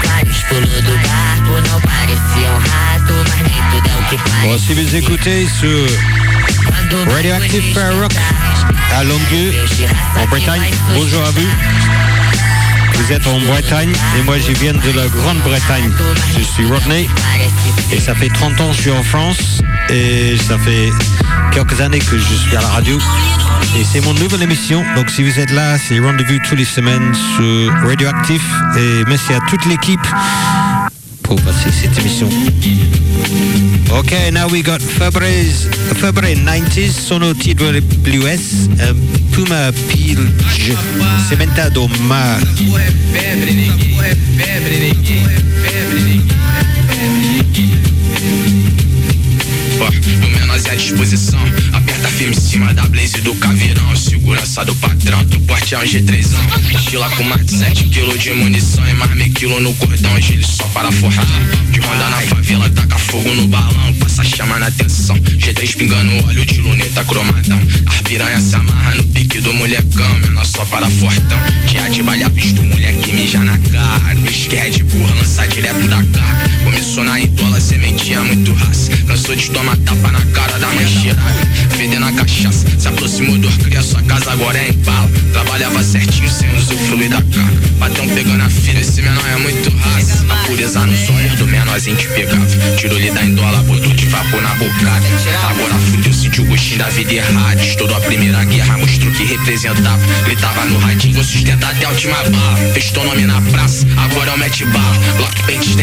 Vários 0.06 0.44
pulos 0.44 0.82
do 0.84 0.98
barco 1.08 1.62
não 1.70 1.80
pareciam 1.82 2.58
rato, 2.60 3.14
mas 3.30 3.42
nem 3.42 3.62
tudo 3.72 3.90
é 3.90 3.96
o 3.96 4.04
que 4.10 4.18
parece. 4.30 4.74
Vous 4.74 4.96
écoutez 4.96 5.48
ce 5.50 6.35
Radioactive 6.94 7.80
Rock 8.00 8.14
à 8.96 9.04
Longueux, 9.04 9.54
en 10.22 10.28
Bretagne, 10.28 10.62
bonjour 10.94 11.24
à 11.24 11.32
vous. 11.32 11.48
Vous 12.94 13.12
êtes 13.12 13.26
en 13.28 13.40
Bretagne 13.40 13.92
et 14.18 14.22
moi 14.24 14.38
je 14.38 14.52
viens 14.54 14.74
de 14.74 14.92
la 14.96 15.08
Grande-Bretagne. 15.08 15.92
Je 16.38 16.44
suis 16.44 16.66
Rodney 16.66 17.10
et 17.92 18.00
ça 18.00 18.14
fait 18.14 18.30
30 18.30 18.62
ans 18.62 18.70
que 18.70 18.76
je 18.76 18.82
suis 18.82 18.92
en 18.92 19.04
France 19.04 19.62
et 19.90 20.38
ça 20.38 20.58
fait 20.58 20.92
quelques 21.52 21.82
années 21.82 22.00
que 22.00 22.18
je 22.18 22.36
suis 22.36 22.56
à 22.56 22.62
la 22.62 22.68
radio. 22.68 23.00
Et 23.78 23.84
c'est 23.84 24.02
mon 24.02 24.14
nouvelle 24.14 24.44
émission. 24.44 24.84
Donc 24.96 25.10
si 25.10 25.24
vous 25.24 25.40
êtes 25.40 25.52
là, 25.52 25.78
c'est 25.78 26.00
rendez-vous 26.00 26.40
tous 26.48 26.56
les 26.56 26.66
semaines 26.66 27.14
sur 27.36 27.74
Radioactive. 27.88 28.44
Et 28.78 29.04
merci 29.08 29.34
à 29.34 29.40
toute 29.50 29.66
l'équipe 29.66 30.06
pour 31.28 31.42
passer 31.42 31.72
cette 31.72 31.98
émission. 32.00 32.30
Okay, 33.92 34.32
now 34.32 34.48
we 34.48 34.62
got 34.62 34.82
February 34.82 36.36
90s, 36.36 36.92
Sono 36.92 37.34
TWS, 37.34 38.70
um, 38.82 38.98
Puma 39.32 39.72
Pilj, 39.90 40.76
Cementado 41.30 41.88
Mar. 42.08 42.40
Ó, 49.80 50.26
o 50.26 50.30
menos 50.30 50.66
é 50.66 50.72
a 50.72 50.76
disposição. 50.76 51.40
Aperta 51.74 52.08
firme 52.10 52.36
em 52.36 52.40
cima 52.40 52.74
da 52.74 52.84
blaze 52.84 53.20
do 53.22 53.36
caveirão. 53.36 53.96
Segurança 53.96 54.64
do 54.64 54.74
patrão, 54.76 55.24
do 55.26 55.40
porte 55.42 55.76
é 55.76 55.80
um 55.80 55.82
G3. 55.82 56.26
Estila 56.76 57.10
com 57.12 57.24
mais 57.24 57.46
de 57.46 57.58
7 57.58 57.84
kg 57.86 58.18
de 58.18 58.34
munição 58.34 58.88
e 58.88 58.94
mais 58.94 59.14
meio 59.16 59.32
quilo 59.34 59.60
no 59.60 59.74
cordão. 59.76 60.20
Gile 60.22 60.44
só 60.44 60.66
para 60.68 60.92
forrar. 60.92 61.26
De 61.72 61.80
ronda 61.80 62.10
na 62.10 62.22
favela, 62.22 62.70
taca 62.70 62.98
fogo 62.98 63.34
no 63.34 63.48
balão. 63.48 63.94
Passa 63.96 64.24
chama 64.24 64.60
na 64.60 64.68
atenção. 64.68 65.18
G3 65.18 65.76
pingando 65.76 66.26
óleo 66.28 66.46
de 66.46 66.62
luneta 66.62 67.04
cromadão. 67.04 67.60
As 67.86 68.02
piranha 68.02 68.40
se 68.40 68.56
amarra 68.56 68.96
no 68.96 69.04
pique 69.04 69.42
do 69.42 69.54
molecão. 69.54 70.20
Menor 70.20 70.46
só 70.46 70.64
para 70.66 70.90
fortão. 70.90 71.40
Tinha 71.68 71.90
de 71.90 72.02
balha 72.02 72.30
visto 72.30 72.62
moleque 72.64 73.14
mijar 73.14 73.44
na 73.44 73.58
cara. 73.58 74.16
O 74.16 74.26
esquerdo 74.28 74.86
burra 74.86 75.16
lança 75.16 75.48
direto 75.48 75.88
da 75.88 76.04
cara. 76.04 76.50
Começou 76.64 77.04
na 77.04 77.20
idola, 77.20 77.60
sementinha 77.60 78.22
muito 78.22 78.54
raça. 78.54 78.96
Cansou 79.08 79.36
de 79.36 79.50
tomar 79.52 79.65
tapa 79.78 80.12
na 80.12 80.22
cara 80.34 80.60
da 80.60 80.68
mãe 80.68 80.86
cheirada. 80.88 81.46
Fedendo 81.78 82.06
a 82.06 82.12
cachaça, 82.12 82.66
se 82.78 82.88
aproximou 82.88 83.38
do 83.38 83.50
cria, 83.64 83.82
sua 83.82 84.02
casa 84.04 84.32
agora 84.32 84.58
é 84.58 84.70
em 84.70 84.74
bala. 84.74 85.10
Trabalhava 85.32 85.84
certinho 85.84 86.30
sem 86.30 86.54
usufruir 86.56 87.10
da 87.10 87.22
cara. 87.22 87.56
Patrão 87.80 88.08
pegando 88.10 88.44
a 88.44 88.50
filha, 88.50 88.80
esse 88.80 89.02
menor 89.02 89.24
é 89.28 89.38
muito 89.38 89.70
raça. 89.78 90.26
A 90.30 90.36
pureza 90.48 90.86
nos 90.86 91.10
olhos 91.10 91.36
do 91.36 91.48
menorzinho 91.48 91.96
te 91.96 92.08
pegava. 92.10 92.46
Tirou-lhe 92.78 93.12
da 93.12 93.24
indola, 93.24 93.62
botou 93.64 93.94
de 93.94 94.08
vapor 94.08 94.42
na 94.42 94.56
bocada. 94.56 95.06
Agora 95.50 95.76
fudeu, 95.76 96.14
sentiu 96.14 96.44
o 96.44 96.48
gostinho 96.48 96.80
da 96.80 96.90
vida 96.90 97.14
errada. 97.14 97.64
Estourou 97.64 97.98
a 97.98 98.02
primeira 98.02 98.44
guerra, 98.46 98.78
mostrou 98.78 99.12
que 99.14 99.24
representava. 99.24 100.02
Gritava 100.26 100.66
no 100.66 100.78
radinho, 100.80 101.16
vou 101.16 101.24
sustentar 101.24 101.72
até 101.72 101.86
a 101.86 101.90
última 101.90 102.18
bala. 102.24 102.58
Fez 102.74 102.92
teu 102.92 103.04
nome 103.04 103.26
na 103.26 103.42
praça, 103.42 103.86
agora 103.98 104.32
é 104.32 104.34
o 104.34 104.38
mete 104.38 104.66
bala. 104.66 104.98
Lock 105.20 105.44
pente 105.44 105.76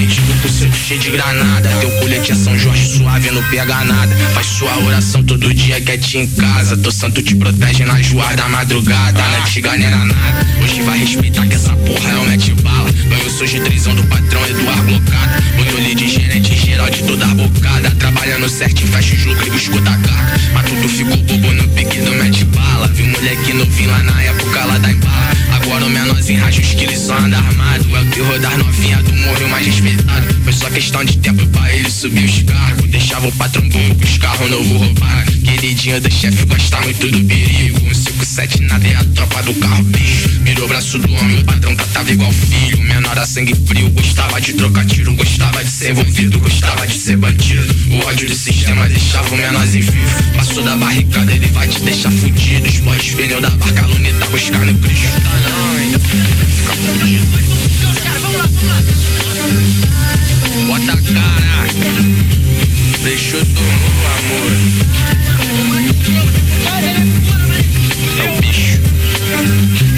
com 0.42 0.48
cinto 0.48 0.76
cheio 0.76 1.00
de 1.00 1.10
granada. 1.10 1.68
Teu 1.80 1.90
colete 1.98 2.32
é 2.32 2.34
São 2.34 2.58
Jorge 2.58 2.98
suave, 2.98 3.30
não 3.30 3.42
pega 3.44 3.71
Faz 4.34 4.46
sua 4.46 4.78
oração 4.80 5.22
todo 5.24 5.52
dia 5.54 5.80
quietinho 5.80 6.24
em 6.24 6.26
casa. 6.26 6.76
Teu 6.76 6.92
santo 6.92 7.22
te 7.22 7.34
protege 7.34 7.84
nas 7.86 8.06
ruas 8.10 8.36
da 8.36 8.46
madrugada. 8.46 9.18
Na 9.18 9.38
antiga 9.38 9.76
não 9.78 9.86
era 9.86 9.96
nada. 9.96 10.46
Hoje 10.62 10.82
vai 10.82 10.98
respeitar 10.98 11.46
que 11.46 11.54
essa 11.54 11.74
porra 11.76 12.10
é 12.10 12.16
o 12.16 12.24
mete 12.26 12.52
bala. 12.56 12.92
Ganhou 12.92 13.30
sou 13.30 13.46
G3 13.46 13.94
do 13.94 14.04
patrão 14.04 14.46
Eduardo 14.46 14.82
Blocada. 14.82 15.42
Botou 15.56 15.80
de 15.94 16.08
gerente 16.08 16.54
geral 16.54 16.90
de 16.90 17.02
toda 17.02 17.24
a 17.24 17.34
bocada. 17.34 17.90
Trabalhando 17.92 18.46
certinho, 18.46 18.92
fecha 18.92 19.14
os 19.14 19.24
lucros 19.24 19.48
e 19.48 19.56
escuta 19.56 19.90
a 19.90 19.96
carga. 19.96 20.40
Mas 20.52 20.66
tudo 20.68 20.88
ficou 20.90 21.16
bobo 21.16 21.52
no 21.52 21.68
pique 21.68 22.00
do 22.02 22.10
mete 22.12 22.44
bala. 22.44 22.88
Viu 22.88 23.06
moleque 23.06 23.54
novinho 23.54 23.90
lá 23.90 24.02
na 24.02 24.22
época 24.22 24.64
lá 24.66 24.76
da 24.76 24.90
embala. 24.90 25.32
Agora 25.54 25.86
o 25.86 25.88
menorzinho 25.88 26.42
racha 26.42 26.60
os 26.60 26.74
quilos 26.74 26.98
só 26.98 27.16
anda 27.16 27.38
armado. 27.38 27.96
É 27.96 28.00
o 28.00 28.06
terror 28.10 28.38
das 28.38 28.58
novinha 28.58 29.02
do 29.02 29.14
morro 29.14 29.48
mais 29.48 29.66
respeitado. 29.66 30.34
Foi 30.44 30.52
só 30.52 30.68
questão 30.68 31.04
de 31.04 31.16
tempo 31.18 31.46
pra 31.46 31.72
ele 31.72 31.90
subir 31.90 32.24
os 32.24 32.42
cargos. 32.42 32.90
Deixava 32.90 33.28
o 33.28 33.32
patrão 33.32 33.61
os 34.02 34.18
carros 34.18 34.50
novo 34.50 34.76
roubar. 34.78 35.24
Queridinha 35.44 36.00
do 36.00 36.10
chefe 36.10 36.44
gosta 36.46 36.80
muito 36.80 37.08
do 37.08 37.24
perigo. 37.24 37.78
Um 37.86 37.94
57 37.94 38.62
nada 38.62 38.86
é 38.86 38.94
a 38.94 39.04
tropa 39.14 39.42
do 39.42 39.54
carro 39.54 39.82
bicho. 39.84 40.28
Virou 40.42 40.64
o 40.64 40.68
braço 40.68 40.98
do 40.98 41.12
homem, 41.14 41.38
o 41.38 41.44
patrão 41.44 41.74
tratava 41.76 42.10
igual 42.10 42.32
filho. 42.32 42.80
Menor 42.80 43.18
a 43.18 43.26
sangue 43.26 43.54
frio, 43.66 43.90
gostava 43.90 44.40
de 44.40 44.52
trocar 44.54 44.84
tiro, 44.86 45.14
gostava 45.14 45.64
de 45.64 45.70
ser 45.70 45.90
envolvido, 45.90 46.38
gostava 46.40 46.86
de 46.86 46.94
ser 46.94 47.16
bandido. 47.16 47.74
O 47.90 48.06
ódio 48.06 48.28
do 48.28 48.34
sistema 48.34 48.88
deixava 48.88 49.34
o 49.34 49.36
menorzinho 49.36 49.84
vivo. 49.84 50.22
Passou 50.34 50.62
da 50.62 50.76
barricada, 50.76 51.32
ele 51.32 51.46
vai 51.48 51.68
te 51.68 51.80
deixar 51.80 52.10
fudido. 52.10 52.68
Os 52.68 53.10
pneus 53.10 53.42
da 53.42 53.50
barca, 53.50 53.86
luneta 53.86 54.26
buscando 54.26 54.78
Cristo. 54.80 55.20
Não, 55.48 56.00
fica 56.50 56.72
fudido. 56.74 57.42
Bota 60.72 60.92
a 60.92 60.96
cara, 60.96 61.68
deixou 63.02 63.44
do 63.44 63.60
amor. 63.60 64.52
É 68.18 68.22
o 68.30 68.40
bicho. 68.40 69.91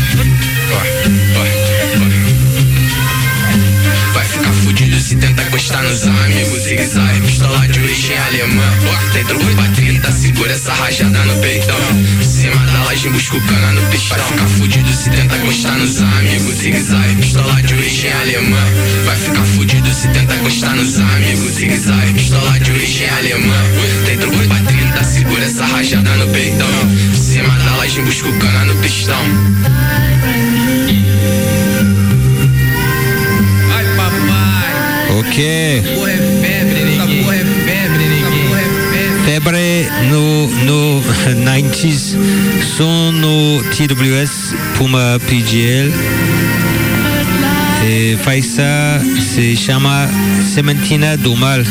Se 5.05 5.17
tenta 5.17 5.43
encostar 5.43 5.83
nos 5.83 6.03
amigos. 6.07 6.63
Zigue-zague, 6.63 7.21
pistola 7.27 7.69
de 7.69 7.79
origem 7.79 8.17
alemã. 8.17 8.63
Ó, 8.89 9.13
tem 9.13 9.25
truco 9.25 9.45
pra 9.55 9.69
30, 9.69 10.13
segura 10.13 10.53
essa 10.53 10.73
rajada 10.73 11.19
no 11.27 11.41
peitão. 11.43 11.77
Em 12.21 12.25
cima 12.25 12.57
da 12.67 12.85
laje, 12.85 13.11
busca 13.11 13.37
o 13.37 13.41
cana 13.43 13.73
no 13.73 13.83
pistão. 13.91 14.17
Vai 14.17 14.27
ficar 14.27 14.49
fudido 14.49 14.93
se 14.95 15.11
tenta 15.11 15.37
encostar 15.37 15.77
nos 15.77 16.01
amigos. 16.01 16.55
Zigue-zague, 16.55 17.17
pistola 17.17 17.63
de 17.63 17.75
origem 17.75 18.13
alemã. 18.13 18.65
Vai 19.05 19.17
ficar 19.17 19.45
fudido 19.45 19.93
se 19.93 20.09
tenta 20.09 20.35
encostar 20.37 20.75
nos 20.75 20.99
amigos. 20.99 21.53
Zigue-zague, 21.53 22.15
pistola 22.15 22.59
de 22.61 22.71
origem 22.71 23.11
alemã. 23.11 23.63
Tem 24.07 24.17
truco 24.17 24.39
pra 24.49 24.59
30, 24.61 25.05
segura 25.05 25.45
essa 25.45 25.67
rajada 25.67 26.17
no 26.17 26.29
peitão. 26.29 26.67
Em 27.13 27.23
cima 27.23 27.55
da 27.59 27.77
laje, 27.77 28.01
busca 28.01 28.29
o 28.29 28.39
cana 28.39 28.65
no 28.65 28.75
pistão. 28.77 29.23
Ok. 35.19 35.37
Febre, 39.25 39.89
no, 40.11 40.49
no 40.65 41.03
90s 41.45 42.17
sono 42.77 43.61
TWS 43.71 44.55
Puma 44.77 45.19
PGL 45.27 45.93
et 47.87 48.13
eh, 48.13 48.17
Faisa 48.17 49.01
se 49.21 49.57
chama 49.57 50.09
Cementina 50.55 51.17
do 51.17 51.37
Mal. 51.37 51.65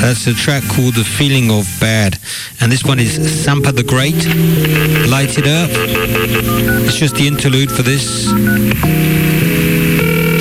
That's 0.00 0.26
a 0.28 0.34
track 0.34 0.62
called 0.68 0.94
The 0.94 1.04
Feeling 1.04 1.50
of 1.50 1.66
Bad. 1.80 2.18
And 2.60 2.70
this 2.70 2.84
one 2.84 3.00
is 3.00 3.18
Sampa 3.18 3.72
the 3.72 3.82
Great. 3.82 4.26
Light 5.08 5.36
It 5.38 5.46
Up. 5.46 5.70
It's 6.86 6.96
just 6.96 7.16
the 7.16 7.26
interlude 7.26 7.70
for 7.70 7.82
this 7.82 8.28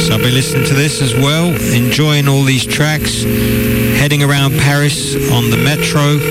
So 0.05 0.13
I've 0.13 0.21
been 0.21 0.35
listening 0.35 0.65
to 0.65 0.75
this 0.75 1.01
as 1.01 1.15
well, 1.15 1.47
enjoying 1.73 2.27
all 2.27 2.43
these 2.43 2.63
tracks, 2.63 3.23
heading 3.23 4.21
around 4.21 4.53
Paris 4.53 5.15
on 5.31 5.49
the 5.49 5.57
metro 5.57 6.21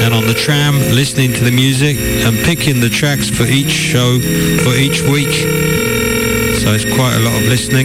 and 0.00 0.14
on 0.14 0.26
the 0.26 0.32
tram, 0.32 0.78
listening 0.96 1.34
to 1.34 1.44
the 1.44 1.50
music 1.50 1.98
and 1.98 2.34
picking 2.38 2.80
the 2.80 2.88
tracks 2.88 3.28
for 3.28 3.44
each 3.44 3.68
show 3.68 4.18
for 4.64 4.72
each 4.72 5.02
week. 5.02 5.28
So 6.64 6.72
it's 6.72 6.86
quite 6.86 7.14
a 7.14 7.20
lot 7.20 7.36
of 7.36 7.46
listening. 7.48 7.84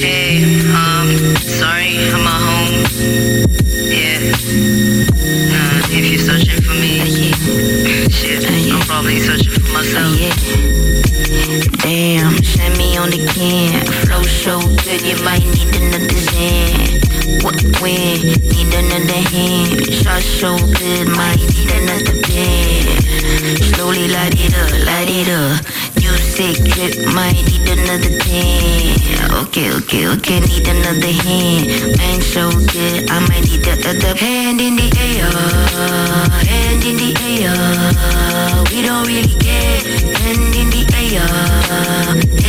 Hey, 0.00 0.42
um, 0.72 1.36
sorry, 1.44 1.92
I'm 2.08 2.24
at 2.24 2.40
home. 2.40 2.72
Yeah. 3.84 4.32
If 5.92 6.04
you're 6.10 6.24
searching 6.24 6.62
for 6.62 6.72
me, 6.72 7.04
shit, 8.08 8.48
I'm 8.72 8.80
probably 8.86 9.20
searching 9.20 9.52
for 9.52 9.72
myself. 9.74 10.17
Can. 13.38 13.86
Flow 14.02 14.22
so 14.22 14.58
good, 14.82 15.02
you 15.06 15.16
might 15.22 15.46
need 15.54 15.70
another 15.78 16.22
hand. 16.34 16.98
What 17.42 17.58
when? 17.80 18.18
Need 18.50 18.72
another 18.74 19.22
hand. 19.30 19.78
Shot 19.94 20.22
so 20.22 20.58
good, 20.58 21.06
might 21.14 21.38
need 21.54 21.70
another 21.70 22.18
band. 22.26 22.98
Slowly 23.70 24.08
light 24.08 24.34
it 24.34 24.54
up, 24.62 24.70
light 24.86 25.10
it 25.10 25.28
up. 25.30 25.62
You 26.02 26.10
sick 26.18 26.58
drip, 26.66 26.94
might 27.14 27.38
need 27.46 27.68
another 27.78 28.18
can. 28.24 28.98
Okay, 29.42 29.70
okay, 29.78 30.08
okay, 30.14 30.40
need 30.40 30.66
another 30.66 31.14
hand. 31.22 31.96
Man 31.98 32.20
so 32.20 32.50
good, 32.50 33.08
I 33.10 33.20
might 33.28 33.44
need 33.46 33.62
the 33.62 33.74
other 33.86 34.18
hand 34.18 34.60
in 34.60 34.74
the 34.74 34.88
air. 34.98 35.30
Hand 36.50 36.82
in 36.90 36.96
the 37.02 37.10
air. 37.30 37.54
We 38.70 38.82
don't 38.82 39.06
really 39.06 39.36
care. 39.38 39.78
Hand 40.22 40.54
in 40.60 40.68
the 40.74 40.82
air. 40.98 42.47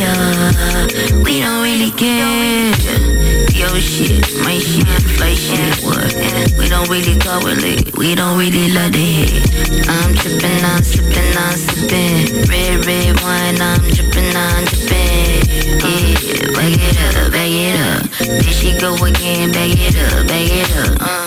Air. 0.00 1.22
We 1.24 1.40
don't 1.40 1.62
really 1.62 1.90
care. 1.90 2.72
Yo 3.52 3.68
shit, 3.78 4.24
my 4.42 4.58
shit, 4.58 4.86
fly 5.16 5.34
shit, 5.34 5.84
what? 5.84 6.14
We 6.58 6.68
don't 6.68 6.88
really 6.88 7.18
correlate, 7.20 7.94
we 7.98 8.14
don't 8.14 8.38
really 8.38 8.72
love 8.72 8.92
the 8.92 8.98
hit. 8.98 9.88
I'm 9.88 10.14
tripping, 10.14 10.64
I'm 10.64 10.82
sipping, 10.82 11.36
I'm 11.36 11.56
sipping. 11.58 12.48
Red, 12.48 12.86
red 12.86 13.20
wine, 13.20 13.60
I'm 13.60 13.80
dripping, 13.92 14.34
I'm 14.34 14.64
dripping. 14.64 15.44
Yeah, 15.84 16.52
bag 16.56 16.80
it 16.80 16.96
up, 17.16 17.32
bag 17.32 17.52
it 17.52 17.76
up. 17.80 18.08
There 18.18 18.42
she 18.42 18.78
go 18.78 18.94
again, 19.04 19.52
bag 19.52 19.76
it 19.76 19.96
up, 19.96 20.26
bag 20.26 20.48
it 20.50 20.76
up. 20.76 20.96
Uh, 21.02 21.19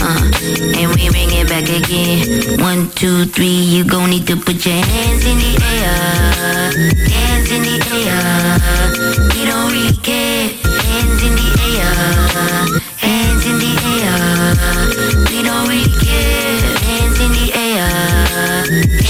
uh, 0.00 0.30
and 0.78 0.88
we 0.94 1.08
bring 1.10 1.30
it 1.32 1.48
back 1.48 1.68
again. 1.68 2.60
One, 2.60 2.90
two, 2.90 3.24
three, 3.26 3.46
you 3.48 3.84
gon' 3.84 4.10
need 4.10 4.26
to 4.26 4.36
put 4.36 4.64
your 4.64 4.74
hands 4.74 5.24
in 5.26 5.38
the 5.38 5.52
air. 5.60 6.72
Hands 7.08 7.50
in 7.50 7.62
the 7.62 7.76
air. 7.92 8.58
We 9.34 9.44
don't 9.44 9.72
really 9.72 9.96
care. 10.02 10.48
Hands 10.62 11.22
in 11.22 11.34
the 11.36 11.48
air. 11.76 11.92
Hands 12.98 13.44
in 13.46 13.56
the 13.58 13.72
air. 14.00 14.54
We 15.30 15.42
don't 15.42 15.68
really 15.68 15.90
care. 16.00 16.60
Hands 16.88 17.18
in 17.20 17.30
the 17.32 17.46
air. 17.54 18.42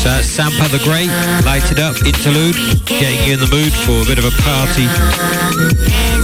So 0.03 0.09
that's 0.09 0.27
Sampa 0.27 0.69
the 0.71 0.83
Great, 0.83 1.11
lighted 1.45 1.79
up, 1.79 1.95
interlude, 2.05 2.57
getting 2.87 3.23
you 3.27 3.35
in 3.35 3.41
the 3.41 3.51
mood 3.51 3.73
for 3.73 4.03
a 4.03 4.07
bit 4.07 4.19
of 4.19 4.25
a 4.25 4.35
party. 4.43 4.87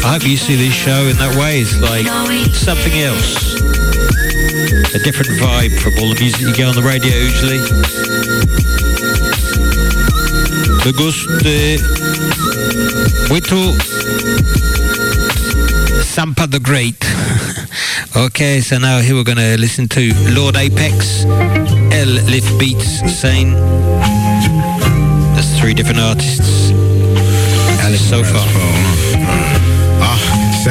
I 0.05 0.15
hope 0.15 0.27
you 0.27 0.37
see 0.37 0.57
this 0.57 0.75
show 0.75 1.07
in 1.07 1.17
that 1.19 1.37
way. 1.37 1.61
It's 1.61 1.79
like 1.81 2.07
something 2.55 2.95
else. 2.99 3.68
A 4.95 4.99
different 5.01 5.31
vibe 5.39 5.79
from 5.81 5.93
all 5.99 6.15
the 6.15 6.19
music 6.19 6.41
you 6.41 6.55
get 6.55 6.67
on 6.67 6.75
the 6.75 6.83
radio 6.83 7.13
usually. 7.15 7.59
The 10.83 10.93
guste 10.93 11.79
muito 13.29 13.77
Sampa 16.03 16.47
the 16.47 16.59
Great. 16.59 17.05
okay, 18.17 18.61
so 18.61 18.79
now 18.79 19.01
here 19.01 19.15
we're 19.15 19.25
going 19.25 19.37
to 19.37 19.59
listen 19.61 19.89
to 19.89 20.13
Lord 20.35 20.57
Apex, 20.57 21.25
L 21.93 22.09
Lift 22.27 22.59
Beats, 22.59 23.01
Sane. 23.21 23.53
There's 25.35 25.61
three 25.61 25.75
different 25.75 26.01
artists. 26.01 26.71
Alice 27.83 28.09
so 28.09 28.25
far. 28.25 29.08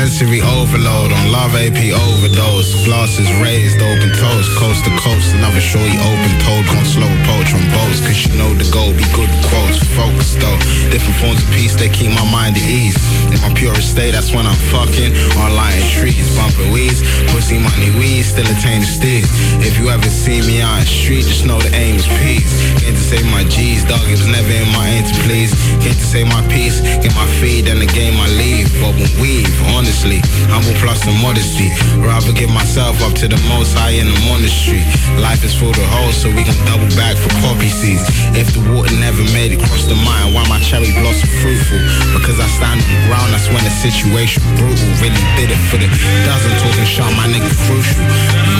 Sensory 0.07 0.39
overload 0.39 1.11
on 1.11 1.31
love 1.33 1.53
AP 1.53 1.91
overdose. 1.91 2.85
Glasses 2.85 3.27
raised, 3.43 3.75
open 3.81 4.07
toast, 4.15 4.49
coast 4.55 4.85
to 4.85 4.91
coast. 4.91 5.35
Another 5.35 5.59
shorty 5.59 5.99
open 5.99 6.31
toed, 6.39 6.65
gone 6.65 6.85
slow 6.85 7.11
approach 7.11 7.53
on 7.53 7.59
boats. 7.75 7.99
Cause 7.99 8.25
you 8.25 8.37
know 8.39 8.53
the 8.53 8.63
goal, 8.71 8.93
be 8.93 9.03
good 9.11 9.27
quotes. 9.51 9.83
Focus 9.99 10.35
though, 10.35 10.57
different 10.95 11.19
forms 11.19 11.43
of 11.43 11.51
peace, 11.51 11.75
they 11.75 11.89
keep 11.89 12.11
my 12.15 12.23
mind 12.31 12.55
at 12.55 12.63
ease. 12.63 13.16
In 13.33 13.39
my 13.41 13.51
purest 13.53 13.91
state, 13.91 14.11
that's 14.11 14.31
when 14.31 14.45
I'm 14.45 14.59
fucking 14.71 15.11
on 15.39 15.55
lying 15.55 15.87
trees, 15.89 16.27
bumping 16.37 16.71
weeds, 16.71 17.01
pussy 17.33 17.59
money 17.59 17.91
weeds, 17.99 18.31
still 18.31 18.47
attain 18.47 18.81
the 18.81 18.89
steez. 18.89 19.27
If 19.65 19.77
you 19.79 19.89
ever 19.89 20.09
see 20.09 20.41
me 20.45 20.61
on 20.61 20.79
the 20.79 20.85
street, 20.85 21.25
just 21.25 21.45
know 21.45 21.59
the 21.59 21.73
aim 21.75 21.95
is 21.95 22.07
peace. 22.23 22.47
Came 22.79 22.95
to 22.95 23.03
save 23.03 23.27
my 23.31 23.43
G's, 23.49 23.83
dog, 23.83 24.03
it 24.07 24.19
was 24.19 24.27
never 24.27 24.51
in 24.51 24.69
my 24.71 24.87
aim 24.87 25.03
to 25.03 25.15
please. 25.27 25.51
Came 25.83 25.97
to 25.97 26.07
save 26.07 26.27
my 26.27 26.45
peace, 26.47 26.79
get 27.03 27.11
my 27.15 27.27
feed, 27.41 27.67
and 27.67 27.81
the 27.81 27.89
game 27.91 28.15
I 28.15 28.27
leave. 28.37 28.71
But 28.79 28.95
when 28.95 29.11
weave, 29.19 29.51
honestly, 29.75 30.21
humble 30.53 30.75
plus 30.79 31.03
some 31.03 31.19
modesty. 31.19 31.67
Rather 31.99 32.31
give 32.31 32.51
myself 32.53 33.01
up 33.03 33.13
to 33.19 33.27
the 33.27 33.39
most 33.49 33.73
high 33.73 33.97
in 33.97 34.07
the 34.07 34.19
monastery. 34.29 34.85
Life 35.19 35.43
is 35.43 35.51
full 35.57 35.73
of 35.73 35.87
holes, 35.97 36.15
so 36.15 36.29
we 36.29 36.45
can 36.45 36.55
double 36.69 36.87
back 36.95 37.17
for 37.17 37.33
poppy 37.41 37.67
seeds. 37.67 38.05
If 38.37 38.53
the 38.53 38.61
water 38.71 38.93
never 39.01 39.23
made 39.33 39.51
it 39.51 39.59
cross 39.59 39.83
the 39.89 39.97
mind, 39.97 40.31
why 40.33 40.45
my 40.47 40.59
cherry 40.61 40.93
blossom 40.93 41.29
fruitful? 41.41 41.81
Because 42.15 42.39
I 42.39 42.47
stand 42.47 42.79
on 42.79 42.87
the 42.87 42.99
ground, 43.09 43.16
that's 43.31 43.49
when 43.49 43.63
the 43.63 43.73
situation 43.73 44.43
brutal. 44.59 44.89
Really 45.01 45.23
did 45.39 45.49
it 45.49 45.61
for 45.69 45.77
the 45.79 45.89
dozen 46.27 46.53
talking 46.61 46.85
shot, 46.85 47.09
my 47.17 47.25
nigga 47.25 47.49
crucial. 47.65 48.03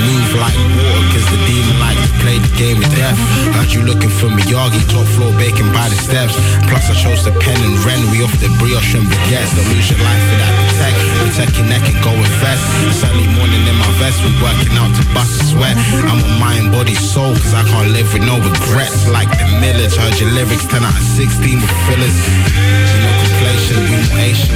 Move 0.07 0.31
like 0.39 0.57
water, 0.77 1.03
cause 1.13 1.27
the 1.29 1.39
demon 1.45 1.77
like 1.83 1.99
to 1.99 2.09
play 2.23 2.37
the 2.39 2.51
game 2.57 2.79
of 2.79 2.89
death. 2.95 3.17
Heard 3.53 3.69
you 3.75 3.83
looking 3.83 4.09
for 4.09 4.31
me, 4.31 4.41
Miyagi, 4.47 4.81
top 4.87 5.05
floor 5.13 5.35
baking 5.35 5.69
by 5.75 5.85
the 5.91 5.99
steps. 5.99 6.33
Plus 6.71 6.89
I 6.89 6.95
chose 6.95 7.21
the 7.27 7.35
pen 7.43 7.59
and 7.59 7.77
ren, 7.83 7.99
we 8.09 8.23
off 8.23 8.33
the 8.39 8.49
brioche 8.57 8.95
and 8.95 9.05
baguettes. 9.05 9.51
Don't 9.53 9.67
lose 9.75 9.91
your 9.91 10.01
life 10.01 10.23
for 10.31 10.37
that 10.39 10.53
protect. 10.63 10.97
Protect 11.21 11.51
your 11.59 11.67
neck 11.67 11.83
and 11.83 11.99
go 12.01 12.11
invest. 12.15 12.63
Sunny 12.97 13.27
morning 13.35 13.61
in 13.67 13.77
my 13.77 13.91
vest, 13.99 14.23
we 14.23 14.31
working 14.39 14.73
out 14.79 14.89
to 14.95 15.03
bust 15.11 15.37
a 15.37 15.43
sweat. 15.43 15.75
I'm 16.07 16.23
a 16.23 16.29
mind, 16.39 16.71
body, 16.71 16.95
soul, 16.95 17.35
cause 17.35 17.53
I 17.53 17.67
can't 17.67 17.91
live 17.91 18.07
with 18.13 18.23
no 18.23 18.39
regrets. 18.39 19.09
Like 19.11 19.29
the 19.29 19.47
millage, 19.59 19.95
heard 19.99 20.15
your 20.17 20.31
lyrics, 20.31 20.65
10 20.65 20.81
out 20.81 20.95
of 20.95 21.05
16 21.19 21.61
with 21.61 21.75
fillers. 21.85 22.17
You 22.17 22.99
know, 23.03 23.13
completion, 23.21 23.79
we 23.91 23.97
Asian 24.23 24.46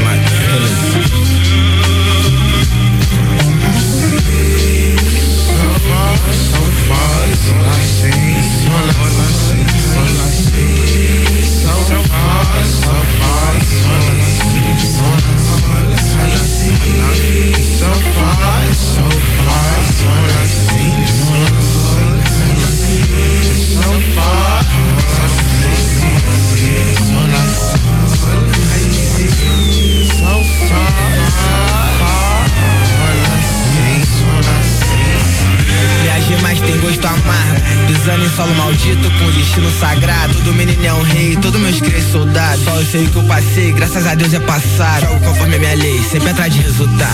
graças 43.92 44.08
a 44.08 44.16
Deus 44.16 44.34
é 44.34 44.40
passado. 44.40 45.02
Jogo 45.02 45.26
conforme 45.26 45.56
a 45.56 45.60
minha 45.60 45.76
lei, 45.76 46.00
sempre 46.04 46.30
atrás 46.30 46.54
de 46.54 46.62
resultado. 46.62 47.11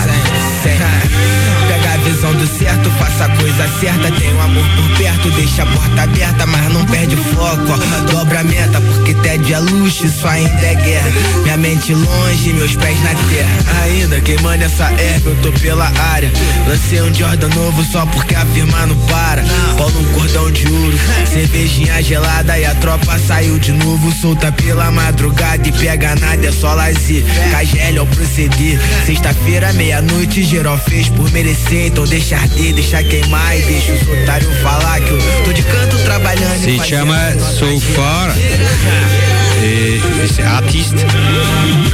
É 9.98 10.04
luxo, 10.04 10.06
isso 10.06 10.26
ainda 10.26 10.66
é 10.66 10.74
guerra. 10.74 11.10
Minha 11.42 11.56
mente 11.56 11.94
longe, 11.94 12.52
meus 12.52 12.76
pés 12.76 13.00
na 13.02 13.14
terra. 13.28 13.82
Ainda 13.82 14.20
queimando 14.20 14.64
essa 14.64 14.84
erva, 14.84 15.30
eu 15.30 15.36
tô 15.42 15.52
pela 15.60 15.90
área. 16.12 16.30
Lancei 16.66 17.00
um 17.02 17.14
Jordan 17.14 17.48
novo 17.48 17.84
só 17.84 18.06
porque 18.06 18.34
a 18.34 18.44
firma 18.46 18.86
não 18.86 18.96
para. 19.06 19.42
Paulo 19.76 20.00
um 20.00 20.12
cordão 20.12 20.50
de 20.50 20.66
ouro, 20.66 20.98
cervejinha 21.32 22.02
gelada 22.02 22.58
e 22.58 22.64
a 22.64 22.74
tropa 22.76 23.18
saiu 23.18 23.58
de 23.58 23.72
novo. 23.72 24.12
Solta 24.12 24.52
pela 24.52 24.90
madrugada 24.90 25.68
e 25.68 25.72
pega 25.72 26.14
nada, 26.16 26.46
é 26.46 26.52
só 26.52 26.74
lazer. 26.74 27.24
KGL 27.50 27.98
ao 27.98 28.06
proceder. 28.06 28.80
Sexta-feira, 29.06 29.72
meia-noite, 29.72 30.42
geral 30.44 30.78
fez 30.78 31.08
por 31.08 31.30
merecer. 31.30 31.86
Então 31.86 32.04
deixa 32.04 32.36
arder, 32.36 32.74
deixa 32.74 33.02
queimar 33.02 33.56
e 33.58 33.62
deixa 33.62 33.92
os 33.92 34.02
otários 34.08 34.58
falar 34.58 35.00
que 35.00 35.10
eu 35.10 35.18
tô 35.44 35.52
de 35.52 35.62
canto 35.62 35.98
trabalhando 35.98 36.64
Se 36.64 36.88
chama 36.88 37.30
nota 37.30 37.52
So 37.52 37.66
Far. 39.58 39.64
et, 39.64 40.00
c'est 40.32 40.42
artiste. 40.42 41.06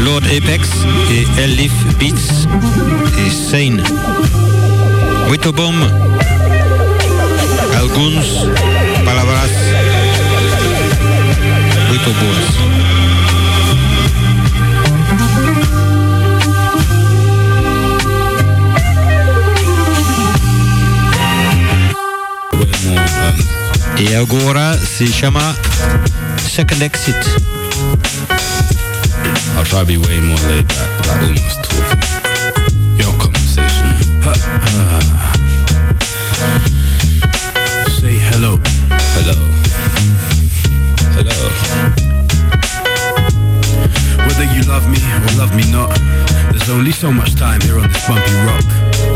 Lord 0.00 0.22
Apex 0.24 0.68
et 1.10 1.42
Elif 1.42 1.72
Beats 1.98 2.46
et 3.18 3.30
Sane. 3.30 3.82
Witobom, 5.30 5.74
alguns 7.78 8.46
palabras 9.04 9.50
muito 11.88 12.10
boas. 12.12 12.64
E 23.96 24.14
agora 24.16 24.78
se 24.78 25.06
chama 25.06 25.56
Second 26.54 26.82
Exit. 26.84 27.53
To 29.70 29.84
be 29.84 29.96
way 29.96 30.20
more 30.20 30.38
laid 30.46 30.68
back, 30.68 31.06
like 31.08 31.22
almost 31.22 31.64
talking. 31.64 32.00
Your 32.96 33.12
conversation. 33.18 33.88
Say 37.98 38.16
hello. 38.30 38.60
Hello. 39.18 39.34
Hello. 41.16 41.38
Whether 44.26 44.46
you 44.54 44.62
love 44.70 44.86
me 44.88 45.02
or 45.02 45.32
love 45.38 45.54
me 45.56 45.64
not, 45.72 45.90
there's 46.50 46.70
only 46.70 46.92
so 46.92 47.10
much 47.10 47.34
time 47.34 47.60
here 47.62 47.78
on 47.78 47.88
this 47.88 48.06
bumpy 48.06 48.32
rock. 48.46 48.64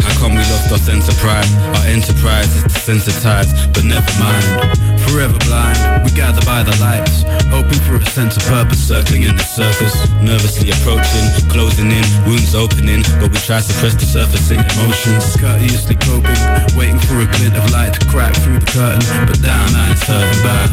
How 0.03 0.18
come 0.20 0.32
we 0.32 0.42
lost 0.51 0.72
our 0.72 0.78
sense 0.78 1.09
of 1.09 1.16
pride? 1.18 1.46
Our 1.76 1.86
enterprise 1.86 2.53
is 2.57 2.64
desensitized, 2.64 3.72
but 3.72 3.84
never 3.84 4.11
mind. 4.18 4.97
Forever 5.09 5.39
blind, 5.49 6.05
we 6.05 6.11
gather 6.13 6.45
by 6.45 6.63
the 6.63 6.77
lights, 6.85 7.25
hoping 7.49 7.81
for 7.89 7.97
a 7.97 8.05
sense 8.13 8.37
of 8.37 8.45
purpose, 8.45 8.79
circling 8.79 9.25
in 9.25 9.35
the 9.35 9.43
circus, 9.43 9.97
nervously 10.21 10.71
approaching, 10.71 11.27
closing 11.49 11.91
in, 11.91 12.05
wounds 12.29 12.55
opening, 12.55 13.03
but 13.17 13.33
we 13.33 13.39
try 13.41 13.59
to 13.59 13.73
press 13.81 13.97
the 13.97 14.05
surface 14.05 14.53
in 14.53 14.61
emotions, 14.61 15.33
courteously 15.41 15.97
coping, 15.97 16.39
waiting 16.77 17.01
for 17.09 17.25
a 17.25 17.29
glint 17.41 17.57
of 17.57 17.65
light 17.73 17.97
to 17.97 18.03
crack 18.07 18.37
through 18.45 18.61
the 18.61 18.69
curtain, 18.69 19.01
but 19.25 19.41
down 19.41 19.73
it's 19.89 20.05
turning 20.05 20.43
bad. 20.45 20.69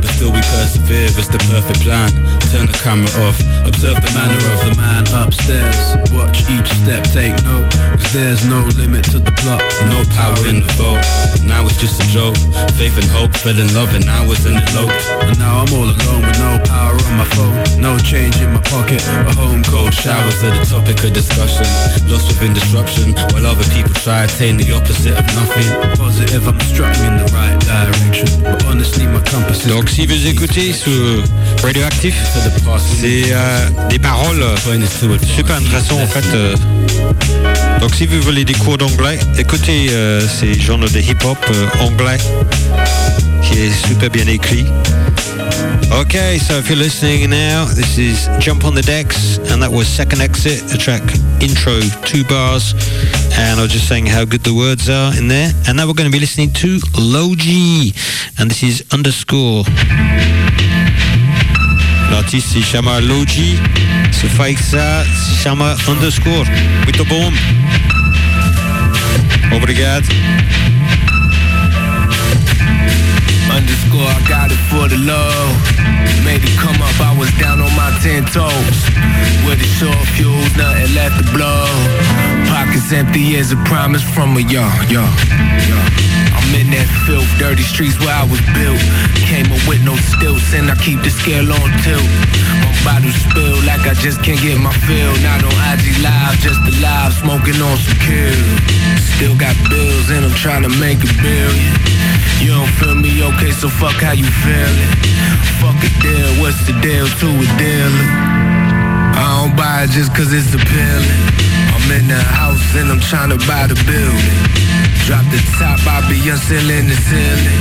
But 0.00 0.10
still 0.16 0.32
we 0.32 0.40
persevere, 0.40 1.12
it's 1.12 1.28
the 1.28 1.38
perfect 1.52 1.84
plan. 1.84 2.08
Turn 2.50 2.66
the 2.66 2.78
camera 2.80 3.12
off, 3.28 3.38
observe 3.68 4.00
the 4.00 4.12
manner 4.16 4.40
of 4.56 4.58
the 4.64 4.74
man 4.80 5.04
upstairs. 5.12 5.76
Watch 6.10 6.40
each 6.48 6.72
step, 6.82 7.04
take 7.12 7.36
note, 7.44 7.68
there's 8.14 8.46
no 8.46 8.62
limit 8.78 9.02
to 9.10 9.18
the 9.18 9.34
plot, 9.42 9.58
no 9.90 9.98
power 10.14 10.38
in 10.46 10.62
the 10.62 10.70
vote. 10.78 11.02
Now 11.42 11.66
it's 11.66 11.76
just 11.82 11.98
a 11.98 12.06
joke, 12.14 12.38
faith 12.78 12.94
and 12.94 13.10
hope 13.10 13.34
fell 13.34 13.58
in 13.58 13.66
love 13.74 13.90
and 13.92 14.06
I 14.08 14.22
was 14.24 14.46
in 14.46 14.54
it 14.54 14.62
eloped. 14.70 14.94
And 15.26 15.36
now 15.38 15.66
I'm 15.66 15.72
all 15.74 15.90
alone 15.90 16.22
with 16.22 16.38
no 16.38 16.62
power 16.62 16.94
on 16.94 17.14
my 17.18 17.26
phone, 17.34 17.58
no 17.82 17.98
change 17.98 18.38
in 18.40 18.54
my 18.54 18.62
pocket, 18.70 19.02
a 19.02 19.34
home 19.34 19.64
cold 19.66 19.92
showers 19.92 20.38
are 20.46 20.54
the 20.54 20.64
topic 20.64 21.02
of 21.02 21.12
discussion. 21.12 21.66
Lost 22.06 22.30
within 22.30 22.54
disruption, 22.54 23.18
while 23.34 23.46
other 23.50 23.66
people 23.74 23.92
try 24.06 24.26
to 24.26 24.30
attain 24.32 24.56
the 24.56 24.70
opposite 24.72 25.18
of 25.18 25.26
nothing. 25.34 25.66
Positive, 25.98 26.46
I'm 26.46 26.60
struggling 26.70 27.18
in 27.18 27.18
the 27.18 27.28
right 27.34 27.58
direction, 27.66 28.30
but 28.46 28.62
honestly 28.70 29.06
my 29.10 29.20
compass 29.26 29.66
is 29.66 29.68
Donc 29.68 29.90
si 29.90 30.06
vous 30.06 30.26
écoutez 30.26 30.72
ce 30.72 31.20
Radioactive, 31.62 32.14
c'est 32.78 33.32
euh, 33.32 33.70
des 33.90 33.98
paroles 33.98 34.44
super 35.26 35.56
intéressantes 35.56 36.00
en 36.00 36.06
fait. 36.06 36.24
euh. 36.34 36.54
donc 37.80 37.94
si 37.94 38.03
vous 38.06 38.22
voulez 38.22 38.44
des 38.44 38.54
cours 38.54 38.76
d'anglais, 38.76 39.18
écoutez 39.38 39.88
euh, 39.90 40.20
ces 40.26 40.58
genres 40.58 40.78
de 40.78 40.98
hip-hop 40.98 41.38
euh, 41.50 41.66
anglais 41.80 42.18
qui 43.42 43.58
est 43.58 43.86
super 43.86 44.10
bien 44.10 44.26
écrit. 44.26 44.64
Okay, 45.92 46.38
so 46.38 46.58
if 46.58 46.68
you're 46.68 46.78
listening 46.78 47.30
now, 47.30 47.66
this 47.66 47.98
is 47.98 48.28
Jump 48.40 48.64
on 48.64 48.74
the 48.74 48.82
Decks, 48.82 49.38
and 49.50 49.62
that 49.62 49.70
was 49.70 49.86
Second 49.86 50.20
Exit, 50.20 50.66
the 50.68 50.76
track 50.76 51.02
intro, 51.40 51.78
two 52.04 52.24
bars, 52.24 52.74
and 53.38 53.60
I 53.60 53.62
was 53.62 53.72
just 53.72 53.86
saying 53.86 54.06
how 54.06 54.24
good 54.24 54.42
the 54.42 54.54
words 54.54 54.88
are 54.88 55.16
in 55.16 55.28
there. 55.28 55.52
And 55.68 55.76
now 55.76 55.86
we're 55.86 55.94
going 55.94 56.10
to 56.10 56.16
be 56.16 56.20
listening 56.20 56.52
to 56.54 56.80
Logi, 56.98 57.94
and 58.38 58.50
this 58.50 58.62
is 58.62 58.84
Underscore. 58.92 59.64
L'artiste 62.10 62.48
c'est 62.52 62.62
Shama 62.62 63.00
Logi, 63.00 63.56
ce 64.12 64.26
fake 64.26 64.58
ça, 64.58 65.04
Shama 65.42 65.76
Underscore. 65.86 66.44
Muito. 66.84 67.04
Obrigado. 69.52 70.08
Underscore, 73.54 74.10
I 74.10 74.18
got 74.26 74.50
it 74.50 74.58
for 74.66 74.90
the 74.90 74.98
love. 74.98 75.54
Made 76.26 76.42
it 76.42 76.58
come 76.58 76.74
up, 76.82 76.98
I 76.98 77.14
was 77.14 77.30
down 77.38 77.62
on 77.62 77.70
my 77.78 77.94
ten 78.02 78.26
toes. 78.26 78.78
With 79.46 79.62
the 79.62 79.70
short 79.78 79.94
fuse, 80.18 80.50
nothing 80.58 80.90
left 80.98 81.22
to 81.22 81.26
blow. 81.30 81.70
Pockets 82.50 82.90
empty 82.90 83.36
as 83.38 83.52
a 83.52 83.58
promise 83.70 84.02
from 84.02 84.34
a 84.34 84.42
young, 84.42 84.74
young, 84.90 85.14
young. 85.70 85.86
I'm 86.34 86.50
in 86.58 86.74
that 86.74 86.90
filth, 87.06 87.30
dirty 87.38 87.62
streets 87.62 87.94
where 88.02 88.10
I 88.10 88.26
was 88.26 88.42
built. 88.58 88.82
Came 89.30 89.46
up 89.46 89.62
with 89.70 89.86
no 89.86 89.94
stilts, 90.02 90.50
and 90.50 90.66
I 90.66 90.74
keep 90.82 90.98
the 91.06 91.14
scale 91.14 91.46
on 91.46 91.70
tilt. 91.86 92.10
My 92.58 92.74
bottle 92.82 93.14
spill 93.14 93.54
like 93.62 93.86
I 93.86 93.94
just 93.94 94.18
can't 94.26 94.42
get 94.42 94.58
my 94.58 94.74
fill. 94.82 95.14
Not 95.22 95.46
on 95.46 95.54
IG 95.70 96.02
Live, 96.02 96.42
just 96.42 96.58
alive, 96.58 97.14
smoking 97.14 97.62
on 97.62 97.78
some 97.78 97.98
kill. 98.02 98.34
Still 99.14 99.38
got 99.38 99.54
bills, 99.70 100.10
and 100.10 100.26
I'm 100.26 100.34
trying 100.42 100.66
to 100.66 100.72
make 100.82 100.98
a 101.06 101.12
billion. 101.22 101.94
You 102.44 102.52
don't 102.52 102.68
feel 102.76 102.94
me, 102.94 103.24
okay, 103.24 103.43
so 103.52 103.68
fuck 103.68 103.96
how 104.00 104.12
you 104.12 104.24
feeling. 104.44 104.92
Fuck 105.60 105.76
a 105.82 105.90
deal, 106.00 106.30
what's 106.40 106.60
the 106.66 106.72
deal 106.80 107.06
to 107.06 107.28
a 107.28 107.48
dealer? 107.58 108.08
I 109.16 109.24
don't 109.40 109.56
buy 109.56 109.84
it 109.84 109.90
just 109.90 110.14
cause 110.14 110.32
it's 110.32 110.54
appealing. 110.54 111.22
I'm 111.74 111.86
in 111.92 112.08
the 112.08 112.20
house 112.20 112.64
and 112.76 112.90
I'm 112.90 113.00
trying 113.00 113.30
to 113.30 113.40
buy 113.46 113.66
the 113.66 113.76
building. 113.84 114.40
Drop 115.06 115.24
the 115.28 115.40
top, 115.58 115.78
I 115.86 116.00
be 116.08 116.16
unsealing 116.28 116.88
the 116.88 116.96
ceiling. 116.96 117.60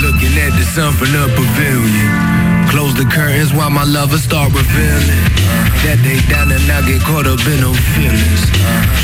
Looking 0.00 0.34
at 0.40 0.52
the 0.56 0.64
sun 0.64 0.92
from 0.94 1.12
the 1.12 1.28
pavilion. 1.36 2.61
Close 2.72 2.96
the 2.96 3.04
curtains 3.04 3.52
while 3.52 3.68
my 3.68 3.84
lovers 3.84 4.24
start 4.24 4.48
revealing. 4.56 5.20
That 5.84 6.00
they 6.00 6.16
down 6.32 6.48
and 6.48 6.64
I 6.72 6.80
get 6.88 7.04
caught 7.04 7.28
up 7.28 7.44
in 7.44 7.60
them 7.60 7.76
feelings. 7.92 8.48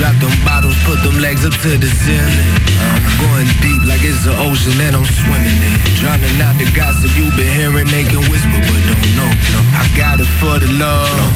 Drop 0.01 0.17
them 0.25 0.33
bottles, 0.41 0.73
put 0.89 0.97
them 1.05 1.21
legs 1.21 1.45
up 1.45 1.53
to 1.53 1.77
the 1.77 1.91
ceiling. 2.01 2.49
I'm 2.81 3.05
going 3.21 3.45
deep 3.61 3.85
like 3.85 4.01
it's 4.01 4.25
the 4.25 4.33
ocean 4.41 4.73
that 4.81 4.97
I'm 4.97 5.05
swimming 5.05 5.61
in. 5.61 5.77
Drowning 6.01 6.41
out 6.41 6.57
the 6.57 6.65
gossip 6.73 7.13
you 7.13 7.29
been 7.37 7.53
hearing, 7.53 7.85
they 7.93 8.09
can 8.09 8.25
whisper 8.33 8.57
but 8.57 8.83
don't 8.89 9.13
know. 9.21 9.29
No, 9.53 9.61
I 9.77 9.85
got 9.93 10.17
it 10.17 10.31
for 10.41 10.57
the 10.57 10.73
love. 10.73 11.29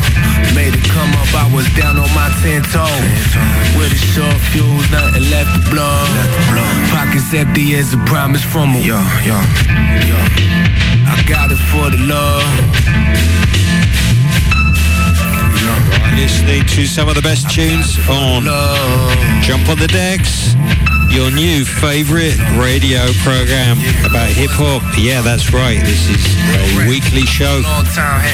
Made 0.57 0.73
it 0.73 0.89
come 0.89 1.13
up, 1.21 1.29
I 1.37 1.53
was 1.53 1.69
down 1.77 2.01
on 2.01 2.09
my 2.17 2.33
ten 2.41 2.65
toes. 2.73 3.29
With 3.77 3.93
a 3.93 4.01
short 4.17 4.41
fuse, 4.49 4.89
nothing 4.89 5.29
left 5.29 5.53
to 5.53 5.61
blow. 5.69 6.01
Pockets 6.97 7.29
empty 7.37 7.77
as 7.77 7.93
a 7.93 8.01
promise 8.09 8.41
from 8.41 8.73
a 8.73 8.81
yo, 8.81 8.97
yo, 9.21 9.37
yo. 10.09 10.17
I 11.07 11.23
got 11.29 11.51
it 11.51 11.61
for 11.71 11.91
the 11.91 11.99
love. 12.07 12.43
Listening 16.17 16.65
to 16.77 16.87
some 16.87 17.09
of 17.09 17.15
the 17.15 17.23
best 17.23 17.51
tunes 17.51 17.99
on 18.09 18.45
Jump 19.43 19.69
on 19.69 19.79
the 19.79 19.89
Decks, 19.89 20.55
your 21.11 21.31
new 21.31 21.65
favorite 21.65 22.39
radio 22.61 23.01
program 23.25 23.79
about 24.05 24.29
hip 24.29 24.51
hop. 24.53 24.83
Yeah, 24.99 25.21
that's 25.23 25.53
right. 25.53 25.81
This 25.81 26.09
is 26.09 26.23
a 26.85 26.89
weekly 26.89 27.27
show. 27.27 27.63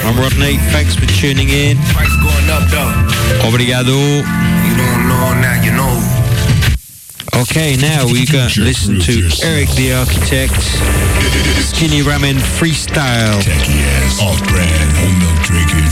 I'm 0.05 0.19
Rodney. 0.19 0.59
Thanks 0.75 0.95
for 0.97 1.07
tuning 1.07 1.49
in. 1.49 1.79
Price 1.95 2.13
going 2.21 2.51
up 2.51 2.69
though. 2.69 3.49
Obrigado. 3.49 4.25
Okay, 7.39 7.79
now 7.79 8.03
we 8.03 8.27
got 8.27 8.51
to 8.59 8.67
listen 8.67 8.99
to 8.99 9.31
Eric 9.47 9.71
the 9.79 9.95
Architect, 9.95 10.59
Skinny 11.63 12.03
Ramen 12.03 12.35
Freestyle. 12.35 13.39
Off-brand, 14.19 14.91
whole 14.99 15.15
milk 15.23 15.39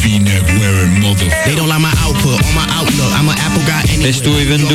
V-neck 0.03 0.43
wearing 0.59 0.99
mother. 0.99 1.31
They 1.47 1.55
don't 1.55 1.71
like 1.71 1.79
my 1.79 1.95
output 2.03 2.43
on 2.43 2.51
my 2.51 2.67
outlook. 2.75 3.15
I'm 3.15 3.31
an 3.31 3.39
Apple 3.39 3.63
guy 3.63 3.87
anyway. 3.87 4.11
Let's 4.11 4.19
do 4.19 4.35
even 4.43 4.59
do 4.67 4.75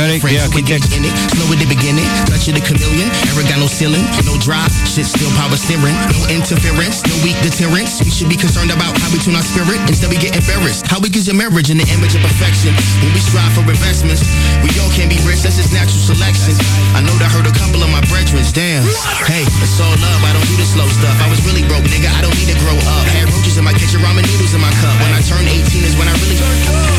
Eric 0.00 0.24
the 0.24 0.40
Architect. 0.40 0.88
Slow 0.88 1.52
at 1.52 1.60
the 1.60 1.68
beginning, 1.68 2.08
touch 2.24 2.48
of 2.48 2.56
the 2.56 2.64
chameleon. 2.64 3.12
Eric 3.36 3.52
got 3.52 3.60
no 3.60 3.68
ceiling, 3.68 4.00
no 4.24 4.40
drive, 4.40 4.72
shit 4.88 5.04
still 5.04 5.28
power 5.36 5.60
steering. 5.60 5.92
No 5.92 6.20
interference, 6.32 7.04
no 7.04 7.20
weak 7.20 7.36
deterrence. 7.44 8.00
We 8.00 8.08
should 8.08 8.32
be 8.32 8.40
concerned 8.40 8.72
about 8.72 8.96
how 8.96 9.12
we 9.12 9.20
tune 9.20 9.36
our 9.36 9.44
spirit 9.44 9.76
instead 9.84 10.08
we 10.08 10.16
get 10.16 10.32
embarrassed. 10.32 10.88
How 10.88 11.04
we 11.04 11.12
get 11.12 11.28
your 11.28 11.36
marriage 11.36 11.68
in 11.68 11.76
the 11.76 11.88
image 11.92 12.16
of 12.16 12.24
perfection. 12.24 12.72
When 13.04 13.12
we 13.12 13.20
strive 13.20 13.52
for 13.52 13.60
investments, 13.68 14.24
we 14.64 14.72
all 14.80 14.88
can't 14.96 15.12
be 15.12 15.20
rich. 15.28 15.44
That's 15.44 15.60
just 15.60 15.76
natural 15.76 15.97
selection. 15.98 16.54
I 16.94 17.02
know 17.02 17.12
that 17.18 17.28
hurt 17.34 17.46
a 17.46 17.54
couple 17.54 17.82
of 17.82 17.90
my 17.90 18.00
brethren. 18.06 18.40
Damn. 18.54 18.86
Hey, 19.26 19.44
it's 19.44 19.78
all 19.82 19.92
love. 19.98 20.20
I 20.24 20.32
don't 20.32 20.46
do 20.46 20.56
the 20.56 20.64
slow 20.64 20.86
stuff. 20.88 21.16
I 21.20 21.28
was 21.28 21.42
really 21.44 21.66
broke, 21.66 21.84
nigga. 21.90 22.08
I 22.08 22.22
don't 22.22 22.34
need 22.38 22.48
to 22.48 22.58
grow 22.62 22.78
up. 22.78 23.04
Had 23.12 23.28
roaches 23.28 23.58
in 23.58 23.64
my 23.66 23.74
kitchen, 23.74 24.00
ramen 24.00 24.24
noodles 24.24 24.54
in 24.54 24.62
my 24.62 24.72
cup. 24.80 24.94
When 25.02 25.12
I 25.12 25.20
turned 25.26 25.50
18 25.50 25.84
is 25.84 25.94
when 25.98 26.06
I 26.06 26.14
really 26.22 26.38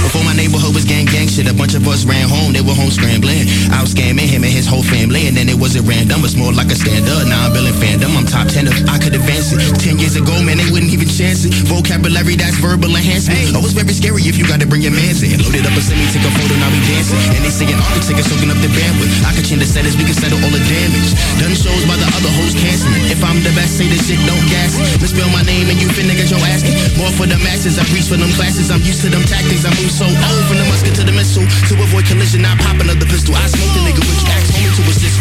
before 0.09 0.25
my 0.25 0.33
neighborhood 0.33 0.73
was 0.73 0.89
gang 0.89 1.05
gang 1.05 1.29
shit. 1.29 1.45
A 1.45 1.53
bunch 1.53 1.77
of 1.77 1.85
us 1.85 2.01
ran 2.01 2.25
home. 2.25 2.49
They 2.49 2.65
were 2.65 2.73
home 2.73 2.89
scrambling. 2.89 3.45
I 3.69 3.85
was 3.85 3.93
scamming 3.93 4.25
him 4.25 4.41
and 4.41 4.49
his 4.49 4.65
whole 4.65 4.81
family. 4.81 5.29
And 5.29 5.37
then 5.37 5.45
it 5.47 5.53
wasn't 5.53 5.85
random. 5.85 6.25
It's 6.25 6.33
more 6.33 6.49
like 6.49 6.73
a 6.73 6.77
stand 6.77 7.05
up. 7.05 7.29
Now 7.29 7.45
I'm 7.45 7.53
building 7.53 7.77
fandom. 7.77 8.17
I'm 8.17 8.25
top 8.25 8.49
10 8.49 8.65
if 8.65 8.73
I 8.89 8.97
could 8.97 9.13
advance 9.13 9.53
it. 9.53 9.61
10 9.77 10.01
years 10.01 10.17
ago, 10.17 10.33
man, 10.41 10.57
they 10.57 10.65
wouldn't 10.73 10.89
even 10.89 11.05
chance 11.05 11.45
it. 11.45 11.53
Vocabulary, 11.69 12.33
that's 12.33 12.57
verbal 12.57 12.89
enhancement. 12.89 13.53
Oh, 13.53 13.61
it's 13.61 13.77
very 13.77 13.93
scary 13.93 14.25
if 14.25 14.41
you 14.41 14.49
gotta 14.49 14.65
bring 14.65 14.81
your 14.81 14.97
mans 14.97 15.21
in. 15.21 15.37
Loaded 15.45 15.69
up 15.69 15.77
a 15.77 15.81
semi, 15.85 16.01
take 16.09 16.25
a 16.25 16.31
photo, 16.33 16.57
now 16.57 16.73
we 16.73 16.81
dancing. 16.89 17.21
And 17.37 17.45
they 17.45 17.53
singing 17.53 17.77
Arctic, 17.93 18.17
soaking 18.25 18.49
up 18.49 18.57
the 18.65 18.71
bandwidth. 18.89 19.13
I 19.25 19.31
can 19.33 19.43
change 19.45 19.61
the 19.61 19.69
settings, 19.69 19.95
we 19.97 20.05
can 20.05 20.17
settle 20.17 20.41
all 20.41 20.49
the 20.49 20.61
damage. 20.65 21.13
Done 21.37 21.53
shows 21.53 21.85
by 21.85 21.97
the 21.97 22.09
other 22.17 22.31
hoes 22.41 22.53
canceling. 22.57 23.05
If 23.13 23.21
I'm 23.21 23.37
the 23.45 23.53
best, 23.53 23.77
say 23.77 23.85
this 23.85 24.09
shit, 24.09 24.17
don't 24.25 24.41
gas. 24.49 24.77
Misspell 25.01 25.29
my 25.29 25.45
name 25.45 25.69
and 25.69 25.77
you 25.77 25.87
finna 25.93 26.17
get 26.17 26.29
your 26.33 26.41
ass 26.49 26.65
kicked. 26.65 26.97
More 26.97 27.13
for 27.13 27.29
the 27.29 27.37
masses, 27.45 27.77
I 27.77 27.85
reach 27.93 28.09
for 28.09 28.17
them 28.17 28.31
classes. 28.33 28.73
I'm 28.73 28.81
used 28.81 29.01
to 29.05 29.09
them 29.09 29.23
tactics. 29.29 29.65
I 29.65 29.71
move 29.77 29.93
so 29.93 30.09
old 30.09 30.43
from 30.49 30.57
the 30.57 30.65
musket 30.65 30.97
to 30.97 31.03
the 31.05 31.13
missile. 31.13 31.45
To 31.69 31.73
avoid 31.77 32.05
collision, 32.09 32.45
I 32.45 32.57
pop 32.57 32.81
another 32.81 33.05
pistol. 33.05 33.37
I 33.37 33.45
smoke 33.45 33.73
the 33.77 33.81
nigga, 33.85 34.01
which 34.01 34.23
acts 34.33 34.49
homie 34.49 34.73
to 34.73 34.83
assist. 34.89 35.17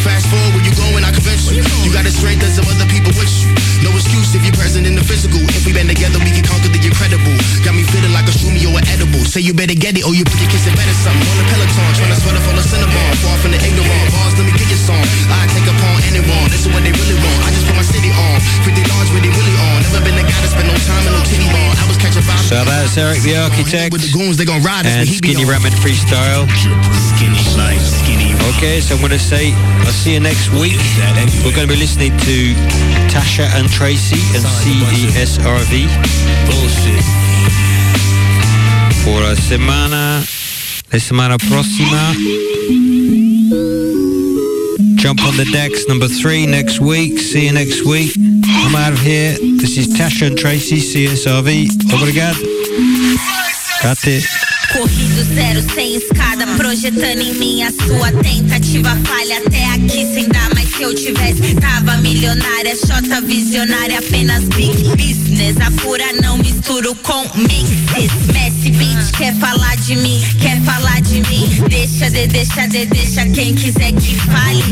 Fast 0.00 0.26
forward, 0.32 0.56
where 0.56 0.64
you 0.64 0.72
going, 0.74 1.04
I 1.04 1.12
convince 1.12 1.50
you. 1.52 1.60
You 1.84 1.90
got 1.92 2.08
the 2.08 2.12
strength 2.12 2.40
that 2.40 2.52
some 2.56 2.66
other 2.70 2.88
people 2.88 3.12
with 3.20 3.30
you. 3.44 3.52
No 3.84 3.90
excuse 3.96 4.36
if 4.36 4.44
you're 4.44 4.56
present 4.56 4.84
in 4.84 4.94
the 4.94 5.04
physical. 5.04 5.40
If 5.56 5.64
we 5.64 5.72
band 5.72 5.88
together, 5.88 6.20
we 6.20 6.32
can 6.32 6.44
conquer 6.44 6.68
the 6.68 6.80
incredible. 6.80 7.32
Got 7.64 7.74
me 7.74 7.84
feeling 7.88 8.12
like 8.12 8.28
a 8.28 8.34
shroomie 8.36 8.68
or 8.68 8.76
an 8.76 8.86
edible. 8.92 9.24
Say 9.24 9.40
you 9.40 9.56
better 9.56 9.76
get 9.76 9.96
it 9.96 10.04
or 10.04 10.12
you 10.12 10.24
put 10.24 10.36
your 10.36 10.52
kiss 10.52 10.68
it 10.68 10.76
better 10.76 10.96
something. 11.00 11.28
On 11.32 11.36
the 11.40 11.46
peloton, 11.48 11.88
trying 11.96 12.12
to 12.12 12.18
sweat 12.20 12.36
up 12.36 12.44
on 12.48 12.56
the 12.60 12.64
cinnabon. 12.64 13.09
Far 13.18 13.36
from 13.42 13.50
the 13.52 13.60
ignorant 13.60 14.08
bars, 14.14 14.34
let 14.38 14.46
me 14.46 14.52
get 14.54 14.68
your 14.70 14.78
song. 14.78 15.02
I 15.30 15.46
take 15.50 15.66
upon 15.66 15.96
anyone. 16.06 16.46
This 16.50 16.66
is 16.66 16.70
what 16.72 16.82
they 16.86 16.94
really 16.94 17.18
want. 17.18 17.40
I 17.44 17.50
just 17.50 17.66
put 17.66 17.76
my 17.76 17.86
city 17.86 18.10
on. 18.14 18.36
50 18.64 18.80
large 18.86 19.08
where 19.10 19.22
they 19.22 19.32
really 19.34 19.56
on. 19.72 19.82
Never 19.90 20.00
been 20.06 20.16
the 20.16 20.26
guy 20.26 20.38
to 20.40 20.48
spend 20.50 20.66
no 20.70 20.76
time 20.86 21.04
in 21.06 21.12
no 21.12 21.20
titty 21.26 21.48
bar. 21.50 21.70
I 21.74 21.84
was 21.90 21.98
catching 21.98 22.22
five. 22.22 22.38
So 22.46 22.62
that's 22.64 22.96
Eric 22.96 23.20
the 23.26 23.36
Architect 23.36 23.92
With 23.92 24.02
the 24.06 24.12
goons, 24.14 24.36
they 24.38 24.44
gon' 24.46 24.62
ride 24.62 24.86
us. 24.86 24.92
and 24.94 25.06
but 25.06 25.10
he 25.10 25.20
be 25.20 25.34
Skinny 25.34 25.44
on. 25.44 25.50
Ramen 25.58 25.74
Freestyle. 25.82 26.46
Okay, 28.56 28.80
so 28.80 28.94
I'm 28.94 29.00
going 29.00 29.12
to 29.12 29.18
say 29.18 29.52
I'll 29.84 29.92
see 29.92 30.14
you 30.14 30.20
next 30.20 30.50
week. 30.52 30.80
We're 31.44 31.54
going 31.54 31.68
to 31.68 31.72
be 31.72 31.78
listening 31.78 32.16
to 32.18 32.36
Tasha 33.12 33.46
and 33.58 33.68
Tracy 33.68 34.20
and 34.34 34.42
CESRV. 34.44 35.86
Bullshit. 36.46 37.04
Por 39.04 39.20
la 39.22 39.34
semana, 39.34 40.22
la 40.92 40.98
semana 40.98 41.38
próxima. 41.38 42.14
Jump 44.96 45.22
on 45.24 45.36
the 45.36 45.46
decks, 45.52 45.86
number 45.88 46.08
three 46.08 46.46
next 46.46 46.80
week. 46.80 47.18
See 47.18 47.46
you 47.46 47.52
next 47.52 47.84
week. 47.84 48.12
I'm 48.16 48.74
out 48.74 48.92
of 48.92 49.00
here. 49.00 49.36
This 49.58 49.78
is 49.78 49.88
Tasha 49.88 50.26
and 50.26 50.36
Tracy, 50.36 50.80
CSRV. 50.80 51.68
Obrigado. 51.94 52.38
It. 54.04 54.24
Corrido 54.72 55.24
zero 55.34 55.62
sem 55.74 55.96
escada, 55.96 56.46
projetando 56.58 57.22
em 57.22 57.34
mim 57.34 57.62
a 57.62 57.72
sua 57.72 58.12
tentativa 58.12 58.94
falha 59.06 59.38
até 59.38 59.64
aqui 59.70 60.06
sem 60.12 60.28
dar, 60.28 60.50
mas 60.54 60.59
se 60.80 60.84
eu 60.84 60.94
tivesse 60.94 61.54
tava 61.56 61.98
milionária, 61.98 62.74
xota 62.74 63.20
visionária, 63.20 63.98
apenas 63.98 64.44
big 64.44 64.82
business, 64.96 65.54
apura 65.60 66.10
não 66.22 66.38
misturo 66.38 66.94
com 67.02 67.22
mixes. 67.34 68.10
Messi 68.32 68.70
Beat 68.70 69.12
quer 69.18 69.34
falar 69.34 69.76
de 69.76 69.96
mim, 69.96 70.22
quer 70.40 70.58
falar 70.62 71.02
de 71.02 71.20
mim, 71.28 71.46
deixa 71.68 72.10
de, 72.10 72.26
deixa 72.28 72.66
de, 72.66 72.86
deixa 72.86 73.26
quem 73.26 73.54
quiser 73.54 73.92
que 73.92 74.14
fale. 74.14 74.64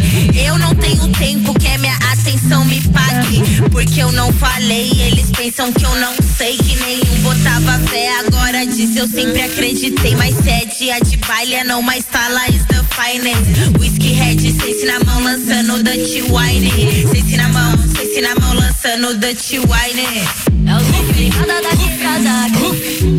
Eu 0.46 0.56
não 0.56 0.74
tenho 0.76 1.09
tempo, 1.09 1.52
quer 1.61 1.78
minha 1.78 1.96
atenção 2.11 2.64
me 2.64 2.80
pague, 2.88 3.68
porque 3.70 4.02
eu 4.02 4.11
não 4.12 4.32
falei, 4.32 4.90
eles 5.00 5.30
pensam 5.30 5.70
que 5.72 5.84
eu 5.84 5.94
não 5.96 6.14
sei 6.38 6.56
que 6.56 6.74
nenhum 6.76 7.22
botava 7.22 7.78
fé, 7.86 8.09
agora 8.20 8.64
diz 8.64 8.96
eu 8.96 9.06
sempre 9.09 9.42
acreditei, 9.42 10.16
mas 10.16 10.34
se 10.36 10.48
é 10.48 10.64
dia 10.64 11.00
de 11.00 11.18
baile 11.18 11.54
é 11.56 11.64
não 11.64 11.82
mais 11.82 12.06
tala 12.06 12.48
is 12.48 12.64
the 12.66 12.82
finest. 12.94 13.78
Whisky 13.78 14.14
Red, 14.14 14.38
cês 14.38 14.86
na 14.86 15.00
mão 15.04 15.22
lançando 15.22 15.82
Dutch 15.82 15.97
deci 15.99 16.22
oaine 16.30 16.70
Sesina 17.12 17.49
mão, 17.49 17.76
sesina 17.96 18.34
mão 18.40 18.55
lançando 18.55 19.18
dutch 19.18 19.55
oaine 19.68 20.22
É 20.66 20.74
o 20.74 20.78
Zufi, 20.78 21.28
nada 21.46 21.61
da 21.61 21.76
quebrada 21.76 22.28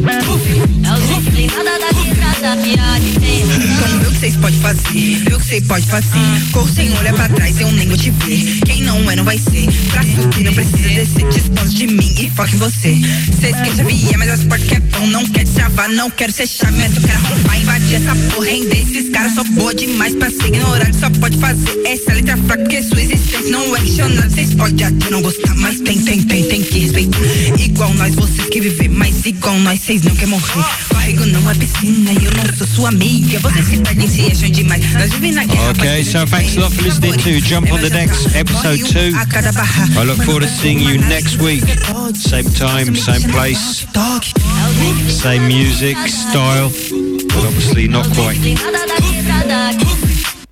É 0.07 0.91
o 0.93 1.01
Zufi, 1.07 1.28
nada 1.55 1.79
da 1.79 1.93
quebrada 1.93 2.57
Piada 2.63 2.99
Vamos 3.79 3.99
ver 3.99 4.07
o 4.07 4.11
que 4.11 4.19
vocês 4.19 4.35
podem 4.37 4.59
fazer, 4.59 5.23
ver 5.23 5.33
o 5.33 5.39
que 5.39 5.45
vocês 5.45 5.63
podem 5.67 5.85
fazer. 5.85 6.51
Corro 6.51 6.69
sem 6.69 6.97
olhar 6.97 7.13
pra 7.13 7.29
trás, 7.29 7.59
eu 7.59 7.71
nem 7.71 7.87
vou 7.87 7.97
te 7.97 8.11
ver. 8.11 8.59
Quem 8.65 8.81
não 8.83 9.09
é, 9.09 9.15
não 9.15 9.23
vai 9.23 9.37
ser. 9.37 9.67
Pra 9.91 10.03
subir, 10.03 10.43
não 10.43 10.53
precisa 10.53 10.89
descer. 10.89 11.27
Disposto 11.29 11.75
de 11.75 11.87
mim 11.87 12.15
e 12.17 12.29
foca 12.29 12.51
em 12.51 12.57
você. 12.57 12.97
Cês 13.39 13.55
quem 13.61 13.75
já 13.75 13.83
via, 13.83 14.17
mas 14.17 14.29
as 14.29 14.43
portas 14.43 14.67
que 14.67 14.75
é 14.75 14.79
bom. 14.79 15.07
Não 15.07 15.25
quer 15.27 15.43
destravar, 15.43 15.89
não 15.89 16.09
quero 16.09 16.31
ser 16.31 16.47
chave, 16.47 16.77
mas 16.77 16.95
eu 16.95 17.01
quero 17.01 17.25
arrombar, 17.25 17.61
invadir 17.61 17.95
essa 17.95 18.15
porra. 18.15 18.45
Render 18.45 18.81
esses 18.81 19.09
caras, 19.09 19.33
sou 19.33 19.43
boa 19.45 19.73
demais 19.73 20.15
pra 20.15 20.29
ser 20.29 20.47
ignorado. 20.47 20.95
Só 20.99 21.09
pode 21.09 21.37
fazer 21.37 21.81
essa 21.85 22.13
letra 22.13 22.37
fraca, 22.37 22.63
porque 22.63 22.83
sua 22.83 23.01
existência 23.01 23.51
não 23.51 23.75
é 23.75 23.79
questionada. 23.79 24.29
Cês 24.29 24.53
podem 24.53 24.85
até 24.85 25.09
não 25.09 25.21
gostar, 25.21 25.55
mas 25.55 25.79
tem, 25.81 25.99
tem, 25.99 26.23
tem, 26.23 26.43
tem 26.43 26.61
que 26.61 26.79
respeitar. 26.79 27.19
Igual 27.59 27.93
nós, 27.95 28.15
vocês 28.15 28.47
que 28.49 28.61
viver, 28.61 28.89
mas 28.89 29.25
igual 29.25 29.57
nós, 29.59 29.79
cês 29.81 30.01
não 30.01 30.15
quer 30.15 30.27
morrer. 30.27 30.65
Barrigo 30.93 31.25
não 31.25 31.38
é 31.47 31.53
piscina 31.53 32.11
e 32.11 32.25
eu 32.25 32.31
não 32.31 32.57
sou 32.57 32.67
sua 32.67 32.89
amiga. 32.89 33.39
Vocês 33.39 33.65
se 33.65 33.77
perdem, 33.77 34.07
se 34.07 34.31
acham 34.31 34.49
demais. 34.49 34.93
Nós 34.93 35.11
vivemos 35.11 35.35
na 35.35 35.45
guerra. 35.45 35.71
Okay, 35.71 36.03
so 36.03 36.25
thanks 36.27 36.57
a 36.57 36.61
lot 36.61 36.75
for 36.75 36.83
listening 36.83 37.17
to 37.17 37.39
Jump 37.47 37.71
on 37.71 37.79
the 37.79 37.89
Decks 37.89 38.35
episode 38.35 38.79
2. 38.85 39.15
I 39.99 40.03
look 40.03 40.21
forward 40.23 40.43
to 40.43 40.49
seeing 40.49 40.79
you 40.79 40.97
next 41.07 41.39
week. 41.39 41.63
Same 42.15 42.49
time, 42.51 42.95
same 42.95 43.29
place, 43.31 43.85
same 45.09 45.47
music, 45.47 45.97
style, 46.07 46.69
but 47.27 47.45
obviously 47.45 47.87
not 47.87 48.05
quite. 48.15 48.39
Nada 48.39 48.85
da 49.47 49.58